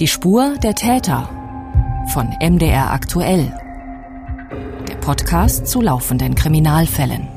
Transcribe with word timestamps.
Die 0.00 0.08
Spur 0.08 0.54
der 0.62 0.74
Täter 0.74 1.28
von 2.14 2.30
MDR 2.40 2.90
aktuell. 2.90 3.52
Der 4.88 4.94
Podcast 4.94 5.66
zu 5.66 5.82
laufenden 5.82 6.34
Kriminalfällen. 6.34 7.28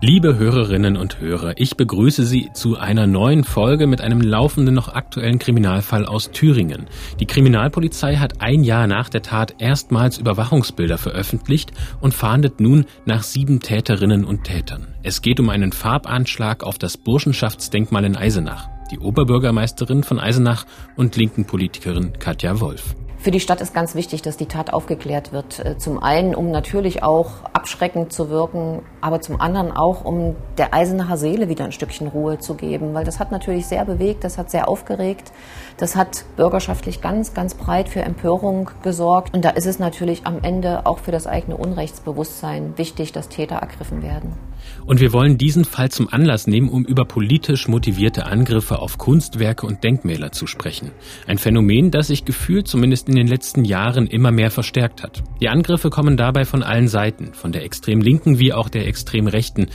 Liebe 0.00 0.38
Hörerinnen 0.38 0.96
und 0.96 1.18
Hörer, 1.18 1.54
ich 1.56 1.76
begrüße 1.76 2.24
Sie 2.24 2.50
zu 2.52 2.78
einer 2.78 3.08
neuen 3.08 3.42
Folge 3.42 3.88
mit 3.88 4.00
einem 4.00 4.20
laufenden 4.20 4.72
noch 4.72 4.94
aktuellen 4.94 5.40
Kriminalfall 5.40 6.06
aus 6.06 6.30
Thüringen. 6.30 6.86
Die 7.18 7.26
Kriminalpolizei 7.26 8.18
hat 8.18 8.40
ein 8.40 8.62
Jahr 8.62 8.86
nach 8.86 9.08
der 9.08 9.22
Tat 9.22 9.56
erstmals 9.58 10.18
Überwachungsbilder 10.18 10.98
veröffentlicht 10.98 11.72
und 12.00 12.14
fahndet 12.14 12.60
nun 12.60 12.84
nach 13.04 13.24
sieben 13.24 13.58
Täterinnen 13.58 14.24
und 14.24 14.44
Tätern. 14.44 14.94
Es 15.02 15.22
geht 15.22 15.40
um 15.40 15.48
einen 15.48 15.72
Farbanschlag 15.72 16.62
auf 16.62 16.78
das 16.78 16.96
Burschenschaftsdenkmal 16.96 18.04
in 18.04 18.16
Eisenach. 18.16 18.77
Die 18.90 18.98
Oberbürgermeisterin 18.98 20.02
von 20.02 20.18
Eisenach 20.18 20.64
und 20.96 21.16
linken 21.16 21.44
Politikerin 21.44 22.14
Katja 22.18 22.58
Wolf. 22.60 22.94
Für 23.20 23.32
die 23.32 23.40
Stadt 23.40 23.60
ist 23.60 23.74
ganz 23.74 23.96
wichtig, 23.96 24.22
dass 24.22 24.36
die 24.36 24.46
Tat 24.46 24.72
aufgeklärt 24.72 25.32
wird. 25.32 25.58
Äh, 25.58 25.76
zum 25.76 26.00
einen, 26.00 26.36
um 26.36 26.52
natürlich 26.52 27.02
auch 27.02 27.44
abschreckend 27.52 28.12
zu 28.12 28.30
wirken, 28.30 28.82
aber 29.00 29.20
zum 29.20 29.40
anderen 29.40 29.72
auch, 29.72 30.04
um 30.04 30.36
der 30.56 30.72
Eisenacher 30.72 31.16
Seele 31.16 31.48
wieder 31.48 31.64
ein 31.64 31.72
Stückchen 31.72 32.06
Ruhe 32.06 32.38
zu 32.38 32.54
geben, 32.54 32.94
weil 32.94 33.04
das 33.04 33.18
hat 33.18 33.32
natürlich 33.32 33.66
sehr 33.66 33.84
bewegt, 33.84 34.22
das 34.22 34.38
hat 34.38 34.52
sehr 34.52 34.68
aufgeregt, 34.68 35.32
das 35.78 35.96
hat 35.96 36.24
bürgerschaftlich 36.36 37.00
ganz, 37.00 37.34
ganz 37.34 37.54
breit 37.54 37.88
für 37.88 38.02
Empörung 38.02 38.70
gesorgt. 38.82 39.34
Und 39.34 39.44
da 39.44 39.50
ist 39.50 39.66
es 39.66 39.80
natürlich 39.80 40.24
am 40.24 40.38
Ende 40.42 40.86
auch 40.86 41.00
für 41.00 41.10
das 41.12 41.26
eigene 41.26 41.56
Unrechtsbewusstsein 41.56 42.78
wichtig, 42.78 43.10
dass 43.10 43.28
Täter 43.28 43.56
ergriffen 43.56 44.00
werden. 44.00 44.47
Und 44.88 45.00
wir 45.00 45.12
wollen 45.12 45.36
diesen 45.36 45.66
Fall 45.66 45.90
zum 45.90 46.08
Anlass 46.10 46.46
nehmen, 46.46 46.70
um 46.70 46.86
über 46.86 47.04
politisch 47.04 47.68
motivierte 47.68 48.24
Angriffe 48.24 48.78
auf 48.78 48.96
Kunstwerke 48.96 49.66
und 49.66 49.84
Denkmäler 49.84 50.32
zu 50.32 50.46
sprechen. 50.46 50.92
Ein 51.26 51.36
Phänomen, 51.36 51.90
das 51.90 52.06
sich 52.06 52.24
gefühlt 52.24 52.68
zumindest 52.68 53.06
in 53.06 53.14
den 53.14 53.26
letzten 53.26 53.66
Jahren 53.66 54.06
immer 54.06 54.30
mehr 54.32 54.50
verstärkt 54.50 55.02
hat. 55.02 55.22
Die 55.42 55.50
Angriffe 55.50 55.90
kommen 55.90 56.16
dabei 56.16 56.46
von 56.46 56.62
allen 56.62 56.88
Seiten, 56.88 57.34
von 57.34 57.52
der 57.52 57.64
extrem 57.64 58.00
linken 58.00 58.38
wie 58.38 58.54
auch 58.54 58.70
der 58.70 58.86
extrem 58.86 59.26
rechten. 59.26 59.66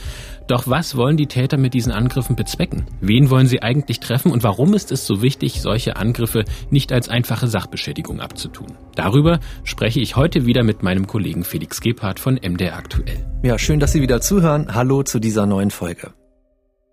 Doch 0.48 0.66
was 0.66 0.96
wollen 0.96 1.16
die 1.16 1.28
Täter 1.28 1.58
mit 1.58 1.74
diesen 1.74 1.92
Angriffen 1.92 2.34
bezwecken? 2.34 2.86
Wen 3.00 3.30
wollen 3.30 3.46
sie 3.46 3.62
eigentlich 3.62 4.00
treffen 4.00 4.32
und 4.32 4.42
warum 4.42 4.74
ist 4.74 4.90
es 4.90 5.06
so 5.06 5.22
wichtig, 5.22 5.62
solche 5.62 5.94
Angriffe 5.94 6.44
nicht 6.70 6.92
als 6.92 7.08
einfache 7.08 7.46
Sachbeschädigung 7.46 8.20
abzutun? 8.20 8.72
Darüber 8.96 9.38
spreche 9.62 10.00
ich 10.00 10.16
heute 10.16 10.44
wieder 10.44 10.64
mit 10.64 10.82
meinem 10.82 11.06
Kollegen 11.06 11.44
Felix 11.44 11.80
Gebhardt 11.80 12.18
von 12.18 12.34
MDR 12.34 12.76
Aktuell. 12.76 13.24
Ja, 13.42 13.58
schön, 13.58 13.78
dass 13.78 13.92
Sie 13.92 14.00
wieder 14.00 14.20
zuhören. 14.20 14.74
Hallo 14.74 15.02
zu 15.04 15.18
dieser 15.18 15.46
neuen 15.46 15.70
Folge. 15.70 16.12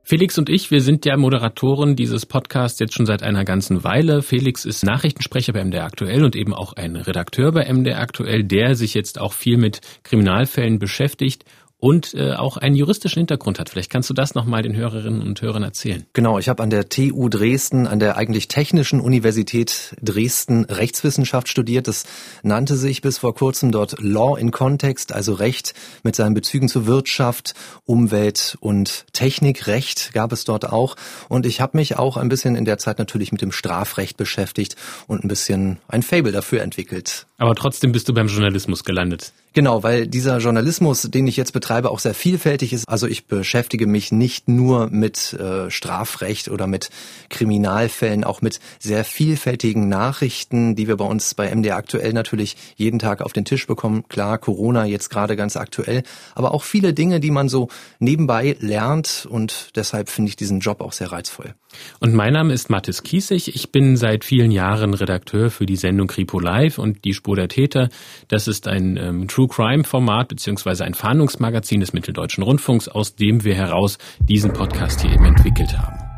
Felix 0.04 0.38
und 0.38 0.50
ich, 0.50 0.72
wir 0.72 0.82
sind 0.82 1.06
ja 1.06 1.16
Moderatoren 1.16 1.96
dieses 1.96 2.26
Podcasts 2.26 2.80
jetzt 2.80 2.94
schon 2.94 3.06
seit 3.06 3.24
einer 3.24 3.46
ganzen 3.46 3.84
Weile. 3.84 4.22
Felix 4.22 4.66
ist 4.66 4.84
Nachrichtensprecher 4.84 5.54
bei 5.54 5.64
MDR 5.64 5.86
Aktuell 5.86 6.24
und 6.26 6.36
eben 6.36 6.54
auch 6.54 6.74
ein 6.74 6.96
Redakteur 6.96 7.52
bei 7.52 7.72
MDR 7.72 8.00
Aktuell, 8.00 8.44
der 8.44 8.76
sich 8.76 8.94
jetzt 8.94 9.22
auch 9.22 9.34
viel 9.34 9.58
mit 9.58 9.80
Kriminalfällen 10.04 10.80
beschäftigt 10.80 11.46
und 11.82 12.14
äh, 12.14 12.34
auch 12.34 12.58
einen 12.58 12.76
juristischen 12.76 13.22
Hintergrund 13.22 13.60
hat. 13.60 13.70
Vielleicht 13.70 13.90
kannst 13.90 14.08
du 14.10 14.14
das 14.14 14.36
nochmal 14.36 14.62
den 14.62 14.76
Hörerinnen 14.76 15.22
und 15.24 15.42
Hörern 15.42 15.64
erzählen. 15.64 16.06
Genau, 16.14 16.38
ich 16.38 16.48
habe 16.48 16.62
an 16.62 16.70
der 16.70 16.90
TU 16.90 17.28
Dresden, 17.28 17.88
an 17.88 18.00
der 18.00 18.18
eigentlich 18.18 18.48
Technischen 18.48 19.02
Universität 19.02 19.96
Dresden 20.00 20.66
Rechtswissenschaft 20.66 21.50
studiert. 21.50 21.88
Das 21.88 22.06
nannte 22.44 22.78
sich 22.78 23.02
bis 23.02 23.18
vor 23.18 23.34
kurzem 23.34 23.72
dort 23.72 24.00
Law 24.00 24.38
in 24.38 24.52
Context, 24.52 25.12
also 25.12 25.34
Recht 25.34 25.74
mit 26.04 26.16
seinen 26.16 26.36
Bezügen 26.36 26.70
zur 26.70 26.86
Wirtschaft, 26.86 27.56
Umwelt 27.86 28.58
und 28.60 29.06
Technikrecht 29.14 30.14
gab 30.14 30.32
es 30.34 30.46
dort 30.46 30.72
auch. 30.72 30.96
Und 31.30 31.48
ich 31.48 31.62
habe 31.62 31.78
mich 31.78 31.98
auch 31.98 32.16
ein 32.16 32.30
bisschen 32.30 32.56
in 32.56 32.66
der 32.66 32.78
Zeit 32.78 33.00
natürlich 33.00 33.32
mit 33.32 33.42
dem 33.42 33.52
Strafrecht 33.52 34.18
beschäftigt 34.18 34.76
und 35.08 35.26
ein 35.26 35.28
bisschen 35.28 35.80
ein 35.88 36.04
Fable 36.04 36.32
dafür 36.32 36.62
entwickelt. 36.62 37.26
Aber 37.42 37.56
trotzdem 37.56 37.92
bist 37.92 38.08
du 38.08 38.14
beim 38.14 38.28
Journalismus 38.28 38.84
gelandet. 38.84 39.34
Genau, 39.54 39.82
weil 39.82 40.06
dieser 40.06 40.38
Journalismus, 40.38 41.02
den 41.10 41.26
ich 41.26 41.38
jetzt 41.38 41.54
betreibe, 41.54 41.90
auch 41.90 41.98
sehr 41.98 42.14
vielfältig 42.14 42.72
ist. 42.72 42.88
Also 42.88 43.08
ich 43.08 43.26
beschäftige 43.26 43.88
mich 43.88 44.12
nicht 44.12 44.48
nur 44.48 44.92
mit 44.92 45.34
äh, 45.34 45.72
Strafrecht 45.72 46.50
oder 46.50 46.68
mit 46.68 46.92
Kriminalfällen, 47.30 48.24
auch 48.24 48.44
mit 48.44 48.60
sehr 48.78 49.04
vielfältigen 49.04 49.90
Nachrichten, 49.90 50.76
die 50.76 50.88
wir 50.88 50.98
bei 50.98 51.06
uns 51.06 51.34
bei 51.34 51.54
MDR 51.54 51.78
aktuell 51.78 52.14
natürlich 52.14 52.58
jeden 52.76 53.00
Tag 53.00 53.24
auf 53.24 53.34
den 53.34 53.44
Tisch 53.44 53.66
bekommen. 53.66 54.06
Klar, 54.08 54.38
Corona 54.38 54.86
jetzt 54.86 55.10
gerade 55.10 55.36
ganz 55.36 55.58
aktuell, 55.58 56.04
aber 56.36 56.54
auch 56.54 56.64
viele 56.64 56.94
Dinge, 56.94 57.20
die 57.20 57.32
man 57.32 57.50
so 57.50 57.70
nebenbei 57.98 58.56
lernt 58.60 59.28
und 59.28 59.72
deshalb 59.76 60.10
finde 60.10 60.30
ich 60.30 60.36
diesen 60.36 60.60
Job 60.60 60.80
auch 60.80 60.94
sehr 60.94 61.12
reizvoll. 61.12 61.56
Und 62.00 62.14
mein 62.14 62.34
Name 62.34 62.54
ist 62.54 62.70
Mathis 62.70 63.02
Kiesig. 63.04 63.56
Ich 63.56 63.72
bin 63.72 63.98
seit 63.98 64.26
vielen 64.26 64.52
Jahren 64.52 64.94
Redakteur 64.94 65.50
für 65.50 65.66
die 65.66 65.78
Sendung 65.78 66.08
Kripo 66.08 66.40
Live 66.40 66.78
und 66.78 67.06
die 67.06 67.14
Spur 67.14 67.31
der 67.36 67.48
Täter. 67.48 67.90
Das 68.28 68.48
ist 68.48 68.68
ein 68.68 68.98
ähm, 68.98 69.28
True 69.28 69.48
Crime 69.48 69.84
Format 69.84 70.28
beziehungsweise 70.28 70.86
ein 70.86 70.94
Fahndungsmagazin 70.94 71.80
des 71.80 71.94
Mitteldeutschen 71.94 72.44
Rundfunks, 72.44 72.88
aus 72.88 73.16
dem 73.16 73.44
wir 73.44 73.56
heraus 73.56 73.98
diesen 74.20 74.54
Podcast 74.54 75.02
hier 75.02 75.12
eben 75.12 75.26
entwickelt 75.26 75.78
haben. 75.78 76.11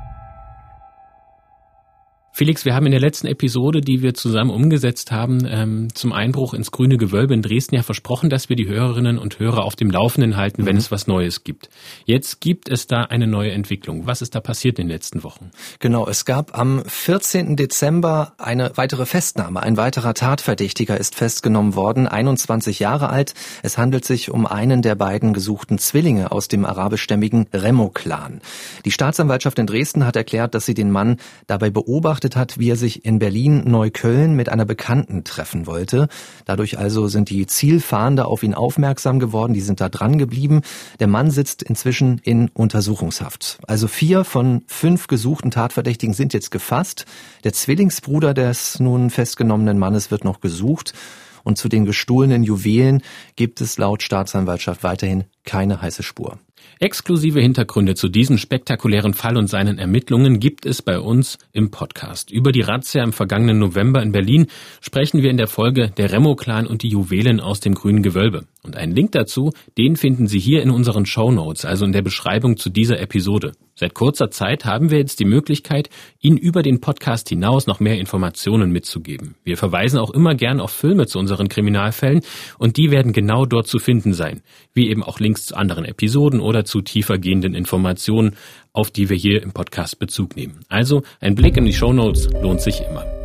Felix, 2.36 2.66
wir 2.66 2.74
haben 2.74 2.88
in 2.88 2.92
der 2.92 3.00
letzten 3.00 3.28
Episode, 3.28 3.80
die 3.80 4.02
wir 4.02 4.16
zusammen 4.16 4.50
umgesetzt 4.50 5.12
haben, 5.12 5.46
ähm, 5.48 5.90
zum 5.94 6.12
Einbruch 6.12 6.56
ins 6.56 6.72
grüne 6.72 6.98
Gewölbe 6.98 7.36
in 7.36 7.44
Dresden 7.44 7.76
ja 7.76 7.84
versprochen, 7.84 8.32
dass 8.32 8.50
wir 8.50 8.56
die 8.56 8.68
Hörerinnen 8.68 9.20
und 9.20 9.38
Hörer 9.38 9.64
auf 9.64 9.76
dem 9.76 9.92
Laufenden 9.92 10.36
halten, 10.36 10.66
wenn 10.66 10.74
mhm. 10.74 10.80
es 10.80 10.90
was 10.90 11.06
Neues 11.06 11.44
gibt. 11.44 11.70
Jetzt 12.06 12.42
gibt 12.42 12.70
es 12.70 12.88
da 12.88 13.04
eine 13.04 13.28
neue 13.28 13.52
Entwicklung. 13.52 14.08
Was 14.08 14.24
ist 14.24 14.34
da 14.34 14.40
passiert 14.40 14.80
in 14.80 14.88
den 14.88 14.94
letzten 14.94 15.24
Wochen? 15.24 15.52
Genau, 15.78 16.08
es 16.08 16.26
gab 16.26 16.58
am 16.58 16.82
14. 16.88 17.56
Dezember 17.56 18.34
eine 18.40 18.72
weitere 18.78 19.06
Festnahme. 19.06 19.62
Ein 19.62 19.78
weiterer 19.78 20.16
Tatverdächtiger 20.16 21.00
ist 21.00 21.14
festgenommen 21.14 21.76
worden, 21.76 22.08
21 22.08 22.80
Jahre 22.80 23.10
alt. 23.10 23.36
Es 23.62 23.78
handelt 23.78 24.06
sich 24.06 24.32
um 24.32 24.48
einen 24.48 24.82
der 24.82 24.96
beiden 24.96 25.34
gesuchten 25.34 25.78
Zwillinge 25.78 26.32
aus 26.32 26.48
dem 26.48 26.66
arabischstämmigen 26.66 27.46
Remo-Clan. 27.54 28.42
Die 28.86 28.92
Staatsanwaltschaft 28.92 29.60
in 29.60 29.68
Dresden 29.68 30.04
hat 30.04 30.16
erklärt, 30.16 30.56
dass 30.56 30.66
sie 30.66 30.74
den 30.74 30.90
Mann 30.90 31.18
dabei 31.46 31.70
beobachtet 31.70 32.23
beobachtet 32.24 32.36
hat, 32.36 32.60
wie 32.60 32.70
er 32.70 32.76
sich 32.76 33.06
in 33.06 33.20
Berlin-Neukölln 33.20 34.36
mit 34.36 34.50
einer 34.50 34.66
Bekannten 34.66 35.24
treffen 35.24 35.68
wollte. 35.68 36.08
Dadurch 36.46 36.78
also 36.78 37.08
sind 37.08 37.30
die 37.30 37.46
Zielfahnder 37.46 38.28
auf 38.28 38.44
ihn 38.44 38.54
aufmerksam 38.54 39.20
geworden, 39.20 39.54
die 39.54 39.62
sind 39.62 39.82
da 39.82 39.90
dran 39.90 40.18
geblieben. 40.18 40.62
Der 41.00 41.08
Mann 41.08 41.32
sitzt 41.32 41.64
inzwischen 41.64 42.20
in 42.24 42.50
Untersuchungshaft. 42.50 43.60
Also 43.68 43.88
vier 43.88 44.24
von 44.24 44.64
fünf 44.68 45.08
gesuchten 45.08 45.52
Tatverdächtigen 45.52 46.14
sind 46.14 46.34
jetzt 46.34 46.52
gefasst. 46.52 47.06
Der 47.44 47.54
Zwillingsbruder 47.54 48.34
des 48.34 48.80
nun 48.80 49.10
festgenommenen 49.10 49.78
Mannes 49.78 50.12
wird 50.12 50.24
noch 50.24 50.40
gesucht. 50.40 50.94
Und 51.44 51.58
zu 51.58 51.68
den 51.68 51.84
gestohlenen 51.84 52.44
Juwelen 52.44 53.02
gibt 53.36 53.60
es 53.60 53.78
laut 53.78 54.02
Staatsanwaltschaft 54.02 54.82
weiterhin 54.84 55.26
keine 55.44 55.82
heiße 55.82 56.02
Spur. 56.02 56.40
Exklusive 56.80 57.40
Hintergründe 57.40 57.96
zu 57.96 58.10
diesem 58.10 58.38
spektakulären 58.38 59.14
Fall 59.14 59.38
und 59.38 59.48
seinen 59.48 59.80
Ermittlungen 59.80 60.40
gibt 60.40 60.66
es 60.66 60.82
bei 60.82 61.00
uns 61.00 61.38
im 61.52 61.72
Podcast. 61.72 62.32
Über 62.32 62.52
die 62.52 62.62
Razzia 62.62 63.04
im 63.04 63.14
vergangenen 63.14 63.60
November 63.60 64.02
in 64.02 64.12
Berlin 64.12 64.48
sprechen 64.82 65.22
wir 65.22 65.30
in 65.30 65.38
der 65.38 65.48
Folge 65.48 65.90
Der 65.96 66.12
Remo-Clan 66.12 66.68
und 66.68 66.84
die 66.84 66.90
Juwelen 66.90 67.40
aus 67.40 67.60
dem 67.60 67.74
grünen 67.74 68.04
Gewölbe. 68.04 68.46
Und 68.66 68.78
einen 68.78 68.96
Link 68.96 69.12
dazu, 69.12 69.52
den 69.78 69.98
finden 69.98 70.28
Sie 70.28 70.40
hier 70.40 70.62
in 70.62 70.72
unseren 70.72 71.06
Show 71.06 71.32
Notes, 71.32 71.66
also 71.66 71.84
in 71.84 71.92
der 71.92 72.02
Beschreibung 72.02 72.56
zu 72.56 72.70
dieser 72.70 72.98
Episode. 73.00 73.52
Seit 73.76 73.94
kurzer 73.94 74.32
Zeit 74.32 74.64
haben 74.64 74.90
wir 74.90 75.00
jetzt 75.00 75.20
die 75.20 75.26
Möglichkeit, 75.26 75.90
Ihnen 76.22 76.38
über 76.38 76.64
den 76.64 76.80
Podcast 76.80 77.28
hinaus 77.28 77.68
noch 77.68 77.82
mehr 77.82 78.00
Informationen 78.00 78.72
mitzugeben. 78.72 79.36
Wir 79.44 79.58
verweisen 79.58 80.00
auch 80.00 80.12
immer 80.12 80.36
gern 80.36 80.62
auf 80.62 80.72
Filme 80.72 81.08
zu 81.08 81.20
unseren 81.20 81.50
Kriminalfällen 81.50 82.22
und 82.58 82.78
die 82.78 82.90
werden 82.90 83.12
genau 83.12 83.46
dort 83.46 83.68
zu 83.68 83.80
finden 83.80 84.14
sein, 84.14 84.42
wie 84.74 84.90
eben 84.90 85.04
auch 85.04 85.20
Links 85.20 85.48
zu 85.48 85.58
anderen 85.58 85.84
Episoden 85.84 86.40
oder 86.40 86.64
zu 86.64 86.82
tiefergehenden 86.82 87.56
Informationen, 87.56 88.36
auf 88.72 88.92
die 88.92 89.10
wir 89.10 89.18
hier 89.18 89.44
im 89.44 89.52
Podcast 89.52 90.00
Bezug 90.00 90.38
nehmen. 90.38 90.62
Also 90.70 91.04
ein 91.20 91.36
Blick 91.36 91.58
in 91.58 91.66
die 91.66 91.74
Show 91.74 91.92
Notes 91.92 92.30
lohnt 92.42 92.62
sich 92.62 92.82
immer. 92.82 93.23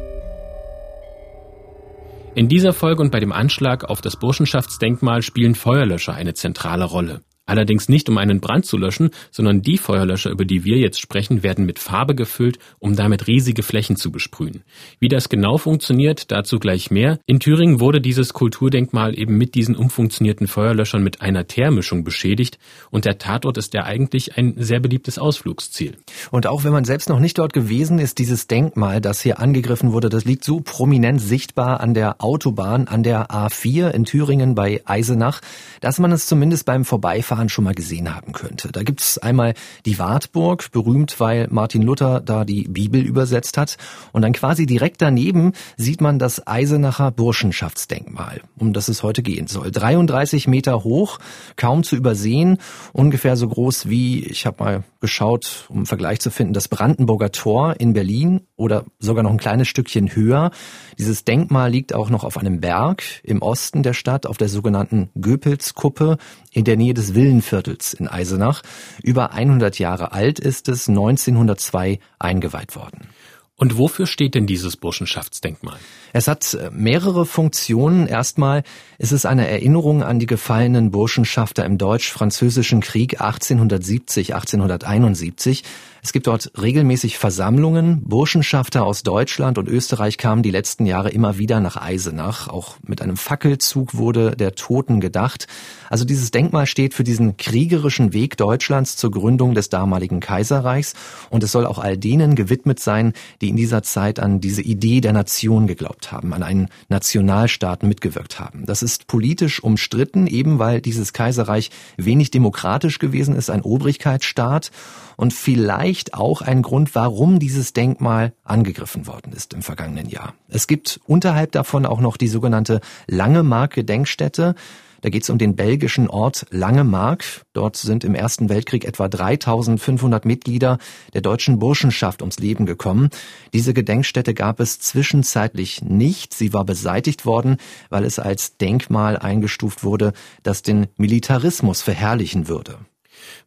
In 2.38 2.46
dieser 2.46 2.73
Folge 2.73 3.02
und 3.02 3.11
bei 3.11 3.19
dem 3.19 3.32
Anschlag 3.32 3.82
auf 3.82 4.00
das 4.00 4.14
Burschenschaftsdenkmal 4.14 5.23
spielen 5.23 5.56
Feuerlöscher 5.56 6.14
eine 6.14 6.35
zentrale 6.35 6.85
Rolle. 6.85 7.23
Allerdings 7.49 7.89
nicht, 7.89 8.11
um 8.11 8.19
einen 8.19 8.41
Brand 8.41 8.67
zu 8.67 8.77
löschen, 8.77 9.11
sondern 9.31 9.62
die 9.62 9.79
Feuerlöscher, 9.79 10.31
über 10.31 10.45
die 10.45 10.65
wir 10.65 10.77
jetzt 10.77 11.00
sprechen, 11.00 11.43
werden 11.43 11.65
mit 11.65 11.79
Farbe 11.79 12.15
gefüllt, 12.15 12.59
um 12.79 12.95
damit 12.95 13.27
riesige 13.27 13.62
Flächen 13.62 13.97
zu 13.97 14.12
besprühen. 14.12 14.65
Wie 15.00 15.09
das 15.09 15.31
genau 15.31 15.56
funktioniert, 15.56 16.31
dazu 16.31 16.59
gleich 16.59 16.91
mehr. 16.91 17.19
In 17.25 17.41
Thüringen 17.41 17.81
wurde 17.81 18.03
dieses 18.03 18.35
Kulturdenkmal 18.35 19.19
eben 19.19 19.39
mit 19.39 19.55
diesen 19.55 19.77
umfunktionierten 19.77 20.47
Feuerlöschern 20.47 21.03
mit 21.03 21.23
einer 21.23 21.47
Teermischung 21.47 22.05
beschädigt 22.05 22.59
und 22.91 23.06
der 23.06 23.17
Tatort 23.17 23.56
ist 23.56 23.73
ja 23.73 23.85
eigentlich 23.85 24.37
ein 24.37 24.53
sehr 24.59 24.81
beliebtes 24.81 25.19
Ausflugsziel. 25.19 25.97
Und 26.31 26.47
auch 26.47 26.65
wenn 26.65 26.73
man 26.73 26.85
selbst 26.85 27.09
noch 27.09 27.19
nicht 27.19 27.39
dort 27.39 27.55
gewesen 27.55 27.99
ist, 27.99 28.19
dieses 28.19 28.47
Denkmal, 28.47 29.01
das 29.01 29.23
hier 29.23 29.41
angegriffen 29.41 29.94
wurde, 29.94 30.11
das 30.11 30.27
liegt 30.27 30.44
so 30.44 30.61
prominent 30.61 31.23
sichtbar 31.23 31.81
an 31.81 31.94
der 31.94 32.23
Autobahn, 32.23 32.89
an 32.89 33.03
der 33.03 33.31
A4 33.31 33.89
in 33.89 34.05
Thüringen 34.05 34.55
bei 34.55 34.83
Eisenach, 34.85 35.41
dass 35.81 35.99
man 35.99 36.12
es 36.12 36.27
zumindest 36.27 36.67
beim 36.67 36.85
Vorbeifahren 36.85 37.38
Autobahn 37.38 37.49
schon 37.49 37.64
mal 37.64 37.75
gesehen 37.75 38.14
haben 38.14 38.32
könnte. 38.32 38.70
Da 38.73 38.82
gibt's 38.82 39.19
einmal 39.19 39.55
die 39.87 39.99
Wartburg, 39.99 40.70
berühmt, 40.73 41.20
weil 41.20 41.46
Martin 41.50 41.82
Luther 41.82 42.20
da 42.20 42.44
die 42.44 42.64
Bibel 42.64 43.00
übersetzt 43.00 43.56
hat. 43.56 43.76
Und 44.12 44.23
dann 44.23 44.32
quasi 44.32 44.67
direkt 44.67 45.00
daneben 45.00 45.52
sieht 45.76 46.00
man 46.00 46.19
das 46.19 46.46
Eisenacher 46.46 47.11
Burschenschaftsdenkmal, 47.11 48.40
um 48.56 48.73
das 48.73 48.88
es 48.88 49.02
heute 49.02 49.23
gehen 49.23 49.46
soll. 49.46 49.70
33 49.70 50.49
Meter 50.49 50.82
hoch, 50.85 51.19
kaum 51.56 51.85
zu 51.85 51.96
übersehen, 51.96 52.58
ungefähr 52.93 53.37
so 53.37 53.49
groß 53.49 53.88
wie, 53.88 54.25
ich 54.25 54.46
habe 54.46 54.64
mal 54.64 54.84
geschaut, 55.00 55.67
um 55.69 55.76
einen 55.76 55.87
Vergleich 55.87 56.20
zu 56.20 56.31
finden, 56.31 56.52
das 56.52 56.69
Brandenburger 56.69 57.31
Tor 57.31 57.76
in 57.79 57.93
Berlin 57.93 58.41
oder 58.56 58.84
sogar 58.99 59.23
noch 59.23 59.31
ein 59.31 59.38
kleines 59.38 59.69
Stückchen 59.69 60.14
höher. 60.14 60.50
Dieses 60.99 61.25
Denkmal 61.25 61.70
liegt 61.70 61.94
auch 61.94 62.11
noch 62.11 62.25
auf 62.25 62.37
einem 62.37 62.61
Berg 62.61 63.05
im 63.23 63.43
Osten 63.43 63.84
der 63.84 63.93
Stadt, 63.93 64.26
auf 64.26 64.37
der 64.37 64.49
sogenannten 64.49 65.11
Göpelskuppe 65.20 66.19
in 66.52 66.64
der 66.64 66.76
Nähe 66.76 66.94
des 66.94 67.14
Villenviertels 67.29 67.93
in 67.93 68.09
Eisenach. 68.09 68.63
Über 69.03 69.33
100 69.33 69.79
Jahre 69.79 70.13
alt 70.13 70.39
ist 70.39 70.69
es, 70.69 70.89
1902 70.89 71.99
eingeweiht 72.19 72.75
worden. 72.75 73.09
Und 73.57 73.77
wofür 73.77 74.07
steht 74.07 74.35
denn 74.35 74.47
dieses 74.47 74.77
Burschenschaftsdenkmal? 74.77 75.79
Es 76.13 76.29
hat 76.29 76.55
äh, 76.55 76.71
mehrere 76.73 77.27
Funktionen. 77.27 78.07
Erstmal 78.07 78.63
ist 78.99 79.11
es 79.11 79.27
eine 79.27 79.49
Erinnerung 79.49 80.05
an 80.05 80.21
die 80.21 80.27
gefallenen 80.27 80.93
Burschenschafter 80.93 81.65
im 81.65 81.77
Deutsch-Französischen 81.77 82.81
Krieg 82.81 83.21
1870, 83.21 84.35
1871. 84.35 85.65
Es 86.08 86.14
gibt 86.14 86.26
dort 86.26 86.52
regelmäßig 86.58 87.19
Versammlungen. 87.19 88.00
Burschenschafter 88.02 88.87
aus 88.87 89.02
Deutschland 89.02 89.58
und 89.58 89.69
Österreich 89.69 90.16
kamen 90.16 90.43
die 90.43 90.50
letzten 90.50 90.87
Jahre 90.87 91.10
immer 91.10 91.37
wieder 91.37 91.60
nach 91.60 91.76
Eisenach. 91.76 92.49
Auch 92.49 92.78
mit 92.82 93.02
einem 93.02 93.19
Fackelzug 93.19 93.94
wurde 93.94 94.34
der 94.34 94.55
Toten 94.55 95.00
gedacht. 95.00 95.49
Also 95.90 96.06
dieses 96.06 96.31
Denkmal 96.31 96.66
steht 96.66 96.94
für 96.94 97.05
diesen 97.05 97.37
kriegerischen 97.37 98.14
Weg 98.14 98.38
Deutschlands 98.38 98.96
zur 98.96 99.10
Gründung 99.10 99.55
des 99.55 99.69
damaligen 99.69 100.20
Kaiserreichs 100.20 100.94
und 101.28 101.43
es 101.43 101.52
soll 101.52 101.66
auch 101.66 101.78
all 101.78 101.99
denen 101.99 102.37
gewidmet 102.37 102.81
sein, 102.81 103.12
die 103.43 103.50
in 103.50 103.56
dieser 103.56 103.82
Zeit 103.82 104.19
an 104.19 104.40
diese 104.40 104.62
Idee 104.62 105.02
der 105.02 105.12
Nation 105.12 105.66
geglaubt 105.66 106.10
haben, 106.10 106.32
an 106.32 106.43
einen 106.43 106.69
Nationalstaat 106.88 107.82
mitgewirkt 107.82 108.40
haben. 108.40 108.64
Das 108.64 108.82
ist 108.82 109.08
politisch 109.08 109.62
umstritten, 109.62 110.26
eben 110.26 110.58
weil 110.58 110.81
dieses 110.81 111.12
Kaiserreich 111.12 111.70
wenig 111.99 112.31
demokratisch 112.31 112.99
gewesen 112.99 113.37
ist, 113.37 113.50
ein 113.50 113.60
Obrigkeitsstaat 113.60 114.70
und 115.19 115.34
vielleicht 115.34 115.98
auch 116.15 116.43
ein 116.43 116.62
Grund, 116.62 116.95
warum 116.95 117.39
dieses 117.39 117.73
Denkmal 117.73 118.33
angegriffen 118.45 119.06
worden 119.06 119.33
ist 119.33 119.55
im 119.55 119.62
vergangenen 119.62 120.09
Jahr. 120.09 120.35
Es 120.49 120.67
gibt 120.67 121.00
unterhalb 121.06 121.53
davon 121.53 121.87
auch 121.87 122.00
noch 122.00 122.17
die 122.17 122.29
sogenannte 122.29 122.81
Lange 123.06 123.43
Mark 123.43 123.75
Gedenkstätte. 123.75 124.55
Da 125.00 125.11
geht 125.11 125.23
es 125.23 125.31
um 125.31 125.39
den 125.39 125.55
belgischen 125.55 126.09
Ort 126.09 126.47
Langemark. 126.50 127.25
Dort 127.53 127.77
sind 127.77 128.03
im 128.03 128.15
Ersten 128.15 128.49
Weltkrieg 128.49 128.85
etwa 128.85 129.09
3500 129.09 130.25
Mitglieder 130.25 130.79
der 131.15 131.21
deutschen 131.21 131.59
Burschenschaft 131.59 132.21
ums 132.21 132.39
Leben 132.39 132.67
gekommen. 132.67 133.11
Diese 133.53 133.75
Gedenkstätte 133.75 134.35
gab 134.35 134.59
es 134.59 134.81
zwischenzeitlich 134.81 135.83
nicht. 135.83 136.35
Sie 136.35 136.53
war 136.53 136.65
beseitigt 136.65 137.27
worden, 137.27 137.59
weil 137.91 138.05
es 138.05 138.19
als 138.19 138.56
Denkmal 138.56 139.17
eingestuft 139.17 139.85
wurde, 139.85 140.12
das 140.43 140.62
den 140.62 140.89
Militarismus 140.97 141.83
verherrlichen 141.83 142.49
würde. 142.49 142.79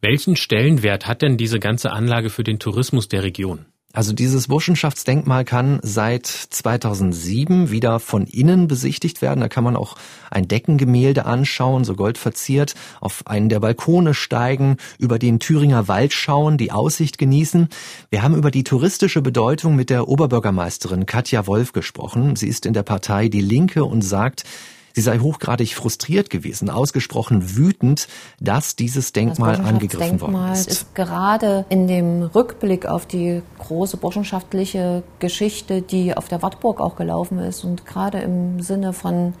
Welchen 0.00 0.36
Stellenwert 0.36 1.06
hat 1.06 1.22
denn 1.22 1.36
diese 1.36 1.60
ganze 1.60 1.92
Anlage 1.92 2.30
für 2.30 2.44
den 2.44 2.58
Tourismus 2.58 3.08
der 3.08 3.22
Region? 3.22 3.66
Also 3.94 4.14
dieses 4.14 4.48
Burschenschaftsdenkmal 4.48 5.44
kann 5.44 5.78
seit 5.82 6.26
2007 6.26 7.70
wieder 7.70 8.00
von 8.00 8.26
innen 8.26 8.66
besichtigt 8.66 9.20
werden. 9.20 9.40
Da 9.40 9.48
kann 9.48 9.64
man 9.64 9.76
auch 9.76 9.96
ein 10.30 10.48
Deckengemälde 10.48 11.26
anschauen, 11.26 11.84
so 11.84 11.94
goldverziert, 11.94 12.74
auf 13.02 13.26
einen 13.26 13.50
der 13.50 13.60
Balkone 13.60 14.14
steigen, 14.14 14.78
über 14.98 15.18
den 15.18 15.40
Thüringer 15.40 15.88
Wald 15.88 16.14
schauen, 16.14 16.56
die 16.56 16.72
Aussicht 16.72 17.18
genießen. 17.18 17.68
Wir 18.08 18.22
haben 18.22 18.34
über 18.34 18.50
die 18.50 18.64
touristische 18.64 19.20
Bedeutung 19.20 19.76
mit 19.76 19.90
der 19.90 20.08
Oberbürgermeisterin 20.08 21.04
Katja 21.04 21.46
Wolf 21.46 21.72
gesprochen. 21.72 22.34
Sie 22.34 22.48
ist 22.48 22.64
in 22.64 22.72
der 22.72 22.84
Partei 22.84 23.28
Die 23.28 23.42
Linke 23.42 23.84
und 23.84 24.00
sagt, 24.00 24.44
Sie 24.94 25.00
sei 25.00 25.18
hochgradig 25.18 25.74
frustriert 25.74 26.30
gewesen, 26.30 26.70
ausgesprochen 26.70 27.56
wütend, 27.56 28.08
dass 28.40 28.76
dieses 28.76 29.12
Denkmal 29.12 29.56
das 29.56 29.66
angegriffen 29.66 30.20
worden 30.20 30.52
ist. 30.52 30.68
ist 30.68 30.94
gerade 30.94 31.64
in 31.68 31.86
dem 31.86 32.22
Rückblick 32.22 32.86
auf 32.86 33.06
die 33.06 33.42
große 33.58 33.96
burschenschaftliche 33.96 35.02
Geschichte, 35.18 35.82
die 35.82 36.16
auf 36.16 36.28
der 36.28 36.42
Wartburg 36.42 36.80
auch 36.80 36.96
gelaufen 36.96 37.38
ist 37.38 37.64
und 37.64 37.86
gerade 37.86 38.18
im 38.18 38.60
Sinne 38.60 38.92
von 38.92 39.34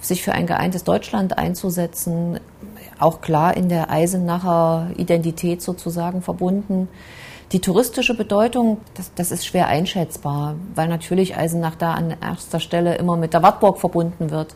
sich 0.00 0.22
für 0.22 0.32
ein 0.32 0.46
geeintes 0.46 0.84
Deutschland 0.84 1.38
einzusetzen, 1.38 2.40
auch 2.98 3.20
klar 3.20 3.56
in 3.56 3.68
der 3.68 3.90
Eisenacher 3.90 4.90
Identität 4.96 5.62
sozusagen 5.62 6.22
verbunden. 6.22 6.88
Die 7.52 7.60
touristische 7.60 8.14
Bedeutung, 8.14 8.78
das, 8.94 9.12
das 9.14 9.30
ist 9.30 9.44
schwer 9.44 9.66
einschätzbar, 9.66 10.56
weil 10.74 10.88
natürlich 10.88 11.36
Eisenach 11.36 11.76
da 11.76 11.92
an 11.92 12.16
erster 12.18 12.60
Stelle 12.60 12.94
immer 12.94 13.18
mit 13.18 13.34
der 13.34 13.42
Wartburg 13.42 13.78
verbunden 13.78 14.30
wird. 14.30 14.54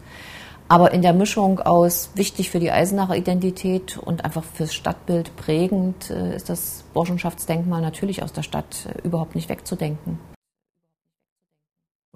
Aber 0.68 0.92
in 0.92 1.02
der 1.02 1.12
Mischung 1.12 1.60
aus 1.60 2.10
wichtig 2.14 2.50
für 2.50 2.58
die 2.58 2.72
Eisenacher 2.72 3.14
Identität 3.14 3.98
und 3.98 4.24
einfach 4.24 4.42
fürs 4.42 4.72
Stadtbild 4.72 5.36
prägend 5.36 6.10
äh, 6.10 6.34
ist 6.34 6.48
das 6.48 6.84
Burschenschaftsdenkmal 6.94 7.82
natürlich 7.82 8.22
aus 8.22 8.32
der 8.32 8.42
Stadt 8.42 8.86
äh, 8.86 9.06
überhaupt 9.06 9.34
nicht 9.34 9.48
wegzudenken. 9.50 10.18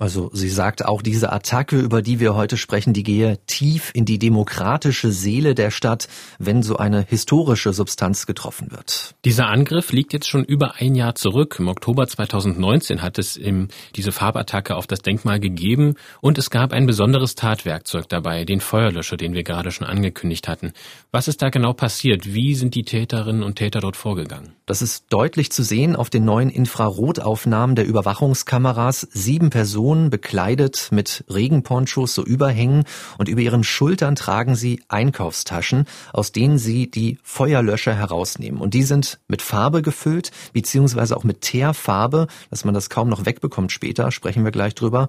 Also 0.01 0.31
sie 0.33 0.49
sagt 0.49 0.83
auch, 0.87 1.03
diese 1.03 1.31
Attacke, 1.31 1.79
über 1.79 2.01
die 2.01 2.21
wir 2.21 2.35
heute 2.35 2.57
sprechen, 2.57 2.95
die 2.95 3.03
gehe 3.03 3.39
tief 3.47 3.91
in 3.93 4.07
die 4.07 4.19
demokratische 4.19 5.13
Seele 5.13 5.55
der 5.55 5.71
Stadt, 5.71 6.09
wenn 6.39 6.63
so 6.63 6.79
eine 6.79 7.05
historische 7.07 7.75
Substanz 7.75 8.25
getroffen 8.25 8.71
wird. 8.71 9.15
Dieser 9.27 9.49
Angriff 9.49 9.93
liegt 9.93 10.15
jetzt 10.15 10.27
schon 10.27 10.43
über 10.43 10.77
ein 10.77 10.95
Jahr 10.95 11.17
zurück. 11.17 11.57
Im 11.59 11.69
Oktober 11.69 12.07
2019 12.09 13.03
hat 13.03 13.19
es 13.19 13.37
im, 13.37 13.69
diese 13.95 14.11
Farbattacke 14.11 14.75
auf 14.75 14.87
das 14.87 15.01
Denkmal 15.03 15.39
gegeben 15.39 15.97
und 16.23 16.39
es 16.39 16.49
gab 16.49 16.73
ein 16.73 16.87
besonderes 16.87 17.35
Tatwerkzeug 17.35 18.09
dabei, 18.09 18.47
den 18.47 18.61
Feuerlöscher, 18.61 19.19
den 19.19 19.35
wir 19.35 19.43
gerade 19.43 19.71
schon 19.71 19.87
angekündigt 19.87 20.49
hatten. 20.49 20.73
Was 21.11 21.29
ist 21.29 21.43
da 21.43 21.51
genau 21.51 21.75
passiert? 21.75 22.33
Wie 22.33 22.55
sind 22.55 22.75
die 22.75 22.85
Täterinnen 22.85 23.43
und 23.43 23.57
Täter 23.57 23.81
dort 23.81 23.97
vorgegangen? 23.97 24.55
Das 24.65 24.81
ist 24.81 25.07
deutlich 25.11 25.53
zu 25.53 25.63
sehen 25.63 25.95
auf 25.95 26.09
den 26.09 26.25
neuen 26.25 26.49
Infrarotaufnahmen 26.49 27.77
der 27.77 27.87
Überwachungskameras. 27.87 29.07
Sieben 29.13 29.51
Personen 29.51 29.90
Personen 29.91 30.09
bekleidet 30.09 30.91
mit 30.93 31.25
Regenponchos 31.29 32.15
so 32.15 32.23
überhängen 32.23 32.85
und 33.19 33.29
über 33.29 33.41
ihren 33.41 33.65
Schultern 33.65 34.15
tragen 34.15 34.55
sie 34.55 34.85
Einkaufstaschen, 34.87 35.85
aus 36.13 36.31
denen 36.31 36.59
sie 36.59 36.89
die 36.89 37.19
Feuerlöscher 37.25 37.93
herausnehmen. 37.93 38.61
Und 38.61 38.75
die 38.75 38.85
sind 38.85 39.19
mit 39.27 39.43
Farbe 39.43 39.83
gefüllt, 39.83 40.31
beziehungsweise 40.53 41.17
auch 41.17 41.25
mit 41.25 41.41
Teerfarbe, 41.41 42.29
dass 42.51 42.65
man 42.65 42.73
das 42.73 42.89
kaum 42.89 43.09
noch 43.09 43.27
wegbekommt 43.27 43.73
später, 43.73 44.13
sprechen 44.13 44.45
wir 44.45 44.53
gleich 44.53 44.77
drüber. 44.77 45.09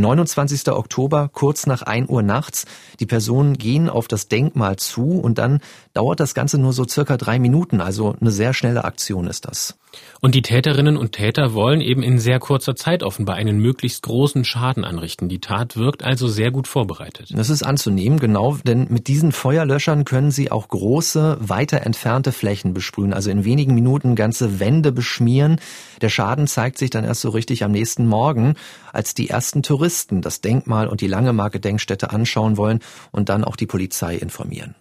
29. 0.00 0.68
Oktober, 0.72 1.30
kurz 1.32 1.66
nach 1.66 1.82
1 1.82 2.08
Uhr 2.08 2.22
nachts. 2.22 2.66
Die 3.00 3.06
Personen 3.06 3.58
gehen 3.58 3.88
auf 3.88 4.08
das 4.08 4.28
Denkmal 4.28 4.76
zu 4.76 5.18
und 5.20 5.38
dann 5.38 5.60
dauert 5.94 6.20
das 6.20 6.34
Ganze 6.34 6.58
nur 6.58 6.72
so 6.72 6.86
circa 6.86 7.16
drei 7.16 7.38
Minuten. 7.38 7.80
Also 7.80 8.14
eine 8.20 8.30
sehr 8.30 8.54
schnelle 8.54 8.84
Aktion 8.84 9.26
ist 9.26 9.46
das. 9.46 9.78
Und 10.20 10.34
die 10.34 10.42
Täterinnen 10.42 10.96
und 10.96 11.12
Täter 11.12 11.54
wollen 11.54 11.80
eben 11.80 12.02
in 12.02 12.18
sehr 12.18 12.40
kurzer 12.40 12.74
Zeit 12.74 13.02
offenbar 13.02 13.36
einen 13.36 13.58
möglichst 13.58 14.02
großen 14.02 14.44
Schaden 14.44 14.84
anrichten. 14.84 15.28
Die 15.28 15.40
Tat 15.40 15.76
wirkt 15.76 16.02
also 16.02 16.26
sehr 16.26 16.50
gut 16.50 16.66
vorbereitet. 16.66 17.30
Das 17.34 17.50
ist 17.50 17.62
anzunehmen, 17.62 18.18
genau, 18.18 18.58
denn 18.64 18.88
mit 18.90 19.06
diesen 19.06 19.32
Feuerlöschern 19.32 20.04
können 20.04 20.30
sie 20.30 20.50
auch 20.50 20.68
große, 20.68 21.38
weiter 21.40 21.82
entfernte 21.82 22.32
Flächen 22.32 22.74
besprühen, 22.74 23.12
also 23.12 23.30
in 23.30 23.44
wenigen 23.44 23.74
Minuten 23.74 24.16
ganze 24.16 24.58
Wände 24.60 24.90
beschmieren. 24.92 25.60
Der 26.02 26.08
Schaden 26.08 26.46
zeigt 26.46 26.78
sich 26.78 26.90
dann 26.90 27.04
erst 27.04 27.20
so 27.20 27.30
richtig 27.30 27.62
am 27.62 27.70
nächsten 27.70 28.06
Morgen, 28.06 28.54
als 28.92 29.14
die 29.14 29.28
ersten 29.28 29.62
Touristen 29.62 30.22
das 30.22 30.40
Denkmal 30.40 30.88
und 30.88 31.00
die 31.00 31.06
Langemark-Gedenkstätte 31.06 32.10
anschauen 32.10 32.56
wollen 32.56 32.80
und 33.10 33.28
dann 33.28 33.44
auch 33.44 33.56
die 33.56 33.66
Polizei 33.66 34.16
informieren. 34.16 34.74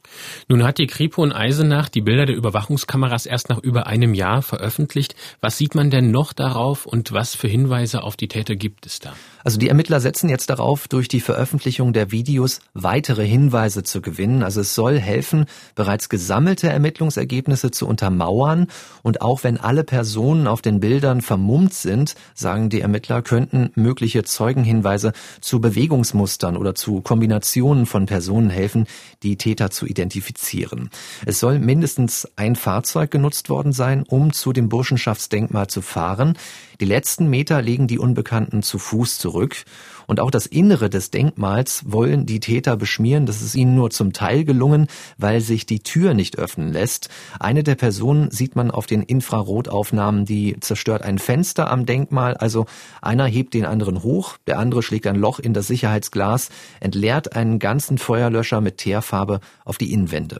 Nun 0.47 0.63
hat 0.63 0.77
die 0.77 0.87
Kripo 0.87 1.23
in 1.23 1.31
Eisenach 1.31 1.89
die 1.89 2.01
Bilder 2.01 2.25
der 2.25 2.35
Überwachungskameras 2.35 3.25
erst 3.25 3.49
nach 3.49 3.59
über 3.59 3.87
einem 3.87 4.13
Jahr 4.13 4.41
veröffentlicht. 4.41 5.15
Was 5.41 5.57
sieht 5.57 5.75
man 5.75 5.89
denn 5.89 6.11
noch 6.11 6.33
darauf 6.33 6.85
und 6.85 7.11
was 7.11 7.35
für 7.35 7.47
Hinweise 7.47 8.03
auf 8.03 8.15
die 8.15 8.27
Täter 8.27 8.55
gibt 8.55 8.85
es 8.85 8.99
da? 8.99 9.13
Also 9.47 9.59
die 9.59 9.69
Ermittler 9.69 10.01
setzen 10.01 10.27
jetzt 10.27 10.49
darauf, 10.49 10.89
durch 10.89 11.07
die 11.07 11.21
Veröffentlichung 11.21 11.93
der 11.93 12.11
Videos 12.11 12.59
weitere 12.73 13.25
Hinweise 13.25 13.81
zu 13.81 14.01
gewinnen. 14.01 14.43
Also 14.43 14.59
es 14.59 14.75
soll 14.75 14.99
helfen, 14.99 15.45
bereits 15.73 16.09
gesammelte 16.09 16.67
Ermittlungsergebnisse 16.67 17.71
zu 17.71 17.87
untermauern. 17.87 18.67
Und 19.03 19.21
auch 19.21 19.45
wenn 19.45 19.57
alle 19.57 19.85
Personen 19.85 20.47
auf 20.47 20.61
den 20.61 20.81
Bildern 20.81 21.21
vermummt 21.21 21.73
sind, 21.73 22.15
sagen 22.33 22.67
die 22.67 22.81
Ermittler, 22.81 23.21
könnten 23.21 23.71
mögliche 23.75 24.25
Zeugenhinweise 24.25 25.13
zu 25.39 25.61
Bewegungsmustern 25.61 26.57
oder 26.57 26.75
zu 26.75 26.99
Kombinationen 26.99 27.85
von 27.85 28.05
Personen 28.05 28.49
helfen, 28.49 28.85
die 29.23 29.37
Täter 29.37 29.69
zu 29.69 29.85
identifizieren. 29.85 30.89
Es 31.25 31.39
soll 31.39 31.59
mindestens 31.59 32.27
ein 32.35 32.57
Fahrzeug 32.57 33.11
genutzt 33.11 33.49
worden 33.49 33.71
sein, 33.71 34.03
um 34.09 34.33
zu 34.33 34.51
dem 34.51 34.67
Burschenschaftsdenkmal 34.67 35.67
zu 35.67 35.81
fahren. 35.81 36.37
Die 36.81 36.85
letzten 36.85 37.29
Meter 37.29 37.61
legen 37.61 37.87
die 37.87 37.97
Unbekannten 37.97 38.61
zu 38.61 38.77
Fuß 38.77 39.17
zurück 39.17 39.36
zurück. 39.37 39.63
Und 40.07 40.21
auch 40.21 40.31
das 40.31 40.45
Innere 40.45 40.89
des 40.89 41.11
Denkmals 41.11 41.83
wollen 41.85 42.25
die 42.25 42.39
Täter 42.39 42.77
beschmieren. 42.77 43.25
Das 43.25 43.41
ist 43.41 43.55
ihnen 43.55 43.75
nur 43.75 43.89
zum 43.91 44.13
Teil 44.13 44.45
gelungen, 44.45 44.87
weil 45.17 45.41
sich 45.41 45.65
die 45.65 45.81
Tür 45.81 46.13
nicht 46.13 46.39
öffnen 46.39 46.71
lässt. 46.71 47.09
Eine 47.39 47.61
der 47.61 47.75
Personen 47.75 48.31
sieht 48.31 48.55
man 48.55 48.71
auf 48.71 48.87
den 48.87 49.03
Infrarotaufnahmen, 49.03 50.25
die 50.25 50.57
zerstört 50.61 51.01
ein 51.01 51.19
Fenster 51.19 51.69
am 51.69 51.85
Denkmal. 51.85 52.35
Also 52.35 52.65
einer 53.01 53.25
hebt 53.25 53.53
den 53.53 53.65
anderen 53.65 54.01
hoch, 54.01 54.37
der 54.47 54.59
andere 54.59 54.81
schlägt 54.81 55.07
ein 55.07 55.17
Loch 55.17 55.39
in 55.39 55.53
das 55.53 55.67
Sicherheitsglas, 55.67 56.49
entleert 56.79 57.35
einen 57.35 57.59
ganzen 57.59 57.97
Feuerlöscher 57.97 58.61
mit 58.61 58.77
Teerfarbe 58.77 59.41
auf 59.65 59.77
die 59.77 59.91
Innenwände. 59.91 60.39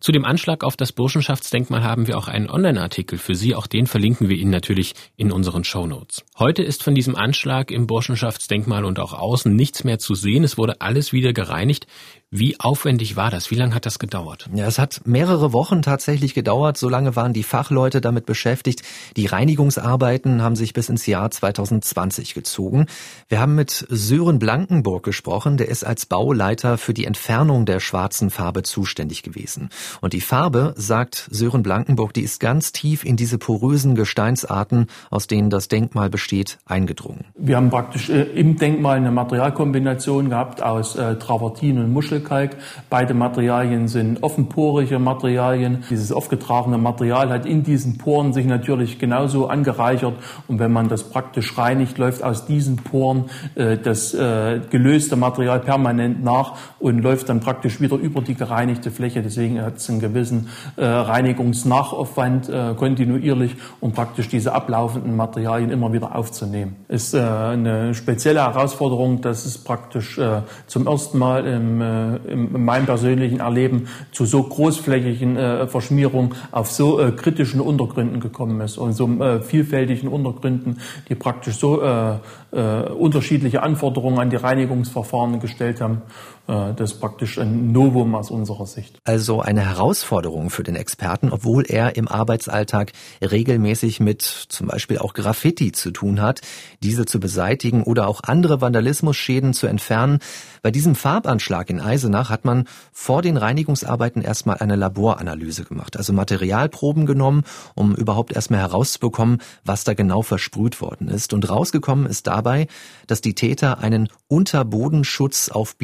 Zu 0.00 0.12
dem 0.12 0.24
Anschlag 0.24 0.64
auf 0.64 0.76
das 0.76 0.92
Burschenschaftsdenkmal 0.92 1.82
haben 1.82 2.06
wir 2.06 2.18
auch 2.18 2.28
einen 2.28 2.50
Online-Artikel 2.50 3.18
für 3.18 3.34
Sie. 3.34 3.54
Auch 3.54 3.66
den 3.66 3.86
verlinken 3.86 4.28
wir 4.28 4.36
Ihnen 4.36 4.50
natürlich 4.50 4.94
in 5.16 5.32
unseren 5.32 5.64
Shownotes. 5.64 6.24
Heute 6.38 6.62
ist 6.62 6.82
von 6.82 6.94
diesem 6.94 7.16
Anschlag 7.16 7.70
im 7.70 7.86
Burschenschaftsdenkmal 7.86 8.84
und 8.84 8.98
auch 8.98 9.07
außen 9.12 9.54
nichts 9.54 9.84
mehr 9.84 9.98
zu 9.98 10.14
sehen. 10.14 10.44
Es 10.44 10.58
wurde 10.58 10.80
alles 10.80 11.12
wieder 11.12 11.32
gereinigt. 11.32 11.86
Wie 12.30 12.60
aufwendig 12.60 13.16
war 13.16 13.30
das? 13.30 13.50
Wie 13.50 13.54
lange 13.54 13.74
hat 13.74 13.86
das 13.86 13.98
gedauert? 13.98 14.50
Ja, 14.52 14.66
es 14.66 14.78
hat 14.78 15.00
mehrere 15.06 15.54
Wochen 15.54 15.80
tatsächlich 15.80 16.34
gedauert. 16.34 16.76
So 16.76 16.90
lange 16.90 17.16
waren 17.16 17.32
die 17.32 17.42
Fachleute 17.42 18.02
damit 18.02 18.26
beschäftigt. 18.26 18.82
Die 19.16 19.24
Reinigungsarbeiten 19.24 20.42
haben 20.42 20.54
sich 20.54 20.74
bis 20.74 20.90
ins 20.90 21.06
Jahr 21.06 21.30
2020 21.30 22.34
gezogen. 22.34 22.84
Wir 23.30 23.40
haben 23.40 23.54
mit 23.54 23.86
Sören 23.88 24.38
Blankenburg 24.38 25.04
gesprochen. 25.04 25.56
Der 25.56 25.68
ist 25.68 25.84
als 25.84 26.04
Bauleiter 26.04 26.76
für 26.76 26.92
die 26.92 27.06
Entfernung 27.06 27.64
der 27.64 27.80
schwarzen 27.80 28.28
Farbe 28.28 28.62
zuständig 28.62 29.22
gewesen. 29.22 29.70
Und 30.02 30.12
die 30.12 30.20
Farbe, 30.20 30.74
sagt 30.76 31.28
Sören 31.30 31.62
Blankenburg, 31.62 32.12
die 32.12 32.24
ist 32.24 32.40
ganz 32.40 32.72
tief 32.72 33.06
in 33.06 33.16
diese 33.16 33.38
porösen 33.38 33.94
Gesteinsarten, 33.94 34.88
aus 35.10 35.28
denen 35.28 35.48
das 35.48 35.68
Denkmal 35.68 36.10
besteht, 36.10 36.58
eingedrungen. 36.66 37.24
Wir 37.38 37.56
haben 37.56 37.70
praktisch 37.70 38.10
äh, 38.10 38.20
im 38.20 38.58
Denkmal 38.58 38.98
eine 38.98 39.12
Materialkombination 39.12 40.28
gehabt 40.28 40.62
aus 40.62 40.94
äh, 40.94 41.16
Travertin 41.16 41.78
und 41.78 41.90
Muschel 41.90 42.17
Muschelkalk. 42.18 42.56
Beide 42.90 43.14
Materialien 43.14 43.88
sind 43.88 44.22
offenporige 44.22 44.98
Materialien. 44.98 45.84
Dieses 45.90 46.12
aufgetragene 46.12 46.78
Material 46.78 47.30
hat 47.30 47.46
in 47.46 47.62
diesen 47.62 47.98
Poren 47.98 48.32
sich 48.32 48.46
natürlich 48.46 48.98
genauso 48.98 49.48
angereichert. 49.48 50.14
Und 50.46 50.58
wenn 50.58 50.72
man 50.72 50.88
das 50.88 51.04
praktisch 51.04 51.56
reinigt, 51.56 51.98
läuft 51.98 52.22
aus 52.22 52.46
diesen 52.46 52.76
Poren 52.76 53.26
äh, 53.54 53.76
das 53.76 54.14
äh, 54.14 54.60
gelöste 54.70 55.16
Material 55.16 55.60
permanent 55.60 56.22
nach 56.22 56.54
und 56.78 57.00
läuft 57.00 57.28
dann 57.28 57.40
praktisch 57.40 57.80
wieder 57.80 57.96
über 57.96 58.20
die 58.20 58.34
gereinigte 58.34 58.90
Fläche. 58.90 59.22
Deswegen 59.22 59.62
hat 59.62 59.76
es 59.76 59.88
einen 59.88 60.00
gewissen 60.00 60.48
äh, 60.76 60.84
Reinigungsnachaufwand 60.84 62.48
äh, 62.48 62.74
kontinuierlich, 62.74 63.56
um 63.80 63.92
praktisch 63.92 64.28
diese 64.28 64.52
ablaufenden 64.52 65.16
Materialien 65.16 65.70
immer 65.70 65.92
wieder 65.92 66.14
aufzunehmen. 66.14 66.76
Ist 66.88 67.14
äh, 67.14 67.20
eine 67.20 67.94
spezielle 67.94 68.40
Herausforderung, 68.40 69.20
dass 69.20 69.44
es 69.44 69.58
praktisch 69.58 70.18
äh, 70.18 70.42
zum 70.66 70.86
ersten 70.86 71.18
Mal 71.18 71.46
im 71.46 71.80
in 72.16 72.64
meinem 72.64 72.86
persönlichen 72.86 73.40
Erleben 73.40 73.88
zu 74.12 74.24
so 74.24 74.42
großflächigen 74.42 75.36
äh, 75.36 75.66
Verschmierungen 75.66 76.34
auf 76.50 76.70
so 76.70 77.00
äh, 77.00 77.12
kritischen 77.12 77.60
Untergründen 77.60 78.20
gekommen 78.20 78.60
ist 78.60 78.78
und 78.78 78.92
so 78.92 79.06
äh, 79.22 79.40
vielfältigen 79.40 80.08
Untergründen, 80.08 80.78
die 81.08 81.14
praktisch 81.14 81.56
so 81.56 81.82
äh, 81.82 82.16
äh, 82.52 82.88
unterschiedliche 82.90 83.62
Anforderungen 83.62 84.18
an 84.18 84.30
die 84.30 84.36
Reinigungsverfahren 84.36 85.40
gestellt 85.40 85.80
haben. 85.80 86.02
Äh, 86.48 86.74
das 86.74 86.92
ist 86.92 87.00
praktisch 87.00 87.38
ein 87.38 87.72
Novum 87.72 88.14
aus 88.14 88.30
unserer 88.30 88.66
Sicht. 88.66 88.98
Also 89.04 89.40
eine 89.40 89.60
Herausforderung 89.60 90.50
für 90.50 90.62
den 90.62 90.74
Experten, 90.74 91.30
obwohl 91.30 91.64
er 91.68 91.96
im 91.96 92.08
Arbeitsalltag 92.08 92.92
regelmäßig 93.22 94.00
mit 94.00 94.22
zum 94.22 94.68
Beispiel 94.68 94.98
auch 94.98 95.14
Graffiti 95.14 95.72
zu 95.72 95.90
tun 95.90 96.20
hat, 96.20 96.40
diese 96.82 97.04
zu 97.04 97.20
beseitigen 97.20 97.82
oder 97.84 98.08
auch 98.08 98.22
andere 98.24 98.60
Vandalismusschäden 98.60 99.52
zu 99.52 99.66
entfernen. 99.66 100.18
Bei 100.62 100.70
diesem 100.70 100.94
Farbanschlag 100.94 101.70
in 101.70 101.80
Eisenach 101.80 102.30
hat 102.30 102.44
man 102.44 102.66
vor 102.92 103.22
den 103.22 103.36
Reinigungsarbeiten 103.36 104.22
erstmal 104.22 104.56
eine 104.56 104.76
Laboranalyse 104.76 105.64
gemacht, 105.64 105.96
also 105.96 106.12
Materialproben 106.12 107.06
genommen, 107.06 107.44
um 107.74 107.94
überhaupt 107.94 108.32
erstmal 108.32 108.60
herauszubekommen, 108.60 109.38
was 109.64 109.84
da 109.84 109.94
genau 109.94 110.22
versprüht 110.22 110.80
worden 110.80 111.08
ist. 111.08 111.32
Und 111.32 111.48
rausgekommen 111.48 112.06
ist 112.06 112.26
dabei, 112.26 112.66
dass 113.06 113.20
die 113.20 113.34
Täter 113.34 113.78
einen 113.78 114.08
Unterbodenschutz 114.28 115.48
auf 115.48 115.76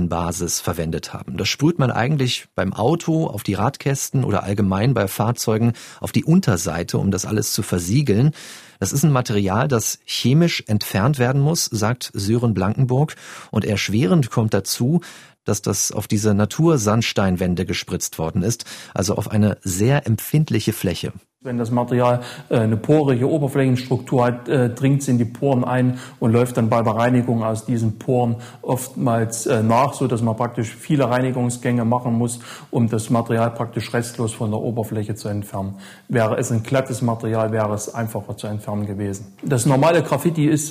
Bitumenbasis 0.00 0.60
verwendet 0.60 1.12
haben. 1.12 1.36
Das 1.36 1.48
sprüht 1.48 1.78
man 1.78 1.90
eigentlich 1.90 2.46
beim 2.54 2.72
Auto, 2.72 3.26
auf 3.26 3.42
die 3.42 3.54
Radkästen 3.54 4.24
oder 4.24 4.42
allgemein 4.42 4.94
bei 4.94 5.08
Fahrzeugen 5.08 5.74
auf 6.00 6.12
die 6.12 6.24
Unterseite, 6.24 6.98
um 6.98 7.10
das 7.10 7.26
alles 7.26 7.52
zu 7.52 7.62
versiegeln. 7.62 8.32
Das 8.78 8.92
ist 8.92 9.04
ein 9.04 9.12
Material, 9.12 9.68
das 9.68 9.98
chemisch 10.04 10.64
entfernt 10.66 11.18
werden 11.18 11.40
muss, 11.40 11.66
sagt 11.66 12.10
Sören 12.14 12.54
Blankenburg. 12.54 13.16
Und 13.50 13.64
erschwerend 13.64 14.30
kommt 14.30 14.54
dazu, 14.54 15.00
dass 15.44 15.62
das 15.62 15.92
auf 15.92 16.06
diese 16.06 16.34
Natursandsteinwände 16.34 17.64
gespritzt 17.66 18.18
worden 18.18 18.42
ist, 18.42 18.64
also 18.94 19.14
auf 19.16 19.30
eine 19.30 19.58
sehr 19.62 20.06
empfindliche 20.06 20.72
Fläche. 20.72 21.12
Wenn 21.42 21.56
das 21.56 21.70
Material 21.70 22.20
äh, 22.50 22.58
eine 22.58 22.76
porige 22.76 23.26
Oberflächenstruktur 23.26 24.26
hat, 24.26 24.46
äh, 24.46 24.68
dringt 24.68 25.00
es 25.00 25.08
in 25.08 25.16
die 25.16 25.24
Poren 25.24 25.64
ein 25.64 25.98
und 26.18 26.32
läuft 26.32 26.58
dann 26.58 26.68
bei 26.68 26.82
der 26.82 26.94
Reinigung 26.94 27.42
aus 27.42 27.64
diesen 27.64 27.98
Poren 27.98 28.36
oftmals 28.60 29.46
äh, 29.46 29.62
nach, 29.62 29.94
so 29.94 30.06
dass 30.06 30.20
man 30.20 30.36
praktisch 30.36 30.68
viele 30.76 31.08
Reinigungsgänge 31.08 31.86
machen 31.86 32.12
muss, 32.12 32.40
um 32.70 32.90
das 32.90 33.08
Material 33.08 33.52
praktisch 33.52 33.94
restlos 33.94 34.34
von 34.34 34.50
der 34.50 34.60
Oberfläche 34.60 35.14
zu 35.14 35.28
entfernen. 35.28 35.76
Wäre 36.08 36.36
es 36.36 36.52
ein 36.52 36.62
glattes 36.62 37.00
Material, 37.00 37.52
wäre 37.52 37.72
es 37.72 37.94
einfacher 37.94 38.36
zu 38.36 38.46
entfernen 38.46 38.84
gewesen. 38.84 39.34
Das 39.42 39.64
normale 39.64 40.02
Graffiti 40.02 40.44
ist 40.44 40.70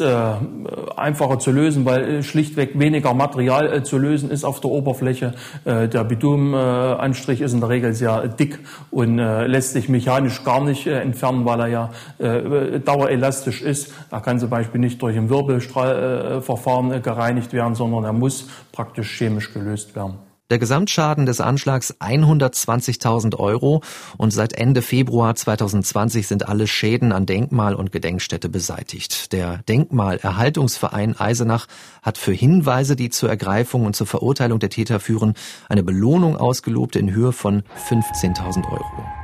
einfacher 0.96 1.40
zu 1.40 1.52
lösen, 1.52 1.86
weil 1.86 2.22
schlichtweg 2.22 2.78
weniger 2.78 3.16
Material 3.16 3.84
zu 3.84 3.98
lösen 3.98 4.30
ist 4.30 4.44
auf 4.44 4.60
der 4.60 4.70
Oberfläche. 4.70 5.34
Der 5.66 6.04
Bitumenanstrich 6.04 7.42
ist 7.42 7.54
in 7.54 7.60
der 7.60 7.70
Regel 7.70 7.94
sehr 7.94 8.28
dick 8.28 8.60
und 8.92 9.18
lässt 9.18 9.74
sich 9.74 9.90
mechanisch 9.90 10.44
gar 10.44 10.59
gar 10.60 10.66
nicht 10.66 10.88
äh, 10.88 11.00
entfernen, 11.00 11.46
weil 11.46 11.60
er 11.62 11.68
ja 11.68 11.90
äh, 12.18 12.80
dauerelastisch 12.80 13.62
ist. 13.62 13.94
Er 14.12 14.22
kann 14.22 14.40
zum 14.40 14.50
Beispiel 14.50 14.80
nicht 14.80 15.02
durch 15.02 15.18
ein 15.18 15.30
Wirbelstrahlverfahren 15.30 16.92
äh, 16.92 17.00
gereinigt 17.00 17.54
werden, 17.54 17.76
sondern 17.76 18.04
er 18.04 18.14
muss 18.14 18.48
praktisch 18.72 19.18
chemisch 19.18 19.54
gelöst 19.54 19.96
werden. 19.96 20.16
Der 20.50 20.58
Gesamtschaden 20.58 21.28
des 21.28 21.42
Anschlags 21.42 21.96
120.000 22.00 23.38
Euro 23.38 23.82
und 24.18 24.32
seit 24.32 24.54
Ende 24.54 24.82
Februar 24.82 25.36
2020 25.36 26.28
sind 26.28 26.50
alle 26.50 26.66
Schäden 26.66 27.12
an 27.12 27.28
Denkmal 27.28 27.76
und 27.76 27.92
Gedenkstätte 27.92 28.50
beseitigt. 28.50 29.32
Der 29.32 29.60
Denkmalerhaltungsverein 29.70 31.20
Eisenach 31.20 31.68
hat 32.02 32.18
für 32.18 32.34
Hinweise, 32.34 32.96
die 32.96 33.12
zur 33.12 33.30
Ergreifung 33.30 33.86
und 33.86 33.96
zur 33.96 34.08
Verurteilung 34.08 34.58
der 34.58 34.72
Täter 34.72 35.00
führen, 35.00 35.36
eine 35.70 35.84
Belohnung 35.84 36.36
ausgelobt 36.36 36.96
in 36.96 37.14
Höhe 37.14 37.32
von 37.32 37.62
15.000 37.88 38.72
Euro. 38.72 39.19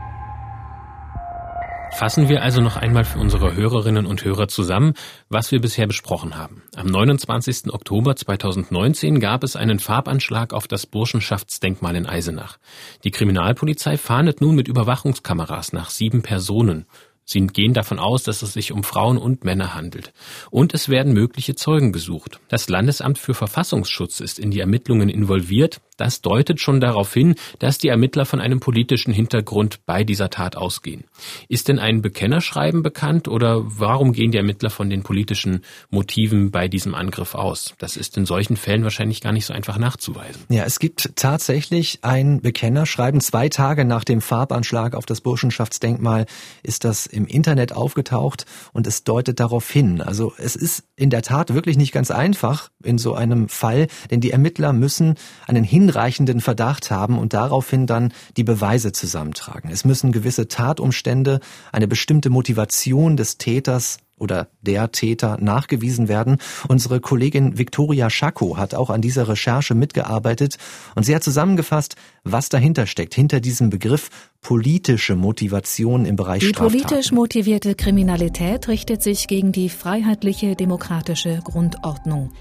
Fassen 1.96 2.28
wir 2.28 2.44
also 2.44 2.60
noch 2.60 2.76
einmal 2.76 3.06
für 3.06 3.20
unsere 3.20 3.56
Hörerinnen 3.56 4.06
und 4.06 4.26
Hörer 4.26 4.50
zusammen, 4.50 4.96
was 5.30 5.54
wir 5.54 5.62
bisher 5.62 5.88
besprochen 5.88 6.36
haben. 6.36 6.62
Am 6.76 6.88
29. 6.88 7.74
Oktober 7.74 8.18
2019 8.18 9.22
gab 9.22 9.46
es 9.46 9.56
einen 9.56 9.80
Farbanschlag 9.80 10.52
auf 10.52 10.68
das 10.68 10.88
Burschenschaftsdenkmal 10.88 11.96
in 11.96 12.06
Eisenach. 12.06 12.58
Die 13.06 13.12
Kriminalpolizei 13.12 13.98
fahndet 13.98 14.42
nun 14.42 14.56
mit 14.56 14.68
Überwachungskameras 14.68 15.72
nach 15.72 15.90
sieben 15.90 16.22
Personen. 16.22 16.86
Sie 17.24 17.48
gehen 17.48 17.74
davon 17.74 17.98
aus, 17.98 18.24
dass 18.24 18.44
es 18.44 18.54
sich 18.54 18.72
um 18.72 18.84
Frauen 18.84 19.18
und 19.18 19.46
Männer 19.46 19.74
handelt. 19.74 20.14
Und 20.52 20.74
es 20.74 20.90
werden 20.90 21.14
mögliche 21.14 21.56
Zeugen 21.56 21.94
gesucht. 21.94 22.40
Das 22.50 22.70
Landesamt 22.70 23.18
für 23.18 23.34
Verfassungsschutz 23.34 24.20
ist 24.20 24.38
in 24.38 24.52
die 24.52 24.60
Ermittlungen 24.60 25.10
involviert. 25.10 25.82
Das 25.98 26.22
deutet 26.22 26.60
schon 26.60 26.82
darauf 26.82 27.14
hin, 27.14 27.36
dass 27.60 27.78
die 27.78 27.88
Ermittler 27.88 28.26
von 28.26 28.42
einem 28.42 28.60
politischen 28.60 29.14
Hintergrund 29.14 29.86
bei 29.86 30.04
dieser 30.04 30.30
Tat 30.30 30.56
ausgehen. 30.56 31.06
Ist 31.48 31.68
denn 31.68 31.80
ein 31.80 32.02
Bekennerschreiben 32.02 32.84
bekannt 32.84 33.28
oder 33.28 33.62
warum 33.64 34.12
gehen 34.12 34.32
die 34.32 34.38
Ermittler 34.38 34.70
von 34.70 34.90
den 34.90 35.04
politischen 35.04 35.62
Motiven 35.90 36.52
bei 36.52 36.68
diesem 36.68 36.96
Angriff 36.96 37.36
aus? 37.36 37.74
Das 37.78 37.96
ist 37.96 38.18
in 38.18 38.26
solchen 38.26 38.58
Fällen 38.58 38.84
wahrscheinlich 38.84 39.22
gar 39.22 39.32
nicht 39.32 39.46
so 39.46 39.54
einfach 39.54 39.78
nachzuweisen. 39.78 40.44
Ja, 40.50 40.64
es 40.64 40.80
gibt 40.80 41.16
tatsächlich 41.16 42.00
ein 42.02 42.42
Bekennerschreiben. 42.42 43.22
Zwei 43.22 43.50
Tage 43.50 43.86
nach 43.86 44.04
dem 44.04 44.22
Farbanschlag 44.22 44.96
auf 44.96 45.06
das 45.06 45.22
Burschenschaftsdenkmal 45.22 46.26
ist 46.64 46.84
das 46.84 47.06
im 47.06 47.26
Internet 47.26 47.74
aufgetaucht 47.74 48.46
und 48.74 48.86
es 48.88 49.04
deutet 49.04 49.40
darauf 49.40 49.70
hin. 49.70 50.02
Also 50.02 50.34
es 50.38 50.56
ist 50.56 50.84
in 50.96 51.10
der 51.10 51.22
Tat 51.22 51.54
wirklich 51.54 51.78
nicht 51.78 51.92
ganz 51.92 52.12
einfach 52.12 52.70
in 52.84 52.98
so 52.98 53.14
einem 53.14 53.50
Fall, 53.50 53.88
denn 54.12 54.22
die 54.22 54.32
Ermittler 54.32 54.74
müssen 54.74 55.16
einen 55.48 55.64
hinreichenden 55.86 56.42
Verdacht 56.42 56.90
haben 56.90 57.20
und 57.20 57.34
daraufhin 57.34 57.86
dann 57.86 58.12
die 58.38 58.44
Beweise 58.44 58.92
zusammentragen. 58.92 59.70
Es 59.72 59.86
müssen 59.86 60.12
gewisse 60.12 60.48
Tatumstände, 60.48 61.40
eine 61.72 61.88
bestimmte 61.88 62.30
Motivation 62.32 63.18
des 63.18 63.38
Täters 63.38 63.98
oder 64.18 64.48
der 64.62 64.92
Täter 64.92 65.38
nachgewiesen 65.40 66.08
werden. 66.08 66.38
Unsere 66.68 67.02
Kollegin 67.02 67.60
Viktoria 67.60 68.10
Schako 68.10 68.58
hat 68.58 68.74
auch 68.74 68.90
an 68.90 69.02
dieser 69.02 69.28
Recherche 69.28 69.76
mitgearbeitet 69.76 70.58
und 70.96 71.04
sie 71.04 71.14
hat 71.14 71.24
zusammengefasst, 71.24 71.96
was 72.24 72.50
dahinter 72.50 72.88
steckt, 72.88 73.14
hinter 73.14 73.42
diesem 73.42 73.70
Begriff 73.70 74.10
politische 74.42 75.16
Motivation 75.16 76.06
im 76.06 76.16
Bereich. 76.16 76.40
Die 76.40 76.54
politisch 76.54 77.12
motivierte 77.12 77.76
Kriminalität 77.76 78.70
richtet 78.70 79.04
sich 79.04 79.28
gegen 79.28 79.52
die 79.52 79.70
freiheitliche 79.70 80.56
demokratische 80.56 81.42
Grundordnung. 81.44 82.32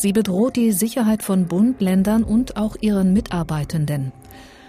Sie 0.00 0.14
bedroht 0.14 0.56
die 0.56 0.72
Sicherheit 0.72 1.22
von 1.22 1.44
Bund, 1.44 1.82
Ländern 1.82 2.22
und 2.22 2.56
auch 2.56 2.74
ihren 2.80 3.12
Mitarbeitenden. 3.12 4.12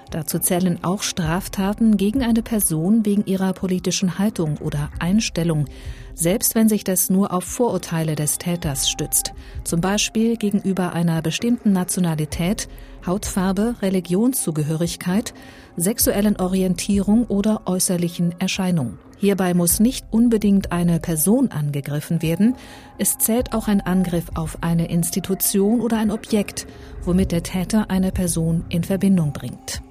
Dazu 0.10 0.40
zählen 0.40 0.80
auch 0.84 1.04
Straftaten 1.04 1.96
gegen 1.96 2.22
eine 2.22 2.42
Person 2.44 3.06
wegen 3.06 3.26
ihrer 3.26 3.54
politischen 3.54 4.20
Haltung 4.20 4.58
oder 4.58 4.90
Einstellung, 5.00 5.68
selbst 6.16 6.54
wenn 6.54 6.68
sich 6.68 6.84
das 6.84 7.10
nur 7.10 7.32
auf 7.32 7.46
Vorurteile 7.46 8.18
des 8.18 8.40
Täters 8.40 8.90
stützt, 8.90 9.32
zum 9.64 9.80
Beispiel 9.80 10.36
gegenüber 10.36 10.92
einer 10.92 11.22
bestimmten 11.22 11.72
Nationalität, 11.72 12.68
Hautfarbe, 13.08 13.76
Religionszugehörigkeit, 13.82 15.34
sexuellen 15.78 16.42
Orientierung 16.42 17.24
oder 17.28 17.62
äußerlichen 17.68 18.36
Erscheinung. 18.38 18.98
Hierbei 19.22 19.54
muss 19.54 19.80
nicht 19.80 20.08
unbedingt 20.10 20.72
eine 20.72 21.00
Person 21.00 21.52
angegriffen 21.52 22.24
werden, 22.24 22.56
es 22.98 23.20
zählt 23.20 23.54
auch 23.54 23.68
ein 23.68 23.80
Angriff 23.80 24.32
auf 24.34 24.58
eine 24.62 24.90
Institution 24.90 25.80
oder 25.80 26.00
ein 26.00 26.10
Objekt, 26.10 26.66
womit 27.04 27.32
der 27.32 27.44
Täter 27.44 27.92
eine 27.92 28.12
Person 28.12 28.66
in 28.70 28.84
Verbindung 28.84 29.32
bringt. 29.32 29.84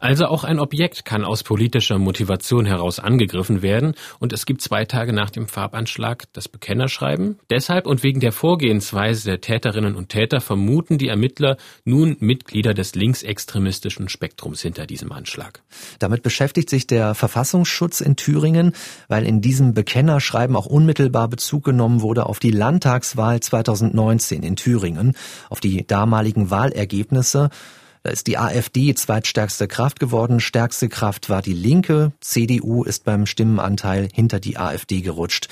Also 0.00 0.26
auch 0.26 0.44
ein 0.44 0.58
Objekt 0.58 1.04
kann 1.04 1.24
aus 1.24 1.42
politischer 1.42 1.98
Motivation 1.98 2.66
heraus 2.66 2.98
angegriffen 2.98 3.62
werden 3.62 3.94
und 4.18 4.32
es 4.32 4.46
gibt 4.46 4.60
zwei 4.60 4.84
Tage 4.84 5.12
nach 5.12 5.30
dem 5.30 5.48
Farbanschlag 5.48 6.24
das 6.32 6.48
Bekennerschreiben. 6.48 7.38
Deshalb 7.50 7.86
und 7.86 8.02
wegen 8.02 8.20
der 8.20 8.32
Vorgehensweise 8.32 9.30
der 9.30 9.40
Täterinnen 9.40 9.94
und 9.94 10.10
Täter 10.10 10.40
vermuten 10.40 10.98
die 10.98 11.08
Ermittler 11.08 11.56
nun 11.84 12.16
Mitglieder 12.20 12.74
des 12.74 12.94
linksextremistischen 12.94 14.08
Spektrums 14.08 14.60
hinter 14.62 14.86
diesem 14.86 15.12
Anschlag. 15.12 15.62
Damit 15.98 16.22
beschäftigt 16.22 16.68
sich 16.68 16.86
der 16.86 17.14
Verfassungsschutz 17.14 18.00
in 18.00 18.16
Thüringen, 18.16 18.72
weil 19.08 19.26
in 19.26 19.40
diesem 19.40 19.74
Bekennerschreiben 19.74 20.56
auch 20.56 20.66
unmittelbar 20.66 21.28
Bezug 21.28 21.64
genommen 21.64 22.02
wurde 22.02 22.26
auf 22.26 22.38
die 22.38 22.50
Landtagswahl 22.50 23.40
2019 23.40 24.42
in 24.42 24.56
Thüringen, 24.56 25.14
auf 25.48 25.60
die 25.60 25.86
damaligen 25.86 26.50
Wahlergebnisse. 26.50 27.50
Da 28.06 28.12
ist 28.12 28.28
die 28.28 28.38
AfD 28.38 28.94
zweitstärkste 28.94 29.66
Kraft 29.66 29.98
geworden. 29.98 30.38
Stärkste 30.38 30.88
Kraft 30.88 31.28
war 31.28 31.42
die 31.42 31.52
Linke. 31.52 32.12
CDU 32.20 32.84
ist 32.84 33.02
beim 33.02 33.26
Stimmenanteil 33.26 34.08
hinter 34.14 34.38
die 34.38 34.58
AfD 34.58 35.00
gerutscht. 35.00 35.48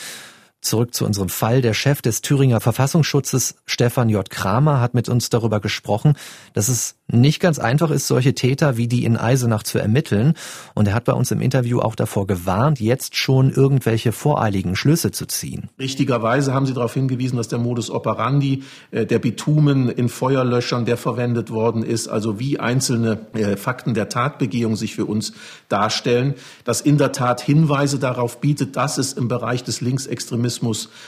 Zurück 0.65 0.95
zu 0.95 1.05
unserem 1.05 1.29
Fall. 1.29 1.61
Der 1.61 1.75
Chef 1.75 2.01
des 2.01 2.23
Thüringer 2.23 2.59
Verfassungsschutzes, 2.59 3.57
Stefan 3.67 4.09
J. 4.09 4.29
Kramer, 4.31 4.81
hat 4.81 4.95
mit 4.95 5.11
uns 5.11 5.29
darüber 5.29 5.61
gesprochen, 5.61 6.15
dass 6.55 6.69
es 6.69 6.97
nicht 7.07 7.39
ganz 7.39 7.59
einfach 7.59 7.91
ist, 7.91 8.07
solche 8.07 8.33
Täter 8.33 8.79
wie 8.79 8.89
die 8.89 9.05
in 9.05 9.19
Eisenach 9.19 9.63
zu 9.63 9.79
ermitteln. 9.79 10.33
Und 10.75 10.89
er 10.89 10.95
hat 10.95 11.05
bei 11.05 11.13
uns 11.13 11.31
im 11.31 11.43
Interview 11.43 11.81
auch 11.81 11.95
davor 11.95 12.27
gewarnt, 12.27 12.81
jetzt 12.81 13.15
schon 13.15 13.51
irgendwelche 13.51 14.11
voreiligen 14.11 14.75
Schlüsse 14.75 15.11
zu 15.11 15.27
ziehen. 15.27 15.69
Richtigerweise 15.79 16.55
haben 16.55 16.65
Sie 16.65 16.73
darauf 16.73 16.95
hingewiesen, 16.95 17.37
dass 17.37 17.49
der 17.49 17.59
Modus 17.59 17.91
operandi, 17.91 18.63
äh, 18.91 19.05
der 19.05 19.19
Bitumen 19.19 19.91
in 19.91 20.09
Feuerlöschern, 20.09 20.87
der 20.87 20.97
verwendet 20.97 21.51
worden 21.51 21.83
ist, 21.83 22.09
also 22.09 22.41
wie 22.41 22.59
einzelne 22.59 23.19
äh, 23.35 23.59
Fakten 23.59 23.93
der 23.93 24.09
Tatbegehung 24.09 24.77
sich 24.77 24.95
für 24.95 25.05
uns 25.05 25.35
darstellen, 25.69 26.37
dass 26.65 26.81
in 26.81 26.97
der 26.97 27.13
Tat 27.13 27.43
Hinweise 27.43 27.99
darauf 27.99 28.41
bietet, 28.41 28.77
dass 28.77 28.97
es 28.97 29.13
im 29.13 29.29
Bereich 29.29 29.63
des 29.63 29.83
Linksextremismus 29.83 30.54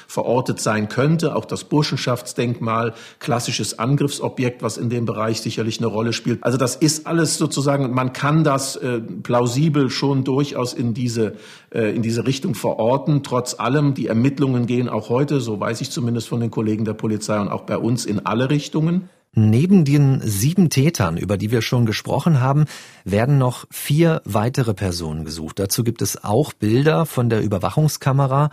verortet 0.08 0.60
sein 0.60 0.88
könnte. 0.88 1.36
Auch 1.36 1.44
das 1.44 1.64
Burschenschaftsdenkmal, 1.64 2.94
klassisches 3.18 3.78
Angriffsobjekt, 3.78 4.62
was 4.62 4.78
in 4.78 4.90
dem 4.90 5.04
Bereich 5.04 5.40
sicherlich 5.40 5.78
eine 5.78 5.86
Rolle 5.86 6.12
spielt. 6.12 6.42
Also 6.42 6.58
das 6.58 6.76
ist 6.76 7.06
alles 7.06 7.38
sozusagen, 7.38 7.92
man 7.92 8.12
kann 8.12 8.44
das 8.44 8.76
äh, 8.76 9.00
plausibel 9.00 9.90
schon 9.90 10.24
durchaus 10.24 10.72
in 10.72 10.94
diese, 10.94 11.34
äh, 11.70 11.94
in 11.94 12.02
diese 12.02 12.26
Richtung 12.26 12.54
verorten. 12.54 13.22
Trotz 13.22 13.58
allem, 13.58 13.94
die 13.94 14.06
Ermittlungen 14.06 14.66
gehen 14.66 14.88
auch 14.88 15.08
heute, 15.08 15.40
so 15.40 15.60
weiß 15.60 15.80
ich 15.80 15.90
zumindest 15.90 16.28
von 16.28 16.40
den 16.40 16.50
Kollegen 16.50 16.84
der 16.84 16.94
Polizei 16.94 17.38
und 17.40 17.48
auch 17.48 17.62
bei 17.62 17.78
uns 17.78 18.04
in 18.04 18.24
alle 18.24 18.50
Richtungen. 18.50 19.08
Neben 19.38 19.84
den 19.84 20.22
sieben 20.22 20.70
Tätern, 20.70 21.18
über 21.18 21.36
die 21.36 21.50
wir 21.50 21.60
schon 21.60 21.84
gesprochen 21.84 22.40
haben, 22.40 22.64
werden 23.04 23.36
noch 23.36 23.66
vier 23.70 24.22
weitere 24.24 24.72
Personen 24.72 25.26
gesucht. 25.26 25.58
Dazu 25.58 25.84
gibt 25.84 26.00
es 26.00 26.24
auch 26.24 26.54
Bilder 26.54 27.04
von 27.04 27.28
der 27.28 27.42
Überwachungskamera. 27.42 28.48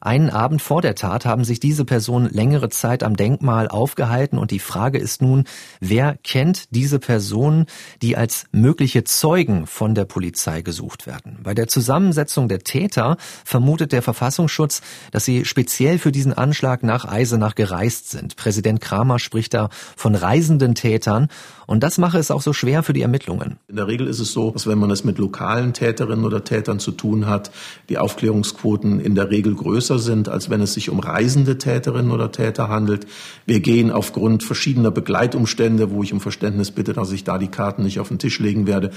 Einen 0.00 0.30
Abend 0.30 0.62
vor 0.62 0.82
der 0.82 0.94
Tat 0.94 1.26
haben 1.26 1.44
sich 1.44 1.60
diese 1.60 1.84
Personen 1.84 2.28
längere 2.30 2.68
Zeit 2.68 3.02
am 3.02 3.16
Denkmal 3.16 3.68
aufgehalten 3.68 4.38
und 4.38 4.50
die 4.50 4.58
Frage 4.58 4.98
ist 4.98 5.22
nun, 5.22 5.44
wer 5.80 6.16
kennt 6.22 6.74
diese 6.74 6.98
Personen, 6.98 7.66
die 8.02 8.16
als 8.16 8.46
mögliche 8.52 9.04
Zeugen 9.04 9.66
von 9.66 9.94
der 9.94 10.04
Polizei 10.04 10.62
gesucht 10.62 11.06
werden? 11.06 11.38
Bei 11.42 11.54
der 11.54 11.68
Zusammensetzung 11.68 12.48
der 12.48 12.60
Täter 12.60 13.16
vermutet 13.44 13.92
der 13.92 14.02
Verfassungsschutz, 14.02 14.82
dass 15.10 15.24
sie 15.24 15.44
speziell 15.44 15.98
für 15.98 16.12
diesen 16.12 16.32
Anschlag 16.32 16.82
nach 16.82 17.04
Eisenach 17.04 17.54
gereist 17.54 18.10
sind. 18.10 18.36
Präsident 18.36 18.80
Kramer 18.80 19.18
spricht 19.18 19.54
da 19.54 19.68
von 19.96 20.14
reisenden 20.14 20.74
Tätern 20.74 21.28
und 21.68 21.82
das 21.82 21.98
mache 21.98 22.16
es 22.16 22.30
auch 22.30 22.40
so 22.40 22.54
schwer 22.54 22.82
für 22.82 22.94
die 22.94 23.02
Ermittlungen. 23.02 23.58
In 23.68 23.76
der 23.76 23.86
Regel 23.88 24.06
ist 24.06 24.20
es 24.20 24.32
so, 24.32 24.50
dass 24.52 24.66
wenn 24.66 24.78
man 24.78 24.90
es 24.90 25.04
mit 25.04 25.18
lokalen 25.18 25.74
Täterinnen 25.74 26.24
oder 26.24 26.42
Tätern 26.42 26.80
zu 26.80 26.92
tun 26.92 27.26
hat, 27.26 27.50
die 27.90 27.98
Aufklärungsquoten 27.98 29.00
in 29.00 29.14
der 29.14 29.30
Regel 29.30 29.54
größer 29.54 29.98
sind, 29.98 30.30
als 30.30 30.48
wenn 30.48 30.62
es 30.62 30.72
sich 30.72 30.88
um 30.88 30.98
reisende 30.98 31.58
Täterinnen 31.58 32.10
oder 32.10 32.32
Täter 32.32 32.70
handelt. 32.70 33.06
Wir 33.44 33.60
gehen 33.60 33.90
aufgrund 33.90 34.44
verschiedener 34.44 34.90
Begleitumstände, 34.90 35.90
wo 35.90 36.02
ich 36.02 36.14
um 36.14 36.22
Verständnis 36.22 36.70
bitte, 36.70 36.94
dass 36.94 37.12
ich 37.12 37.24
da 37.24 37.36
die 37.36 37.48
Karten 37.48 37.82
nicht 37.82 38.00
auf 38.00 38.08
den 38.08 38.18
Tisch 38.18 38.38
legen 38.38 38.66
werde, 38.66 38.90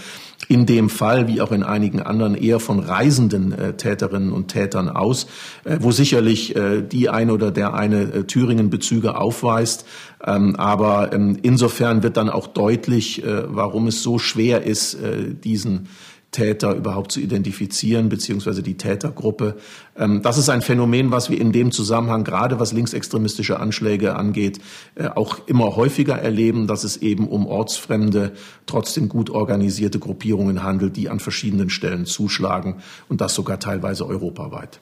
in 0.47 0.65
dem 0.65 0.89
Fall 0.89 1.27
wie 1.27 1.41
auch 1.41 1.51
in 1.51 1.63
einigen 1.63 2.01
anderen 2.01 2.35
eher 2.35 2.61
von 2.61 2.79
reisenden 2.79 3.51
äh, 3.51 3.73
Täterinnen 3.73 4.31
und 4.31 4.47
Tätern 4.47 4.87
aus, 4.87 5.27
äh, 5.65 5.79
wo 5.81 5.91
sicherlich 5.91 6.55
äh, 6.55 6.81
die 6.81 7.09
eine 7.09 7.33
oder 7.33 7.51
der 7.51 7.73
eine 7.73 8.01
äh, 8.03 8.23
Thüringen 8.23 8.69
Bezüge 8.69 9.17
aufweist. 9.17 9.85
Ähm, 10.23 10.55
aber 10.55 11.13
ähm, 11.13 11.37
insofern 11.41 12.03
wird 12.03 12.15
dann 12.15 12.29
auch 12.29 12.47
deutlich, 12.61 13.23
äh, 13.23 13.43
warum 13.47 13.87
es 13.87 14.03
so 14.03 14.19
schwer 14.19 14.63
ist, 14.63 14.93
äh, 14.93 15.33
diesen 15.33 15.87
Täter 16.29 16.75
überhaupt 16.75 17.11
zu 17.11 17.19
identifizieren, 17.19 18.07
beziehungsweise 18.07 18.61
die 18.61 18.77
Tätergruppe. 18.77 19.57
Ähm, 19.97 20.21
das 20.21 20.37
ist 20.37 20.49
ein 20.49 20.61
Phänomen, 20.61 21.09
was 21.09 21.31
wir 21.31 21.41
in 21.41 21.51
dem 21.51 21.71
Zusammenhang, 21.71 22.23
gerade 22.23 22.59
was 22.59 22.71
linksextremistische 22.71 23.59
Anschläge 23.59 24.15
angeht, 24.15 24.59
äh, 24.93 25.07
auch 25.07 25.47
immer 25.47 25.75
häufiger 25.75 26.15
erleben, 26.15 26.67
dass 26.67 26.83
es 26.83 26.97
eben 26.97 27.27
um 27.27 27.47
ortsfremde, 27.47 28.33
trotzdem 28.67 29.09
gut 29.09 29.31
organisierte 29.31 29.97
Gruppierungen 29.97 30.61
handelt, 30.61 30.95
die 30.97 31.09
an 31.09 31.19
verschiedenen 31.19 31.71
Stellen 31.71 32.05
zuschlagen 32.05 32.75
und 33.09 33.21
das 33.21 33.33
sogar 33.33 33.59
teilweise 33.59 34.05
europaweit. 34.05 34.79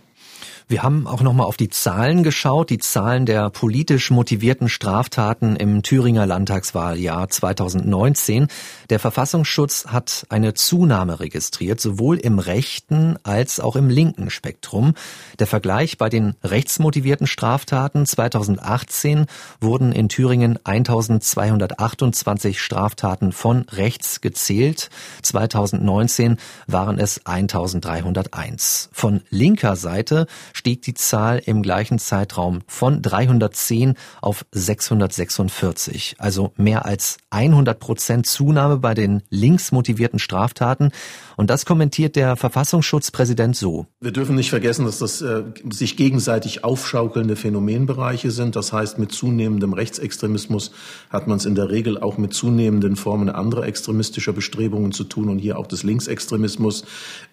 Wir 0.72 0.84
haben 0.84 1.08
auch 1.08 1.24
nochmal 1.24 1.48
auf 1.48 1.58
die 1.58 1.70
Zahlen 1.70 2.22
geschaut, 2.22 2.70
die 2.70 2.78
Zahlen 2.78 3.26
der 3.26 3.50
politisch 3.50 4.12
motivierten 4.12 4.70
Straftaten 4.70 5.56
im 5.56 5.82
Thüringer 5.82 6.28
Landtagswahljahr 6.28 7.28
2019. 7.28 8.46
Der 8.92 9.00
Verfassungsschutz 9.00 9.88
hat 9.88 10.28
eine 10.30 10.54
Zunahme 10.54 11.22
registriert, 11.22 11.82
sowohl 11.82 12.18
im 12.18 12.38
rechten 12.38 13.18
als 13.24 13.60
auch 13.60 13.76
im 13.76 13.90
linken 13.90 14.30
Spektrum. 14.30 14.94
Der 15.40 15.48
Vergleich 15.48 15.98
bei 15.98 16.08
den 16.08 16.36
rechtsmotivierten 16.44 17.26
Straftaten 17.26 18.06
2018 18.06 19.26
wurden 19.60 19.92
in 19.92 20.08
Thüringen 20.08 20.60
1228 20.64 22.62
Straftaten 22.62 23.32
von 23.32 23.66
rechts 23.72 24.22
gezählt. 24.22 24.92
2019 25.24 26.38
waren 26.68 27.00
es 27.00 27.26
1301. 27.26 28.90
Von 28.94 29.22
linker 29.32 29.76
Seite 29.76 30.28
stieg 30.60 30.82
die 30.82 30.93
Zahl 30.93 31.41
im 31.45 31.63
gleichen 31.63 32.00
Zeitraum 32.00 32.60
von 32.67 33.02
310 33.02 33.95
auf 34.22 34.45
646, 34.52 36.17
also 36.19 36.52
mehr 36.58 36.86
als 36.86 37.17
100 37.30 37.80
Prozent 37.80 38.26
Zunahme 38.26 38.78
bei 38.78 38.93
den 38.93 39.24
links 39.30 39.72
motivierten 39.72 40.19
Straftaten. 40.19 40.91
Und 41.38 41.50
das 41.50 41.65
kommentiert 41.65 42.17
der 42.17 42.36
Verfassungsschutzpräsident 42.36 43.56
so. 43.56 43.86
Wir 44.02 44.12
dürfen 44.12 44.36
nicht 44.36 44.50
vergessen, 44.50 44.84
dass 44.84 45.00
das 45.00 45.22
äh, 45.22 45.43
sich 45.72 45.95
gegenseitig 45.95 46.65
aufschaukelnde 46.65 47.38
Phänomenbereiche 47.38 48.30
sind. 48.30 48.58
Das 48.58 48.74
heißt, 48.74 49.00
mit 49.00 49.13
zunehmendem 49.13 49.72
Rechtsextremismus 49.72 50.72
hat 51.10 51.28
man 51.28 51.38
es 51.38 51.45
in 51.45 51.56
der 51.56 51.69
Regel 51.69 51.98
auch 51.98 52.17
mit 52.17 52.34
zunehmenden 52.34 52.98
Formen 52.98 53.30
anderer 53.30 53.63
extremistischer 53.63 54.34
Bestrebungen 54.34 54.91
zu 54.91 55.06
tun 55.06 55.30
und 55.30 55.39
hier 55.39 55.58
auch 55.58 55.67
des 55.67 55.84
Linksextremismus. 55.84 56.84